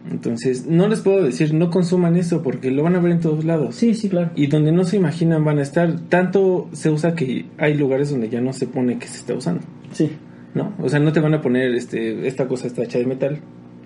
Entonces, 0.09 0.65
no 0.65 0.87
les 0.87 1.01
puedo 1.01 1.25
decir 1.25 1.53
no 1.53 1.69
consuman 1.69 2.15
eso 2.15 2.45
porque 2.45 2.71
lo 2.71 2.85
van 2.85 2.95
a 2.95 3.01
ver 3.01 3.11
en 3.11 3.19
todos 3.19 3.45
lados. 3.45 3.75
Sí, 3.75 3.93
sí, 3.97 4.09
claro. 4.09 4.31
Y 4.37 4.47
donde 4.47 4.71
no 4.71 4.85
se 4.85 4.99
imaginan 4.99 5.45
van 5.45 5.59
a 5.59 5.63
estar, 5.63 5.99
tanto 6.09 6.69
se 6.71 6.91
usa 6.91 7.17
que 7.17 7.47
hay 7.59 7.75
lugares 7.75 8.11
donde 8.11 8.29
ya 8.29 8.41
no 8.41 8.53
se 8.53 8.69
pone 8.69 9.01
que 9.01 9.09
se 9.09 9.17
está 9.17 9.35
usando, 9.35 9.63
Sí. 9.91 10.13
¿no? 10.55 10.75
O 10.79 10.89
sea, 10.89 11.01
no 11.01 11.13
te 11.13 11.19
van 11.19 11.35
a 11.35 11.43
poner 11.43 11.75
este 11.75 12.29
esta 12.29 12.47
cosa 12.47 12.69
está 12.69 12.85
hecha 12.85 12.99
de 13.01 13.07
metal 13.07 13.41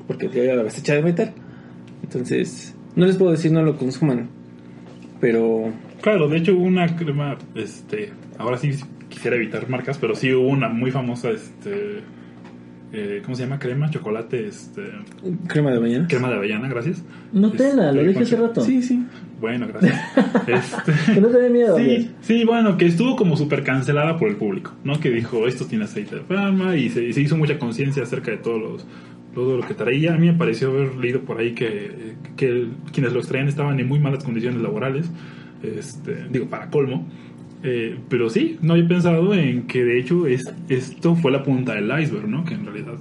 porque 0.07 0.29
ya 0.29 0.55
la 0.55 0.62
ves 0.62 0.77
hecha 0.77 0.93
de 0.97 1.03
metal. 1.03 1.33
Entonces, 2.03 2.75
no 2.97 3.07
les 3.07 3.16
puedo 3.16 3.31
decir 3.31 3.51
no 3.51 3.62
lo 3.62 3.79
consuman. 3.79 4.29
Pero 5.23 5.73
Claro, 6.03 6.29
de 6.29 6.37
hecho 6.37 6.53
hubo 6.55 6.64
una 6.64 6.95
crema, 6.97 7.39
este, 7.55 8.12
ahora 8.37 8.59
sí 8.59 8.73
quisiera 9.21 9.37
evitar 9.37 9.68
marcas, 9.68 9.99
pero 9.99 10.14
sí 10.14 10.33
hubo 10.33 10.49
una 10.49 10.71
muy 10.71 10.91
famosa, 10.91 11.29
este, 11.31 11.99
eh, 12.91 13.21
¿cómo 13.23 13.37
se 13.37 13.43
llama? 13.43 13.59
Crema, 13.59 13.91
chocolate, 13.91 14.49
este, 14.49 14.83
crema 15.47 15.73
de 15.73 15.79
mañana. 15.81 16.07
crema 16.09 16.31
de 16.31 16.37
avellana, 16.37 16.68
gracias. 16.68 17.05
Nutella, 17.31 17.93
lo 17.93 18.01
Este, 18.01 18.09
dije 18.09 18.23
hace 18.23 18.37
rato. 18.37 18.61
Sí, 18.62 18.83
sí. 18.83 19.05
Bueno, 19.39 19.66
gracias. 19.68 20.01
Este, 20.47 20.93
Que 21.14 21.21
no 21.21 21.29
te 21.29 21.39
dé 21.39 21.51
miedo. 21.51 21.77
Sí, 21.77 22.11
sí, 22.23 22.45
bueno, 22.47 22.79
que 22.79 22.87
estuvo 22.87 23.14
como 23.14 23.37
súper 23.37 23.62
cancelada 23.62 24.16
por 24.16 24.29
el 24.31 24.37
público, 24.37 24.73
¿no? 24.85 24.99
Que 24.99 25.11
dijo, 25.11 25.47
esto 25.47 25.66
tiene 25.66 25.85
aceite 25.85 26.16
de 26.16 26.23
palma 26.23 26.77
y 26.77 26.89
se, 26.89 27.05
y 27.05 27.12
se 27.12 27.21
hizo 27.21 27.37
mucha 27.37 27.59
conciencia 27.59 28.03
acerca 28.03 28.31
de 28.31 28.39
todos 28.39 28.59
los, 28.59 28.87
todo 29.35 29.59
lo 29.59 29.66
que 29.66 29.75
traía. 29.75 30.14
A 30.14 30.16
mí 30.16 30.29
me 30.29 30.35
pareció 30.39 30.71
haber 30.71 30.97
leído 30.97 31.21
por 31.21 31.39
ahí 31.39 31.53
que, 31.53 32.14
que 32.39 32.68
quienes 32.91 33.12
lo 33.12 33.18
extraían 33.18 33.49
estaban 33.49 33.79
en 33.81 33.87
muy 33.87 33.99
malas 33.99 34.25
condiciones 34.25 34.62
laborales, 34.62 35.11
este, 35.62 36.27
digo, 36.31 36.47
para 36.47 36.71
colmo. 36.71 37.07
Eh, 37.63 37.99
pero 38.09 38.31
sí, 38.31 38.59
no 38.63 38.73
había 38.73 38.89
pensado 38.89 39.35
en 39.35 39.67
que 39.67 39.85
de 39.85 39.99
hecho 39.99 40.27
es, 40.27 40.51
esto 40.69 41.15
fue 41.15 41.31
la 41.31 41.43
punta 41.43 41.75
del 41.75 41.91
iceberg, 42.01 42.27
¿no? 42.27 42.45
Que 42.45 42.55
en 42.55 42.65
realidad 42.65 42.95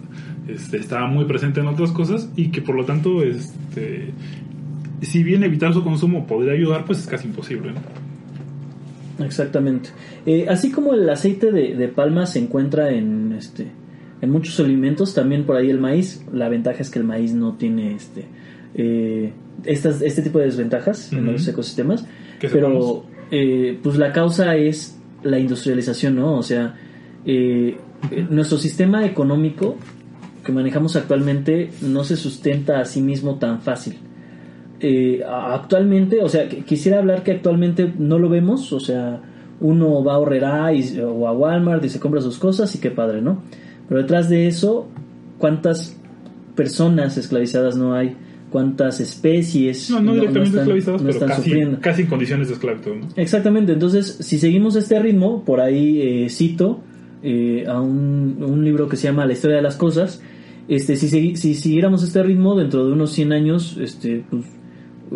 este, 0.47 0.77
estaba 0.77 1.07
muy 1.07 1.25
presente 1.25 1.61
en 1.61 1.67
otras 1.67 1.91
cosas 1.91 2.29
y 2.35 2.49
que 2.49 2.61
por 2.61 2.75
lo 2.75 2.83
tanto, 2.83 3.23
este, 3.23 4.11
si 5.01 5.23
bien 5.23 5.43
evitar 5.43 5.73
su 5.73 5.83
consumo 5.83 6.27
podría 6.27 6.53
ayudar, 6.53 6.85
pues 6.85 6.99
es 6.99 7.07
casi 7.07 7.27
imposible, 7.27 7.71
¿no? 7.71 9.25
Exactamente. 9.25 9.89
Eh, 10.25 10.45
así 10.49 10.71
como 10.71 10.93
el 10.93 11.09
aceite 11.09 11.51
de, 11.51 11.75
de 11.75 11.87
palma 11.87 12.25
se 12.25 12.39
encuentra 12.39 12.91
en 12.91 13.33
este 13.37 13.67
en 14.21 14.31
muchos 14.31 14.59
alimentos, 14.59 15.13
también 15.13 15.45
por 15.45 15.55
ahí 15.55 15.69
el 15.69 15.79
maíz. 15.79 16.25
La 16.33 16.49
ventaja 16.49 16.81
es 16.81 16.89
que 16.89 16.99
el 16.99 17.05
maíz 17.05 17.33
no 17.33 17.53
tiene 17.53 17.95
este 17.95 18.25
eh, 18.75 19.31
estas, 19.65 20.01
este 20.01 20.21
tipo 20.21 20.39
de 20.39 20.45
desventajas 20.45 21.11
en 21.13 21.25
los 21.25 21.47
ecosistemas. 21.47 22.05
Que 22.39 22.49
Pero. 22.49 23.05
Eh, 23.31 23.79
pues 23.81 23.97
la 23.97 24.11
causa 24.11 24.55
es 24.55 24.99
la 25.23 25.39
industrialización, 25.39 26.15
¿no? 26.15 26.37
O 26.37 26.43
sea, 26.43 26.75
eh, 27.25 27.77
eh, 28.11 28.27
nuestro 28.29 28.57
sistema 28.57 29.05
económico 29.05 29.75
que 30.43 30.51
manejamos 30.51 30.95
actualmente 30.95 31.71
no 31.81 32.03
se 32.03 32.15
sustenta 32.15 32.79
a 32.79 32.85
sí 32.85 33.01
mismo 33.01 33.35
tan 33.35 33.61
fácil. 33.61 33.97
Eh, 34.79 35.21
actualmente, 35.27 36.23
o 36.23 36.29
sea, 36.29 36.47
quisiera 36.47 36.99
hablar 36.99 37.23
que 37.23 37.31
actualmente 37.31 37.93
no 37.97 38.17
lo 38.17 38.29
vemos, 38.29 38.71
o 38.71 38.79
sea, 38.79 39.21
uno 39.59 40.03
va 40.03 40.13
a 40.13 40.19
Horrera 40.19 40.71
o 41.05 41.27
a 41.27 41.33
Walmart 41.33 41.83
y 41.83 41.89
se 41.89 41.99
compra 41.99 42.21
sus 42.21 42.39
cosas 42.39 42.73
y 42.75 42.79
qué 42.79 42.89
padre, 42.89 43.21
¿no? 43.21 43.43
Pero 43.89 44.01
detrás 44.01 44.29
de 44.29 44.47
eso, 44.47 44.87
¿cuántas 45.37 45.97
personas 46.55 47.17
esclavizadas 47.17 47.75
no 47.75 47.93
hay? 47.93 48.15
¿Cuántas 48.49 48.99
especies 48.99 49.89
No, 49.91 49.99
no 50.01 50.13
directamente 50.13 50.49
están- 50.49 50.61
esclavizados, 50.61 51.01
no 51.01 51.07
pero 51.07 51.13
están 51.19 51.29
casi, 51.29 51.41
sufriendo? 51.43 51.77
casi 51.81 52.01
en 52.01 52.07
condiciones 52.07 52.47
de 52.47 52.53
esclavitud. 52.55 52.95
¿no? 52.95 53.07
Exactamente, 53.15 53.73
entonces 53.73 54.17
si 54.21 54.39
seguimos 54.39 54.75
este 54.75 54.99
ritmo, 54.99 55.43
por 55.45 55.61
ahí 55.61 56.01
eh, 56.01 56.29
cito 56.29 56.81
eh, 57.21 57.65
a 57.67 57.79
un, 57.81 58.37
un 58.41 58.63
libro 58.65 58.87
que 58.89 58.95
se 58.97 59.03
llama 59.07 59.25
La 59.25 59.33
historia 59.33 59.57
de 59.57 59.61
las 59.61 59.75
cosas, 59.75 60.21
este, 60.67 60.95
si, 60.95 61.07
segui- 61.07 61.35
si 61.35 61.53
siguiéramos 61.55 62.03
este 62.03 62.23
ritmo, 62.23 62.55
dentro 62.55 62.85
de 62.85 62.93
unos 62.93 63.11
100 63.11 63.33
años 63.33 63.77
este, 63.79 64.23
pues, 64.29 64.45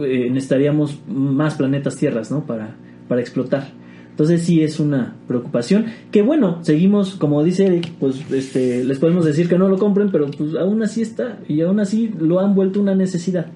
eh, 0.07 0.29
necesitaríamos 0.29 0.99
más 1.07 1.55
planetas 1.55 1.95
tierras 1.95 2.29
¿no? 2.31 2.45
para, 2.45 2.75
para 3.07 3.21
explotar. 3.21 3.69
Entonces 4.13 4.43
sí 4.43 4.61
es 4.61 4.79
una 4.79 5.15
preocupación. 5.27 5.85
Que 6.11 6.21
bueno, 6.21 6.63
seguimos, 6.63 7.15
como 7.15 7.43
dice 7.43 7.65
Eric, 7.65 7.89
pues 7.99 8.23
este, 8.31 8.83
les 8.83 8.99
podemos 8.99 9.25
decir 9.25 9.49
que 9.49 9.57
no 9.57 9.67
lo 9.67 9.79
compren, 9.79 10.11
pero 10.11 10.29
pues 10.29 10.53
aún 10.53 10.83
así 10.83 11.01
está. 11.01 11.39
Y 11.47 11.61
aún 11.61 11.79
así 11.79 12.11
lo 12.19 12.39
han 12.39 12.53
vuelto 12.53 12.79
una 12.79 12.93
necesidad. 12.93 13.47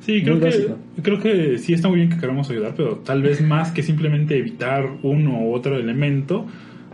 Sí, 0.00 0.22
creo 0.22 0.38
que, 0.38 0.68
creo 1.02 1.18
que 1.18 1.58
sí 1.58 1.72
está 1.72 1.88
muy 1.88 1.98
bien 1.98 2.10
que 2.10 2.18
queramos 2.18 2.48
ayudar, 2.48 2.74
pero 2.76 2.98
tal 2.98 3.22
vez 3.22 3.40
más 3.40 3.72
que 3.72 3.82
simplemente 3.82 4.38
evitar 4.38 4.88
uno 5.02 5.40
u 5.42 5.52
otro 5.52 5.76
elemento, 5.76 6.46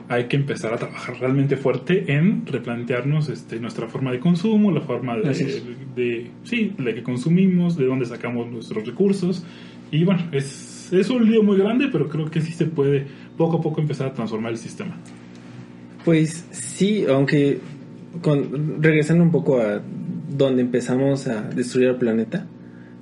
hay 0.09 0.25
que 0.25 0.37
empezar 0.37 0.73
a 0.73 0.79
trabajar 0.79 1.21
realmente 1.21 1.57
fuerte 1.57 2.15
en 2.15 2.47
replantearnos 2.47 3.29
este, 3.29 3.61
nuestra 3.61 3.87
forma 3.89 4.13
de 4.13 4.21
consumo, 4.21 4.71
la 4.71 4.81
forma 4.81 5.19
de, 5.19 5.31
es. 5.31 5.63
de, 5.95 6.31
sí, 6.45 6.73
de 6.79 6.95
que 6.95 7.03
consumimos, 7.03 7.77
de 7.77 7.85
dónde 7.85 8.07
sacamos 8.07 8.51
nuestros 8.51 8.87
recursos. 8.87 9.45
Y 9.91 10.05
bueno, 10.05 10.23
es, 10.33 10.72
es 10.93 11.11
un 11.11 11.31
lío 11.31 11.43
muy 11.43 11.59
grande, 11.59 11.89
pero 11.93 12.09
creo 12.09 12.31
que 12.31 12.41
sí 12.41 12.53
se 12.53 12.65
puede 12.65 13.07
poco 13.37 13.59
a 13.59 13.61
poco 13.61 13.81
empezar 13.81 14.07
a 14.09 14.13
transformar 14.15 14.53
el 14.53 14.59
sistema. 14.59 14.97
Pues 16.05 16.45
sí, 16.51 17.05
aunque 17.09 17.59
con, 18.23 18.83
regresando 18.83 19.23
un 19.23 19.31
poco 19.31 19.61
a 19.61 19.81
donde 20.37 20.63
empezamos 20.63 21.27
a 21.29 21.43
destruir 21.43 21.89
el 21.89 21.97
planeta, 21.97 22.47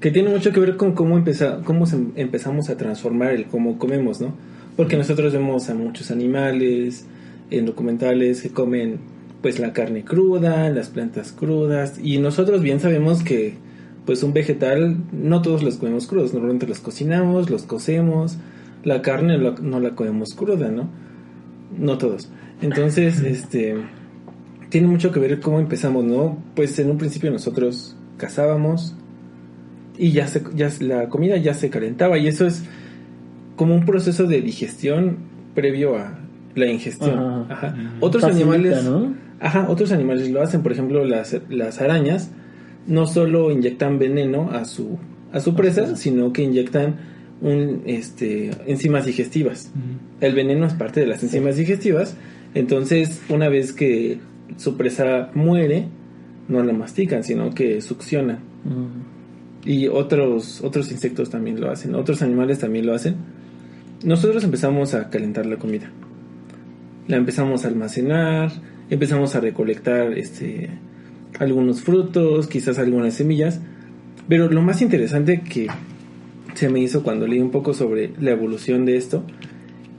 que 0.01 0.11
tiene 0.11 0.31
mucho 0.31 0.53
que 0.53 0.61
ver 0.61 0.77
con 0.77 0.93
cómo, 0.95 1.17
empeza, 1.17 1.61
cómo 1.65 1.87
se- 1.87 1.99
empezamos 2.17 2.69
a 2.71 2.77
transformar 2.77 3.33
el 3.33 3.45
cómo 3.47 3.79
comemos, 3.79 4.21
¿no? 4.21 4.35
Porque 4.77 4.97
nosotros 4.97 5.33
vemos 5.33 5.69
a 5.71 5.75
muchos 5.75 6.11
animales 6.11 7.07
en 7.51 7.67
documentales 7.67 8.43
que 8.43 8.51
comen 8.51 8.99
pues 9.43 9.59
la 9.59 9.73
carne 9.73 10.05
cruda, 10.05 10.69
las 10.71 10.89
plantas 10.89 11.33
crudas, 11.33 11.99
y 12.03 12.19
nosotros 12.19 12.61
bien 12.63 12.81
sabemos 12.81 13.23
que 13.23 13.55
pues 14.11 14.25
un 14.25 14.33
vegetal 14.33 14.97
no 15.13 15.41
todos 15.41 15.63
los 15.63 15.77
comemos 15.77 16.09
crudos, 16.09 16.35
normalmente 16.35 16.67
los 16.67 16.81
cocinamos, 16.81 17.49
los 17.49 17.63
cocemos, 17.63 18.39
la 18.83 19.03
carne 19.03 19.39
lo- 19.39 19.55
no 19.59 19.79
la 19.79 19.91
comemos 19.91 20.35
cruda, 20.35 20.69
¿no? 20.69 20.89
No 21.79 21.97
todos. 21.97 22.29
Entonces, 22.61 23.21
este 23.25 23.77
tiene 24.69 24.89
mucho 24.89 25.13
que 25.13 25.21
ver 25.21 25.39
cómo 25.39 25.61
empezamos, 25.61 26.05
¿no? 26.05 26.43
Pues 26.57 26.77
en 26.81 26.91
un 26.91 26.99
principio 26.99 27.31
nosotros 27.31 27.95
cazábamos 28.17 28.97
y 29.97 30.11
ya 30.11 30.27
se, 30.27 30.43
ya 30.57 30.69
la 30.81 31.09
comida 31.09 31.37
ya 31.37 31.55
se 31.55 31.71
calentaba 31.71 32.19
y 32.19 32.27
eso 32.27 32.49
es 32.49 32.65
como 33.55 33.77
un 33.77 33.87
proceso 33.87 34.27
de 34.27 34.43
digestión 34.43 35.19
previo 35.55 35.97
a 35.97 36.19
la 36.57 36.67
ingestión. 36.67 37.17
Ajá. 37.17 37.47
Ajá. 37.69 37.77
Otros 38.01 38.25
Facilita, 38.25 38.53
animales, 38.55 38.85
¿no? 38.85 39.15
ajá, 39.39 39.67
otros 39.69 39.93
animales 39.93 40.29
lo 40.33 40.43
hacen, 40.43 40.65
por 40.65 40.73
ejemplo, 40.73 41.05
las, 41.05 41.37
las 41.49 41.81
arañas 41.81 42.33
no 42.91 43.07
solo 43.07 43.51
inyectan 43.51 43.99
veneno 43.99 44.51
a 44.51 44.67
su 44.67 44.99
a 45.33 45.41
su 45.41 45.55
presa, 45.55 45.97
sino 45.97 46.33
que 46.33 46.43
inyectan 46.43 46.97
un 47.41 47.83
este 47.87 48.51
enzimas 48.67 49.07
digestivas. 49.07 49.71
El 50.21 50.35
veneno 50.35 50.67
es 50.67 50.75
parte 50.75 51.01
de 51.01 51.07
las 51.07 51.23
enzimas 51.23 51.57
digestivas. 51.57 52.17
Entonces, 52.55 53.23
una 53.29 53.49
vez 53.49 53.73
que 53.73 54.19
su 54.57 54.77
presa 54.77 55.31
muere, 55.35 55.87
no 56.49 56.63
la 56.65 56.73
mastican, 56.73 57.23
sino 57.23 57.55
que 57.55 57.81
succionan. 57.81 58.41
Mm. 58.65 59.69
Y 59.69 59.87
otros, 59.87 60.61
otros 60.63 60.91
insectos 60.91 61.31
también 61.31 61.61
lo 61.61 61.71
hacen, 61.71 61.95
otros 61.95 62.23
animales 62.23 62.59
también 62.59 62.87
lo 62.87 62.95
hacen. 62.95 63.15
Nosotros 64.03 64.43
empezamos 64.43 64.95
a 64.95 65.11
calentar 65.11 65.47
la 65.47 65.57
comida. 65.57 65.91
La 67.07 67.17
empezamos 67.17 67.65
a 67.65 67.69
almacenar, 67.69 68.51
empezamos 68.89 69.37
a 69.37 69.41
recolectar 69.41 70.19
este, 70.19 70.71
algunos 71.39 71.83
frutos, 71.83 72.47
quizás 72.47 72.79
algunas 72.79 73.15
semillas. 73.15 73.61
Pero 74.29 74.51
lo 74.51 74.63
más 74.63 74.83
interesante 74.83 75.43
que 75.43 75.69
se 76.55 76.69
me 76.69 76.81
hizo 76.81 77.03
cuando 77.03 77.27
leí 77.27 77.41
un 77.41 77.51
poco 77.51 77.75
sobre 77.75 78.13
la 78.21 78.31
evolución 78.33 78.85
de 78.85 78.97
esto 78.97 79.25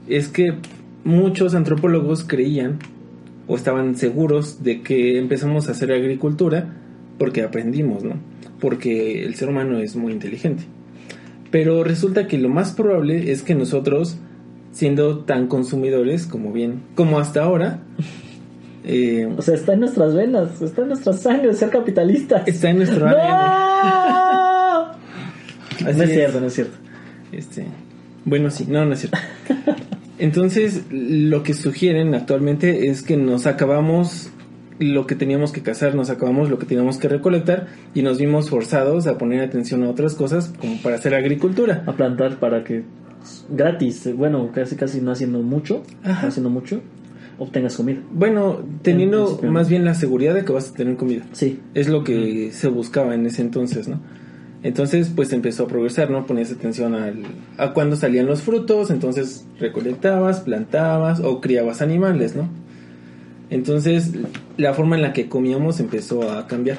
es 0.08 0.28
que 0.28 0.54
muchos 1.04 1.54
antropólogos 1.54 2.24
creían 2.24 2.78
o 3.46 3.56
estaban 3.56 3.96
seguros 3.96 4.62
de 4.62 4.82
que 4.82 5.18
empezamos 5.18 5.68
a 5.68 5.72
hacer 5.72 5.92
agricultura 5.92 6.74
porque 7.18 7.42
aprendimos, 7.42 8.04
¿no? 8.04 8.14
Porque 8.60 9.24
el 9.24 9.34
ser 9.34 9.48
humano 9.48 9.78
es 9.78 9.96
muy 9.96 10.12
inteligente. 10.12 10.64
Pero 11.50 11.84
resulta 11.84 12.26
que 12.26 12.38
lo 12.38 12.48
más 12.48 12.72
probable 12.72 13.30
es 13.30 13.42
que 13.42 13.54
nosotros, 13.54 14.18
siendo 14.72 15.18
tan 15.20 15.48
consumidores 15.48 16.26
como 16.26 16.52
bien, 16.52 16.80
como 16.94 17.18
hasta 17.18 17.42
ahora, 17.42 17.80
eh, 18.84 19.28
O 19.36 19.42
sea, 19.42 19.54
está 19.54 19.74
en 19.74 19.80
nuestras 19.80 20.14
venas, 20.14 20.60
está 20.60 20.82
en 20.82 20.88
nuestra 20.88 21.12
sangre 21.12 21.54
ser 21.54 21.70
capitalistas. 21.70 22.46
está 22.46 22.70
en 22.70 22.78
nuestro 22.78 23.08
¡No! 23.08 23.16
ADN. 23.16 23.22
No 25.84 25.90
es 25.90 25.98
es. 26.00 26.10
cierto, 26.10 26.40
no 26.40 26.46
es 26.46 26.54
cierto. 26.54 26.76
Este, 27.32 27.66
bueno, 28.24 28.50
sí, 28.50 28.66
no, 28.68 28.84
no 28.84 28.92
es 28.94 29.00
cierto. 29.00 29.18
Entonces, 30.18 30.82
lo 30.90 31.42
que 31.42 31.54
sugieren 31.54 32.14
actualmente 32.14 32.88
es 32.88 33.02
que 33.02 33.16
nos 33.16 33.46
acabamos 33.46 34.30
lo 34.78 35.06
que 35.06 35.14
teníamos 35.14 35.52
que 35.52 35.62
cazar, 35.62 35.94
nos 35.94 36.10
acabamos 36.10 36.50
lo 36.50 36.58
que 36.58 36.66
teníamos 36.66 36.98
que 36.98 37.08
recolectar 37.08 37.68
y 37.94 38.02
nos 38.02 38.18
vimos 38.18 38.50
forzados 38.50 39.06
a 39.06 39.18
poner 39.18 39.40
atención 39.40 39.82
a 39.84 39.90
otras 39.90 40.14
cosas 40.14 40.52
como 40.60 40.76
para 40.82 40.96
hacer 40.96 41.14
agricultura. 41.14 41.84
A 41.86 41.92
plantar 41.92 42.38
para 42.38 42.64
que 42.64 42.84
gratis, 43.50 44.08
bueno, 44.16 44.50
casi 44.52 44.76
casi 44.76 45.00
no 45.00 45.12
haciendo 45.12 45.40
mucho, 45.40 45.82
no 46.04 46.12
haciendo 46.12 46.50
mucho. 46.50 46.80
Obtengas 47.38 47.76
comida. 47.76 48.00
Bueno, 48.12 48.60
En 48.60 48.78
teniendo 48.80 49.40
más 49.42 49.68
bien 49.68 49.84
la 49.84 49.94
seguridad 49.94 50.34
de 50.34 50.44
que 50.44 50.52
vas 50.52 50.70
a 50.70 50.74
tener 50.74 50.96
comida. 50.96 51.24
Sí. 51.32 51.60
Es 51.74 51.88
lo 51.88 52.04
que 52.04 52.50
se 52.52 52.68
buscaba 52.68 53.14
en 53.14 53.26
ese 53.26 53.42
entonces, 53.42 53.88
¿no? 53.88 54.00
Entonces, 54.62 55.10
pues 55.14 55.32
empezó 55.32 55.64
a 55.64 55.68
progresar, 55.68 56.10
¿no? 56.10 56.24
Ponías 56.24 56.52
atención 56.52 56.94
al, 56.94 57.24
a 57.58 57.72
cuándo 57.72 57.96
salían 57.96 58.26
los 58.26 58.42
frutos, 58.42 58.90
entonces 58.90 59.44
recolectabas, 59.58 60.40
plantabas 60.40 61.20
o 61.20 61.40
criabas 61.40 61.82
animales, 61.82 62.36
¿no? 62.36 62.48
Entonces, 63.50 64.12
la 64.56 64.72
forma 64.72 64.96
en 64.96 65.02
la 65.02 65.12
que 65.12 65.28
comíamos 65.28 65.80
empezó 65.80 66.30
a 66.30 66.46
cambiar. 66.46 66.78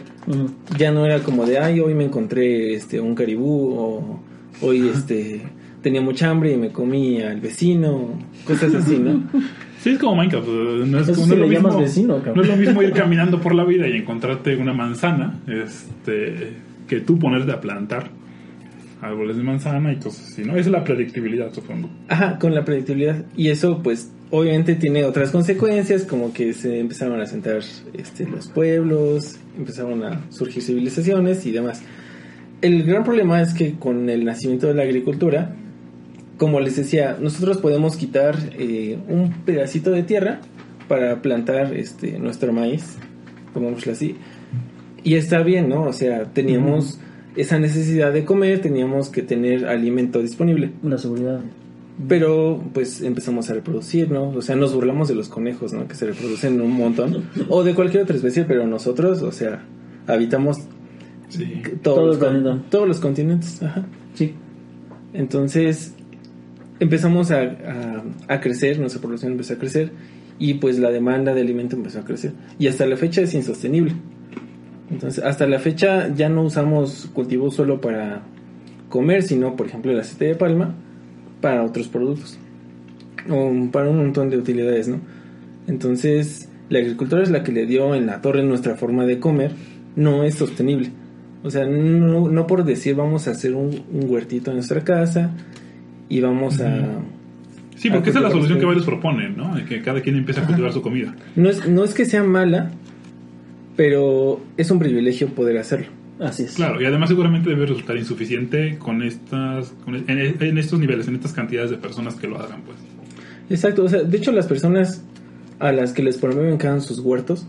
Ya 0.78 0.92
no 0.92 1.06
era 1.06 1.20
como 1.20 1.46
de, 1.46 1.60
ay, 1.60 1.80
hoy 1.82 1.94
me 1.94 2.06
encontré 2.06 2.74
este, 2.74 3.00
un 3.00 3.16
caribú, 3.16 3.76
o 3.78 4.20
hoy 4.62 4.88
este, 4.88 5.42
tenía 5.84 6.02
mucha 6.02 6.30
hambre 6.30 6.54
y 6.54 6.58
me 6.58 6.72
comí 6.72 7.22
al 7.22 7.42
vecino, 7.42 8.18
cosas 8.48 8.74
así, 8.74 8.98
¿no? 8.98 9.24
Sí, 9.84 9.90
es 9.92 10.00
como 10.00 10.16
Minecraft. 10.16 10.48
No 10.48 10.98
es, 11.00 11.10
Eso 11.10 11.14
como- 11.22 11.26
sí 11.26 11.30
no 11.30 11.36
es 11.36 11.40
le 11.42 11.48
lo 11.48 11.52
llamas 11.52 11.74
mismo, 11.74 11.80
vecino, 11.82 12.16
cabrón. 12.18 12.36
no 12.36 12.42
es 12.44 12.48
lo 12.48 12.56
mismo 12.56 12.84
ir 12.84 12.92
caminando 12.94 13.42
por 13.42 13.54
la 13.54 13.66
vida 13.66 13.88
y 13.88 13.98
encontrarte 13.98 14.56
una 14.56 14.74
manzana 14.74 15.40
este, 15.48 16.54
que 16.88 17.02
tú 17.02 17.20
ponerte 17.20 17.52
a 17.52 17.60
plantar 17.60 18.10
árboles 19.02 19.36
de 19.36 19.44
manzana 19.44 19.92
y 19.92 19.98
cosas 19.98 20.30
así, 20.32 20.44
¿no? 20.44 20.52
Esa 20.54 20.62
es 20.62 20.68
la 20.72 20.84
predictibilidad, 20.86 21.52
supongo. 21.54 21.90
Ajá, 22.08 22.40
con 22.40 22.56
la 22.56 22.64
predictibilidad. 22.64 23.26
Y 23.36 23.50
eso, 23.50 23.82
pues, 23.84 24.10
obviamente 24.32 24.76
tiene 24.76 25.04
otras 25.04 25.30
consecuencias, 25.32 26.06
como 26.06 26.32
que 26.32 26.54
se 26.54 26.80
empezaron 26.80 27.20
a 27.20 27.26
sentar 27.26 27.60
este, 27.94 28.26
los 28.26 28.48
pueblos, 28.48 29.38
empezaron 29.58 30.04
a 30.06 30.22
surgir 30.30 30.64
civilizaciones 30.64 31.46
y 31.46 31.52
demás. 31.52 31.84
El 32.62 32.84
gran 32.84 33.04
problema 33.04 33.42
es 33.42 33.54
que 33.54 33.74
con 33.74 34.10
el 34.10 34.24
nacimiento 34.24 34.68
de 34.68 34.76
la 34.76 34.84
agricultura, 34.84 35.54
como 36.38 36.60
les 36.60 36.76
decía, 36.76 37.18
nosotros 37.20 37.58
podemos 37.58 37.96
quitar 37.96 38.38
eh, 38.58 38.98
un 39.08 39.32
pedacito 39.46 39.92
de 39.92 40.04
tierra 40.04 40.40
para 40.88 41.22
plantar 41.22 41.74
este, 41.76 42.20
nuestro 42.20 42.52
maíz, 42.54 42.98
pongámoslo 43.54 43.92
así, 43.92 44.16
y 45.04 45.16
está 45.16 45.44
bien, 45.44 45.70
¿no? 45.70 45.84
O 45.84 45.94
sea, 45.94 46.26
teníamos 46.26 47.00
esa 47.36 47.60
necesidad 47.60 48.14
de 48.14 48.26
comer, 48.26 48.62
teníamos 48.62 49.10
que 49.10 49.22
tener 49.22 49.66
alimento 49.66 50.22
disponible. 50.22 50.72
La 50.84 50.98
seguridad. 50.98 51.42
Pero 52.08 52.64
pues 52.74 53.02
empezamos 53.02 53.50
a 53.50 53.54
reproducir, 53.54 54.10
¿no? 54.10 54.30
O 54.30 54.42
sea, 54.42 54.56
nos 54.56 54.74
burlamos 54.74 55.08
de 55.08 55.16
los 55.16 55.30
conejos, 55.30 55.74
¿no? 55.74 55.88
Que 55.88 55.96
se 55.96 56.08
reproducen 56.08 56.60
un 56.62 56.72
montón. 56.72 57.30
O 57.50 57.64
de 57.64 57.76
cualquier 57.76 58.04
otra 58.04 58.16
especie, 58.16 58.46
pero 58.46 58.66
nosotros, 58.66 59.22
o 59.22 59.32
sea, 59.32 59.64
habitamos 60.08 60.60
Sí. 61.30 61.62
todos, 61.82 62.20
Todo 62.20 62.32
los, 62.32 62.70
todos 62.70 62.88
los 62.88 63.00
continentes. 63.00 63.62
Ajá. 63.64 63.86
Sí. 64.14 64.34
Entonces 65.14 65.93
empezamos 66.80 67.32
a, 67.32 68.04
a- 68.28 68.42
crecer, 68.42 68.80
nuestra 68.80 69.02
población 69.02 69.34
empezó 69.34 69.54
a 69.54 69.58
crecer 69.58 69.92
y 70.40 70.56
pues 70.56 70.80
la 70.80 70.90
demanda 70.92 71.34
de 71.34 71.42
alimento 71.42 71.76
empezó 71.76 72.00
a 72.00 72.06
crecer. 72.06 72.34
Y 72.60 72.68
hasta 72.68 72.86
la 72.86 72.98
fecha 72.98 73.22
es 73.22 73.34
insostenible. 73.34 73.94
Entonces, 74.90 75.24
hasta 75.24 75.48
la 75.48 75.60
fecha 75.60 76.14
ya 76.14 76.30
no 76.30 76.44
usamos 76.44 77.10
cultivos 77.14 77.56
solo 77.56 77.80
para 77.82 78.24
comer, 78.90 79.24
sino 79.24 79.56
por 79.56 79.68
ejemplo 79.68 79.92
el 79.92 80.00
aceite 80.00 80.26
de 80.26 80.36
palma 80.36 80.76
para 81.42 81.64
otros 81.64 81.88
productos. 81.88 82.38
O 83.30 83.52
para 83.72 83.90
un 83.90 83.98
montón 83.98 84.30
de 84.30 84.38
utilidades, 84.38 84.88
¿no? 84.88 85.00
Entonces, 85.68 86.50
la 86.70 86.80
agricultura 86.80 87.24
es 87.24 87.30
la 87.32 87.44
que 87.44 87.52
le 87.52 87.66
dio 87.66 87.96
en 87.96 88.06
la 88.06 88.22
torre 88.22 88.44
nuestra 88.44 88.76
forma 88.76 89.06
de 89.06 89.20
comer, 89.20 89.52
no 89.96 90.24
es 90.24 90.36
sostenible. 90.36 90.90
O 91.44 91.50
sea, 91.50 91.66
no, 91.66 92.28
no 92.30 92.48
por 92.48 92.66
decir 92.66 92.96
vamos 92.96 93.28
a 93.28 93.32
hacer 93.32 93.54
un 93.56 93.84
huertito 93.92 94.52
en 94.52 94.58
nuestra 94.58 94.84
casa 94.84 95.32
y 96.18 96.22
vamos 96.22 96.60
a... 96.62 97.00
Sí, 97.76 97.90
porque 97.90 98.12
esa 98.12 98.20
es 98.20 98.24
la 98.24 98.32
solución 98.32 98.60
que 98.60 98.66
varios 98.66 98.86
proponen, 98.86 99.36
¿no? 99.36 99.56
De 99.56 99.66
Que 99.66 99.82
cada 99.82 100.00
quien 100.02 100.16
empiece 100.16 100.40
a 100.42 100.46
cultivar 100.46 100.72
su 100.72 100.82
comida. 100.82 101.16
No 101.36 101.50
es, 101.50 101.68
no 101.68 101.84
es 101.84 101.94
que 101.94 102.06
sea 102.06 102.24
mala, 102.24 102.72
pero 103.76 104.40
es 104.58 104.70
un 104.72 104.80
privilegio 104.80 105.28
poder 105.30 105.58
hacerlo. 105.58 105.88
Así 106.20 106.44
es. 106.44 106.54
Claro, 106.54 106.80
y 106.82 106.86
además 106.86 107.10
seguramente 107.10 107.50
debe 107.50 107.66
resultar 107.66 107.98
insuficiente 107.98 108.78
con 108.78 109.02
estas, 109.02 109.74
con- 109.84 109.96
en, 109.96 110.10
en 110.40 110.58
estos 110.58 110.80
niveles, 110.80 111.08
en 111.08 111.16
estas 111.16 111.34
cantidades 111.34 111.72
de 111.72 111.78
personas 111.78 112.16
que 112.16 112.28
lo 112.28 112.40
hagan, 112.40 112.62
pues. 112.62 112.78
Exacto, 113.50 113.84
o 113.84 113.90
sea, 113.90 114.04
de 114.04 114.18
hecho 114.18 114.32
las 114.32 114.48
personas 114.48 115.04
a 115.60 115.72
las 115.72 115.92
que 115.92 116.04
les 116.04 116.18
promueven 116.18 116.58
que 116.58 116.68
hagan 116.68 116.82
sus 116.82 117.00
huertos 117.00 117.48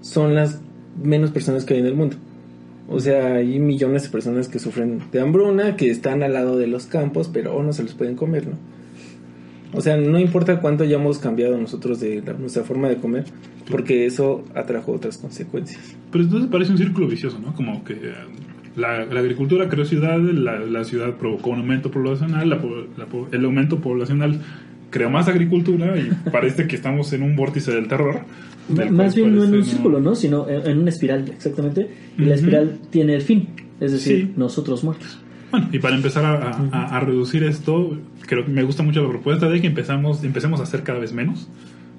son 0.00 0.34
las 0.34 0.60
menos 1.02 1.30
personas 1.30 1.64
que 1.64 1.74
hay 1.74 1.80
en 1.80 1.86
el 1.86 1.94
mundo. 1.94 2.16
O 2.88 3.00
sea, 3.00 3.36
hay 3.36 3.58
millones 3.58 4.02
de 4.04 4.08
personas 4.10 4.48
que 4.48 4.58
sufren 4.58 5.00
de 5.12 5.20
hambruna, 5.20 5.76
que 5.76 5.88
están 5.90 6.22
al 6.22 6.32
lado 6.34 6.58
de 6.58 6.66
los 6.66 6.86
campos, 6.86 7.30
pero 7.32 7.62
no 7.62 7.72
se 7.72 7.82
los 7.84 7.94
pueden 7.94 8.16
comer, 8.16 8.46
¿no? 8.48 8.54
O 9.74 9.80
sea, 9.80 9.96
no 9.96 10.18
importa 10.18 10.60
cuánto 10.60 10.84
hayamos 10.84 11.18
cambiado 11.18 11.56
nosotros 11.56 12.00
de 12.00 12.20
la- 12.20 12.34
nuestra 12.34 12.62
forma 12.64 12.88
de 12.88 12.96
comer, 12.96 13.24
porque 13.70 14.04
eso 14.04 14.44
atrajo 14.54 14.92
otras 14.92 15.16
consecuencias. 15.16 15.96
Pero 16.10 16.24
entonces 16.24 16.50
parece 16.50 16.72
un 16.72 16.78
círculo 16.78 17.06
vicioso, 17.08 17.38
¿no? 17.38 17.54
Como 17.54 17.82
que 17.84 17.94
eh, 17.94 18.12
la, 18.76 18.98
agricultura 19.02 19.68
creó 19.70 19.86
ciudades, 19.86 20.34
la, 20.34 20.58
la 20.60 20.84
ciudad 20.84 21.14
provocó 21.14 21.50
un 21.50 21.60
aumento 21.60 21.90
poblacional, 21.90 22.50
la 22.50 22.60
po- 22.60 22.86
la 22.98 23.06
po- 23.06 23.28
el 23.32 23.44
aumento 23.46 23.78
poblacional 23.78 24.40
creó 24.90 25.08
más 25.08 25.26
agricultura 25.28 25.96
y 25.98 26.10
parece 26.30 26.66
que 26.66 26.76
estamos 26.76 27.10
en 27.14 27.22
un 27.22 27.34
vórtice 27.34 27.72
del 27.72 27.88
terror. 27.88 28.20
Más 28.68 29.14
bien 29.14 29.34
no 29.36 29.44
en 29.44 29.54
un 29.54 29.64
círculo, 29.64 30.00
¿no? 30.00 30.14
Sino 30.14 30.48
en, 30.48 30.66
en 30.70 30.78
una 30.78 30.90
espiral, 30.90 31.28
exactamente. 31.28 31.90
Y 32.16 32.22
la 32.22 32.26
Ujú. 32.28 32.34
espiral 32.34 32.78
tiene 32.90 33.14
el 33.14 33.22
fin, 33.22 33.48
es 33.80 33.92
decir, 33.92 34.26
Sí. 34.26 34.32
nosotros 34.36 34.84
muertos. 34.84 35.18
Bueno, 35.50 35.68
y 35.72 35.78
para 35.80 35.96
empezar 35.96 36.24
a, 36.24 36.34
a- 36.50 36.68
a- 36.72 36.96
a 36.96 37.00
reducir 37.00 37.42
esto, 37.44 37.98
creo 38.26 38.44
que 38.44 38.50
me 38.50 38.62
gusta 38.62 38.82
mucho 38.82 39.02
la 39.02 39.08
propuesta 39.10 39.48
de 39.48 39.60
que 39.60 39.66
empezamos, 39.66 40.24
empecemos 40.24 40.60
a 40.60 40.62
hacer 40.62 40.82
cada 40.82 40.98
vez 40.98 41.12
menos. 41.12 41.48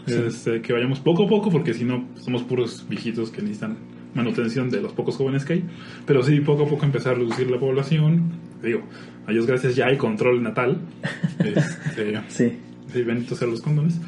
Este, 0.07 0.61
que 0.61 0.73
vayamos 0.73 0.99
poco 0.99 1.25
a 1.25 1.27
poco, 1.29 1.49
porque 1.49 1.73
si 1.73 1.85
no, 1.85 2.05
somos 2.15 2.43
puros 2.43 2.85
viejitos 2.89 3.29
que 3.29 3.41
necesitan 3.41 3.77
manutención 4.13 4.69
de 4.69 4.81
los 4.81 4.91
pocos 4.91 5.15
jóvenes 5.15 5.45
que 5.45 5.53
hay. 5.53 5.63
Pero 6.05 6.23
sí, 6.23 6.39
poco 6.41 6.63
a 6.63 6.67
poco 6.67 6.85
empezar 6.85 7.13
a 7.13 7.19
reducir 7.19 7.49
la 7.49 7.57
población. 7.59 8.31
Digo, 8.61 8.81
a 9.27 9.31
Dios 9.31 9.45
gracias 9.47 9.75
ya 9.75 9.85
hay 9.87 9.97
control 9.97 10.41
natal. 10.43 10.79
Este, 11.39 12.19
Sí. 12.27 12.51
Sí, 12.91 13.01
benditos 13.01 13.39
sean 13.39 13.49
los 13.51 13.61
condones. 13.61 13.99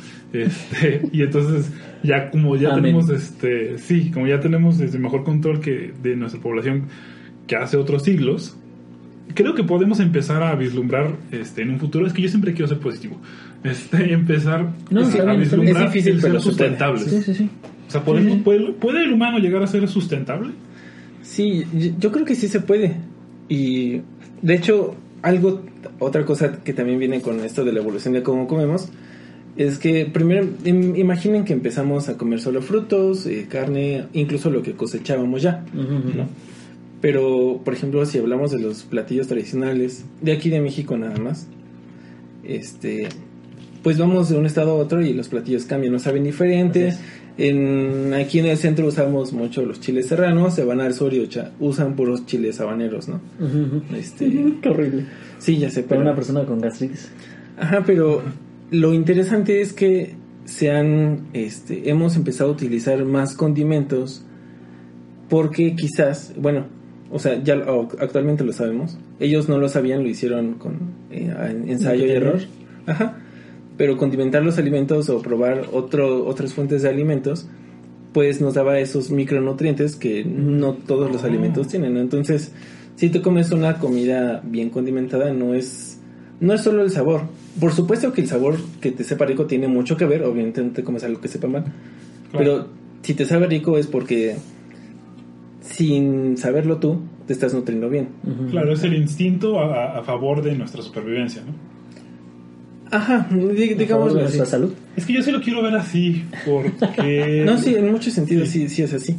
Este, 0.44 1.02
y 1.12 1.22
entonces, 1.22 1.72
ya 2.04 2.30
como 2.32 2.56
ya 2.56 2.70
Amén. 2.70 2.84
tenemos, 2.84 3.10
este, 3.10 3.78
sí, 3.78 4.12
como 4.12 4.28
ya 4.28 4.40
tenemos 4.40 4.80
este 4.80 4.98
mejor 5.00 5.24
control 5.24 5.60
que 5.62 5.94
de 6.02 6.16
nuestra 6.16 6.42
población 6.42 6.84
que 7.48 7.56
hace 7.56 7.78
otros 7.78 8.04
siglos, 8.04 8.58
creo 9.34 9.54
que 9.56 9.64
podemos 9.64 10.00
empezar 10.00 10.44
a 10.44 10.56
vislumbrar 10.56 11.16
este, 11.32 11.62
en 11.62 11.72
un 11.72 11.80
futuro. 11.80 12.06
Es 12.08 12.14
que 12.14 12.22
yo 12.22 12.30
siempre 12.30 12.54
quiero 12.54 12.68
ser 12.68 12.80
positivo. 12.80 13.18
Este, 13.64 14.14
empezar 14.14 14.72
No, 14.90 15.02
a 15.02 15.04
bien, 15.04 15.12
está 15.14 15.26
bien. 15.26 15.40
vislumbrar 15.40 15.88
Es 15.88 15.94
difícil, 15.94 16.14
el 16.14 16.22
ser 16.22 16.30
pero 16.32 16.42
se 16.42 16.46
puede. 16.46 16.58
sustentables. 16.58 17.04
Sí, 17.04 17.22
sí, 17.22 17.34
sí. 17.36 17.50
O 17.88 17.92
sea, 17.92 18.04
¿podemos. 18.04 18.40
Puede, 18.44 18.72
¿puede 18.74 19.04
el 19.04 19.14
humano 19.14 19.38
llegar 19.40 19.62
a 19.64 19.68
ser 19.68 19.88
sustentable? 19.88 20.52
Sí, 21.22 21.66
yo 22.00 22.12
creo 22.12 22.26
que 22.26 22.36
sí 22.36 22.48
se 22.48 22.60
puede. 22.60 22.96
Y 23.50 24.02
de 24.42 24.56
hecho, 24.56 24.96
algo, 25.22 25.62
otra 26.00 26.26
cosa 26.26 26.64
que 26.64 26.74
también 26.74 26.98
viene 27.00 27.22
con 27.22 27.40
esto 27.42 27.64
de 27.64 27.74
la 27.74 27.80
evolución 27.80 28.14
de 28.14 28.24
cómo 28.24 28.48
comemos, 28.48 28.90
es 29.58 29.78
que 29.78 30.06
primero 30.06 30.46
im- 30.66 30.98
imaginen 30.98 31.46
que 31.46 31.54
empezamos 31.54 32.10
a 32.10 32.18
comer 32.18 32.40
solo 32.42 32.62
frutos, 32.62 33.26
eh, 33.26 33.48
carne, 33.50 34.06
incluso 34.14 34.50
lo 34.50 34.62
que 34.62 34.74
cosechábamos 34.74 35.42
ya. 35.42 35.64
¿no? 35.74 36.28
Pero, 37.02 37.62
por 37.64 37.74
ejemplo, 37.74 38.06
si 38.06 38.18
hablamos 38.18 38.52
de 38.52 38.60
los 38.60 38.84
platillos 38.84 39.28
tradicionales, 39.28 40.06
de 40.22 40.32
aquí 40.32 40.50
de 40.50 40.60
México 40.62 40.98
nada 40.98 41.18
más, 41.18 41.48
este, 42.44 43.08
pues 43.84 43.98
vamos 43.98 44.30
de 44.30 44.38
un 44.38 44.46
estado 44.46 44.72
a 44.72 44.76
otro 44.76 45.02
y 45.02 45.14
los 45.14 45.28
platillos 45.30 45.66
cambian, 45.66 45.94
no 45.94 46.00
saben 46.00 46.24
diferente. 46.24 46.90
Así 46.90 47.00
En, 47.38 48.14
aquí 48.14 48.40
en 48.40 48.46
el 48.46 48.58
centro 48.58 48.88
usamos 48.88 49.34
mucho 49.34 49.66
los 49.66 49.82
chiles 49.82 50.08
serranos, 50.08 50.56
se 50.56 50.64
van 50.64 50.80
al 50.80 50.94
sur 50.94 51.14
y 51.14 51.28
usan 51.60 51.96
puros 51.98 52.26
chiles 52.26 52.60
habaneros, 52.62 53.10
¿no? 53.10 53.20
Ujú. 53.40 53.84
Este, 53.96 54.26
Qué 54.62 54.70
horrible. 54.70 55.06
sí, 55.38 55.58
ya 55.58 55.70
sé, 55.70 55.82
Para 55.84 55.90
pero... 56.00 56.02
una 56.02 56.16
persona 56.16 56.46
con 56.46 56.60
gastritis. 56.62 57.10
Ajá, 57.58 57.84
pero 57.86 58.22
lo 58.72 58.94
interesante 58.94 59.62
es 59.62 59.74
que 59.74 60.16
se 60.46 60.72
han, 60.72 61.28
este, 61.34 61.90
hemos 61.90 62.16
empezado 62.16 62.50
a 62.52 62.54
utilizar 62.54 63.04
más 63.06 63.34
condimentos 63.36 64.24
porque 65.30 65.76
quizás, 65.76 66.34
bueno, 66.38 66.66
o 67.12 67.20
sea, 67.20 67.42
ya 67.44 67.56
actualmente 68.00 68.44
lo 68.44 68.54
sabemos. 68.54 68.98
Ellos 69.20 69.48
no 69.50 69.58
lo 69.58 69.70
sabían, 69.70 70.04
lo 70.04 70.10
hicieron 70.10 70.56
con 70.56 70.74
eh, 71.12 71.34
en- 71.50 71.70
ensayo 71.70 72.06
y 72.06 72.12
error. 72.12 72.40
Ajá. 72.86 73.18
Pero 73.78 73.98
condimentar 73.98 74.44
los 74.44 74.58
alimentos 74.58 75.10
o 75.10 75.22
probar 75.22 75.66
otro, 75.74 76.26
otras 76.26 76.54
fuentes 76.54 76.82
de 76.84 76.90
alimentos, 76.90 77.48
pues 78.14 78.40
nos 78.40 78.54
daba 78.54 78.80
esos 78.80 79.12
micronutrientes 79.12 79.96
que 79.96 80.24
no 80.24 80.74
todos 80.74 81.12
los 81.12 81.24
alimentos 81.24 81.68
tienen. 81.68 81.98
Entonces, 81.98 82.54
si 82.96 83.10
tú 83.10 83.22
comes 83.22 83.52
una 83.52 83.80
comida 83.80 84.42
bien 84.46 84.70
condimentada, 84.70 85.34
no 85.34 85.54
es, 85.54 86.00
no 86.40 86.54
es 86.54 86.62
solo 86.62 86.84
el 86.84 86.92
sabor. 86.92 87.24
Por 87.60 87.72
supuesto 87.74 88.12
que 88.14 88.22
el 88.22 88.28
sabor 88.28 88.58
que 88.82 88.92
te 88.92 89.04
sepa 89.04 89.26
rico 89.26 89.46
tiene 89.46 89.68
mucho 89.68 89.96
que 89.98 90.06
ver, 90.06 90.24
obviamente 90.24 90.62
no 90.62 90.72
te 90.72 90.84
comes 90.84 91.04
algo 91.04 91.22
que 91.22 91.28
sepa 91.28 91.48
mal. 91.48 91.64
Pero 92.38 92.68
si 93.02 93.14
te 93.14 93.26
sabe 93.26 93.48
rico 93.48 93.78
es 93.78 93.88
porque 93.88 94.36
sin 95.62 96.38
saberlo 96.38 96.78
tú, 96.78 97.00
te 97.28 97.34
estás 97.34 97.54
nutriendo 97.54 97.90
bien. 97.90 98.10
Claro, 98.52 98.74
es 98.74 98.84
el 98.84 98.94
instinto 98.94 99.60
a, 99.60 100.00
a 100.00 100.04
favor 100.04 100.42
de 100.44 100.54
nuestra 100.56 100.82
supervivencia, 100.82 101.42
¿no? 101.46 101.54
Ajá, 102.92 103.28
di- 103.32 103.36
a 103.36 103.48
favor 103.48 103.58
de 103.58 103.76
digámoslo 103.76 104.20
así. 104.20 104.38
nuestra 104.38 104.46
salud. 104.46 104.74
Es 104.96 105.06
que 105.06 105.14
yo 105.14 105.22
sí 105.24 105.32
lo 105.32 105.42
quiero 105.42 105.64
ver 105.64 105.76
así, 105.76 106.24
porque... 106.46 107.44
No, 107.46 107.58
sí, 107.58 107.74
en 107.76 107.92
muchos 107.92 108.14
sentidos 108.14 108.50
sí, 108.50 108.70
sí 108.70 108.84
es 108.84 108.94
así. 108.94 109.16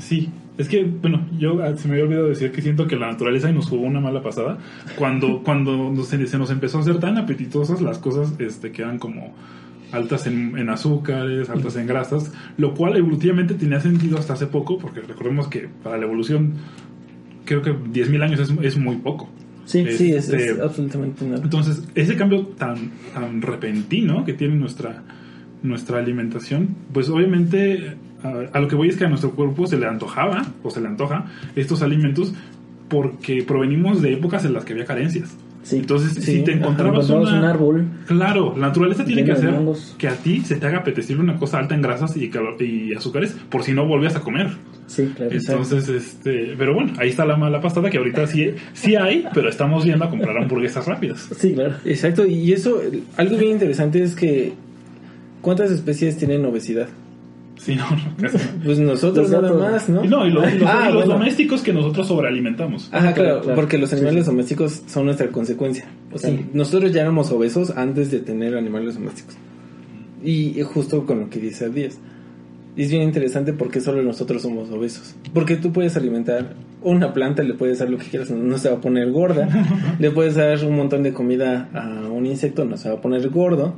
Sí, 0.00 0.28
es 0.58 0.68
que, 0.68 0.84
bueno, 0.84 1.26
yo 1.38 1.62
ah, 1.62 1.74
se 1.76 1.88
me 1.88 1.94
había 1.94 2.04
olvidado 2.04 2.28
decir 2.28 2.52
que 2.52 2.60
siento 2.60 2.86
que 2.86 2.96
la 2.96 3.06
naturaleza 3.10 3.50
nos 3.52 3.66
jugó 3.68 3.86
una 3.86 4.00
mala 4.00 4.22
pasada 4.22 4.58
cuando, 4.96 5.42
cuando 5.44 5.90
nos- 5.90 6.08
se, 6.08 6.26
se 6.26 6.36
nos 6.38 6.50
empezó 6.50 6.78
a 6.78 6.80
hacer 6.82 6.98
tan 6.98 7.16
apetitosas 7.16 7.80
las 7.80 7.98
cosas 7.98 8.34
este, 8.38 8.70
que 8.72 8.82
eran 8.82 8.98
como 8.98 9.34
altas 9.92 10.26
en, 10.26 10.58
en 10.58 10.68
azúcares, 10.68 11.48
altas 11.48 11.76
en 11.76 11.86
grasas, 11.86 12.30
lo 12.58 12.74
cual 12.74 12.96
evolutivamente 12.98 13.54
tenía 13.54 13.80
sentido 13.80 14.18
hasta 14.18 14.34
hace 14.34 14.46
poco, 14.46 14.76
porque 14.76 15.00
recordemos 15.00 15.48
que 15.48 15.66
para 15.82 15.96
la 15.96 16.04
evolución 16.04 16.52
creo 17.46 17.62
que 17.62 17.72
10.000 17.72 18.22
años 18.22 18.40
es, 18.40 18.52
es 18.62 18.76
muy 18.76 18.96
poco. 18.96 19.30
Sí, 19.64 19.84
Sí, 19.90 20.12
es, 20.12 20.28
Este, 20.28 20.50
es 20.52 20.60
absolutamente 20.60 21.24
nada. 21.26 21.42
Entonces, 21.42 21.86
ese 21.94 22.16
cambio 22.16 22.42
tan, 22.58 22.90
tan 23.14 23.40
repentino 23.42 24.24
que 24.24 24.32
tiene 24.34 24.56
nuestra, 24.56 25.02
nuestra 25.62 25.98
alimentación, 25.98 26.74
pues 26.92 27.08
obviamente 27.08 27.94
a, 28.22 28.56
a 28.56 28.60
lo 28.60 28.68
que 28.68 28.74
voy 28.76 28.88
es 28.88 28.96
que 28.96 29.04
a 29.04 29.08
nuestro 29.08 29.32
cuerpo 29.32 29.66
se 29.66 29.78
le 29.78 29.86
antojaba 29.86 30.46
o 30.62 30.70
se 30.70 30.80
le 30.80 30.88
antoja 30.88 31.26
estos 31.56 31.82
alimentos 31.82 32.32
porque 32.88 33.42
provenimos 33.42 34.00
de 34.02 34.14
épocas 34.14 34.44
en 34.44 34.54
las 34.54 34.64
que 34.64 34.72
había 34.72 34.84
carencias. 34.86 35.36
Sí. 35.62 35.76
Entonces, 35.76 36.14
Sí, 36.14 36.36
si 36.36 36.44
te 36.44 36.52
ajá, 36.52 36.60
encontrabas 36.60 37.04
Encontramos 37.10 37.28
una- 37.30 37.38
un 37.40 37.44
árbol. 37.44 37.84
Claro, 38.06 38.54
la 38.56 38.68
naturaleza 38.68 39.04
tiene 39.04 39.22
que 39.24 39.32
hacer 39.32 39.50
hongos. 39.50 39.94
que 39.98 40.08
a 40.08 40.14
ti 40.14 40.40
se 40.40 40.56
te 40.56 40.66
haga 40.66 40.78
apetecible 40.78 41.22
una 41.22 41.36
cosa 41.36 41.58
alta 41.58 41.74
en 41.74 41.82
grasas 41.82 42.16
y, 42.16 42.30
y 42.64 42.94
azúcares 42.94 43.36
por 43.50 43.62
si 43.64 43.72
no 43.72 43.86
volvías 43.86 44.16
a 44.16 44.20
comer. 44.20 44.48
Sí, 44.86 45.12
claro. 45.14 45.30
Entonces, 45.32 45.90
este, 45.90 46.54
pero 46.56 46.72
bueno, 46.72 46.94
ahí 46.98 47.10
está 47.10 47.26
la 47.26 47.36
mala 47.36 47.60
pastada 47.60 47.90
que 47.90 47.98
ahorita 47.98 48.26
sí, 48.26 48.52
sí 48.72 48.96
hay, 48.96 49.26
pero 49.34 49.50
estamos 49.50 49.84
yendo 49.84 50.06
a 50.06 50.08
comprar 50.10 50.38
hamburguesas 50.38 50.86
rápidas. 50.86 51.28
Sí, 51.36 51.52
claro. 51.52 51.74
Exacto, 51.84 52.24
y 52.24 52.50
eso, 52.54 52.80
algo 53.18 53.36
bien 53.36 53.52
interesante 53.52 54.02
es 54.02 54.14
que 54.14 54.54
¿cuántas 55.42 55.70
especies 55.70 56.16
tienen 56.16 56.46
obesidad? 56.46 56.88
Sí, 57.58 57.74
no, 57.74 57.84
casi 58.20 58.36
no. 58.38 58.42
Pues 58.64 58.78
nosotros 58.78 59.28
Los 59.30 59.42
nada 59.42 59.70
más, 59.72 59.88
¿no? 59.88 60.04
Y 60.04 60.08
no, 60.08 60.26
y 60.26 60.30
los, 60.30 60.52
y 60.52 60.58
los- 60.58 60.68
Ah, 60.70 60.86
y 60.88 60.92
los 60.92 61.04
bueno. 61.04 61.14
domésticos 61.14 61.60
que 61.62 61.72
nosotros 61.72 62.06
sobrealimentamos. 62.06 62.88
Ajá, 62.92 63.08
Ah, 63.10 63.12
claro, 63.12 63.28
claro, 63.30 63.40
claro. 63.42 63.56
porque 63.56 63.78
los 63.78 63.92
animales 63.92 64.24
sí. 64.24 64.30
domésticos 64.30 64.82
son 64.86 65.04
nuestra 65.06 65.28
consecuencia. 65.28 65.84
O 66.12 66.18
sea, 66.18 66.30
Sí. 66.30 66.46
nosotros 66.54 66.92
ya 66.92 67.02
éramos 67.02 67.30
obesos 67.32 67.72
antes 67.76 68.10
de 68.10 68.20
tener 68.20 68.56
animales 68.56 68.94
domésticos. 68.94 69.36
Y 70.22 70.60
justo 70.62 71.06
con 71.06 71.20
lo 71.20 71.30
que 71.30 71.38
dice 71.40 71.68
Díaz. 71.70 71.98
Es 72.76 72.90
bien 72.90 73.02
interesante 73.02 73.52
porque 73.52 73.80
solo 73.80 74.02
nosotros 74.02 74.42
somos 74.42 74.70
obesos. 74.70 75.16
Porque 75.34 75.56
tú 75.56 75.72
puedes 75.72 75.96
alimentar 75.96 76.54
una 76.82 77.12
planta, 77.12 77.42
le 77.42 77.54
puedes 77.54 77.80
dar 77.80 77.90
lo 77.90 77.98
que 77.98 78.06
quieras, 78.06 78.30
no 78.30 78.56
se 78.58 78.68
va 78.70 78.76
a 78.76 78.80
poner 78.80 79.10
gorda. 79.10 79.48
le 79.98 80.10
puedes 80.12 80.36
dar 80.36 80.64
un 80.64 80.76
montón 80.76 81.02
de 81.02 81.12
comida 81.12 81.68
a 81.74 82.08
un 82.08 82.24
insecto, 82.26 82.64
no 82.64 82.76
se 82.76 82.88
va 82.88 82.96
a 82.96 83.00
poner 83.00 83.28
gordo. 83.30 83.74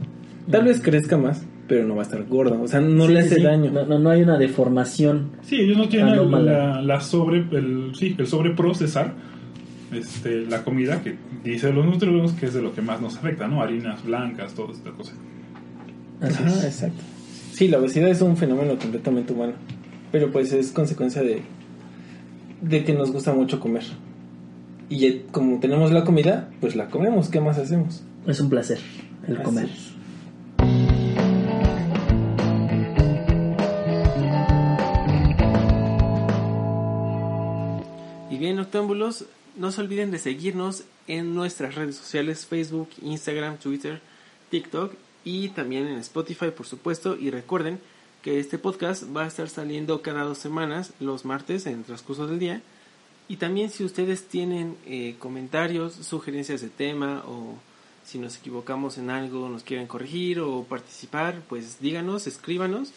Tal 0.50 0.64
vez 0.64 0.80
crezca 0.82 1.16
más, 1.16 1.42
pero 1.70 1.86
no 1.86 1.94
va 1.94 2.02
a 2.02 2.04
estar 2.04 2.22
gordo. 2.24 2.60
O 2.60 2.66
sea, 2.66 2.80
no 2.80 3.06
Sí, 3.06 3.12
le 3.12 3.20
hace 3.20 3.36
sí. 3.36 3.42
daño. 3.42 3.70
No, 3.70 3.86
no, 3.86 3.98
no 4.00 4.10
hay 4.10 4.22
una 4.22 4.36
deformación. 4.36 5.30
Sí, 5.42 5.54
ellos 5.60 5.78
no 5.78 5.88
tienen 5.88 6.08
la, 6.08 6.12
Anómala. 6.14 6.52
la, 6.74 6.82
la 6.82 7.00
sobre, 7.00 7.38
el, 7.38 7.92
sí, 7.94 8.16
el 8.18 8.26
sobreprocesar 8.26 9.14
este, 9.92 10.46
la 10.46 10.64
comida 10.64 11.00
que 11.02 11.14
dice 11.44 11.72
los 11.72 11.86
nutriólogos 11.86 12.32
que 12.32 12.46
es 12.46 12.54
de 12.54 12.60
lo 12.62 12.74
que 12.74 12.82
más 12.82 13.00
nos 13.00 13.16
afecta, 13.16 13.46
¿no? 13.46 13.62
Harinas 13.62 14.04
blancas, 14.04 14.52
todas 14.54 14.78
estas 14.78 14.92
cosas. 14.94 15.14
Ajá, 16.20 16.48
es. 16.48 16.64
exacto. 16.64 17.02
Sí, 17.52 17.68
la 17.68 17.78
obesidad 17.78 18.08
es 18.08 18.20
un 18.20 18.36
fenómeno 18.36 18.76
completamente 18.76 19.32
humano, 19.32 19.52
pero 20.10 20.30
pues 20.32 20.52
es 20.52 20.72
consecuencia 20.72 21.22
de, 21.22 21.42
de 22.62 22.84
que 22.84 22.94
nos 22.94 23.12
gusta 23.12 23.32
mucho 23.32 23.60
comer. 23.60 23.84
Y 24.88 25.20
como 25.30 25.60
tenemos 25.60 25.92
la 25.92 26.02
comida, 26.04 26.50
pues 26.60 26.74
la 26.74 26.88
comemos, 26.88 27.28
¿qué 27.28 27.40
más 27.40 27.58
hacemos? 27.58 28.02
Es 28.26 28.40
un 28.40 28.50
placer 28.50 28.78
el 29.28 29.36
Así 29.36 29.44
comer. 29.44 29.64
es. 29.66 29.89
Y 38.50 38.52
bien, 38.52 38.64
octámbulos, 38.64 39.26
no 39.54 39.70
se 39.70 39.80
olviden 39.80 40.10
de 40.10 40.18
seguirnos 40.18 40.82
en 41.06 41.36
nuestras 41.36 41.76
redes 41.76 41.94
sociales, 41.94 42.46
Facebook, 42.46 42.88
Instagram, 43.00 43.58
Twitter, 43.58 44.00
TikTok 44.50 44.92
y 45.24 45.50
también 45.50 45.86
en 45.86 45.98
Spotify, 45.98 46.50
por 46.50 46.66
supuesto. 46.66 47.16
Y 47.16 47.30
recuerden 47.30 47.78
que 48.22 48.40
este 48.40 48.58
podcast 48.58 49.04
va 49.16 49.22
a 49.22 49.28
estar 49.28 49.48
saliendo 49.48 50.02
cada 50.02 50.24
dos 50.24 50.38
semanas, 50.38 50.94
los 50.98 51.24
martes, 51.24 51.64
en 51.66 51.78
el 51.78 51.84
transcurso 51.84 52.26
del 52.26 52.40
día. 52.40 52.60
Y 53.28 53.36
también 53.36 53.70
si 53.70 53.84
ustedes 53.84 54.26
tienen 54.26 54.76
eh, 54.84 55.14
comentarios, 55.20 55.92
sugerencias 55.94 56.60
de 56.60 56.70
tema 56.70 57.22
o 57.28 57.54
si 58.04 58.18
nos 58.18 58.36
equivocamos 58.36 58.98
en 58.98 59.10
algo, 59.10 59.48
nos 59.48 59.62
quieren 59.62 59.86
corregir 59.86 60.40
o 60.40 60.64
participar, 60.64 61.40
pues 61.48 61.78
díganos, 61.80 62.26
escríbanos 62.26 62.90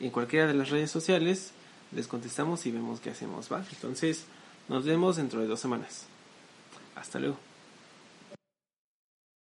en 0.00 0.10
cualquiera 0.10 0.48
de 0.48 0.54
las 0.54 0.70
redes 0.70 0.90
sociales, 0.90 1.52
les 1.92 2.08
contestamos 2.08 2.66
y 2.66 2.72
vemos 2.72 2.98
qué 2.98 3.10
hacemos, 3.10 3.52
¿va? 3.52 3.64
Entonces, 3.72 4.26
nos 4.68 4.84
vemos 4.84 5.16
dentro 5.16 5.40
de 5.40 5.46
dos 5.46 5.60
semanas. 5.60 6.06
Hasta 6.94 7.18
luego. 7.18 7.47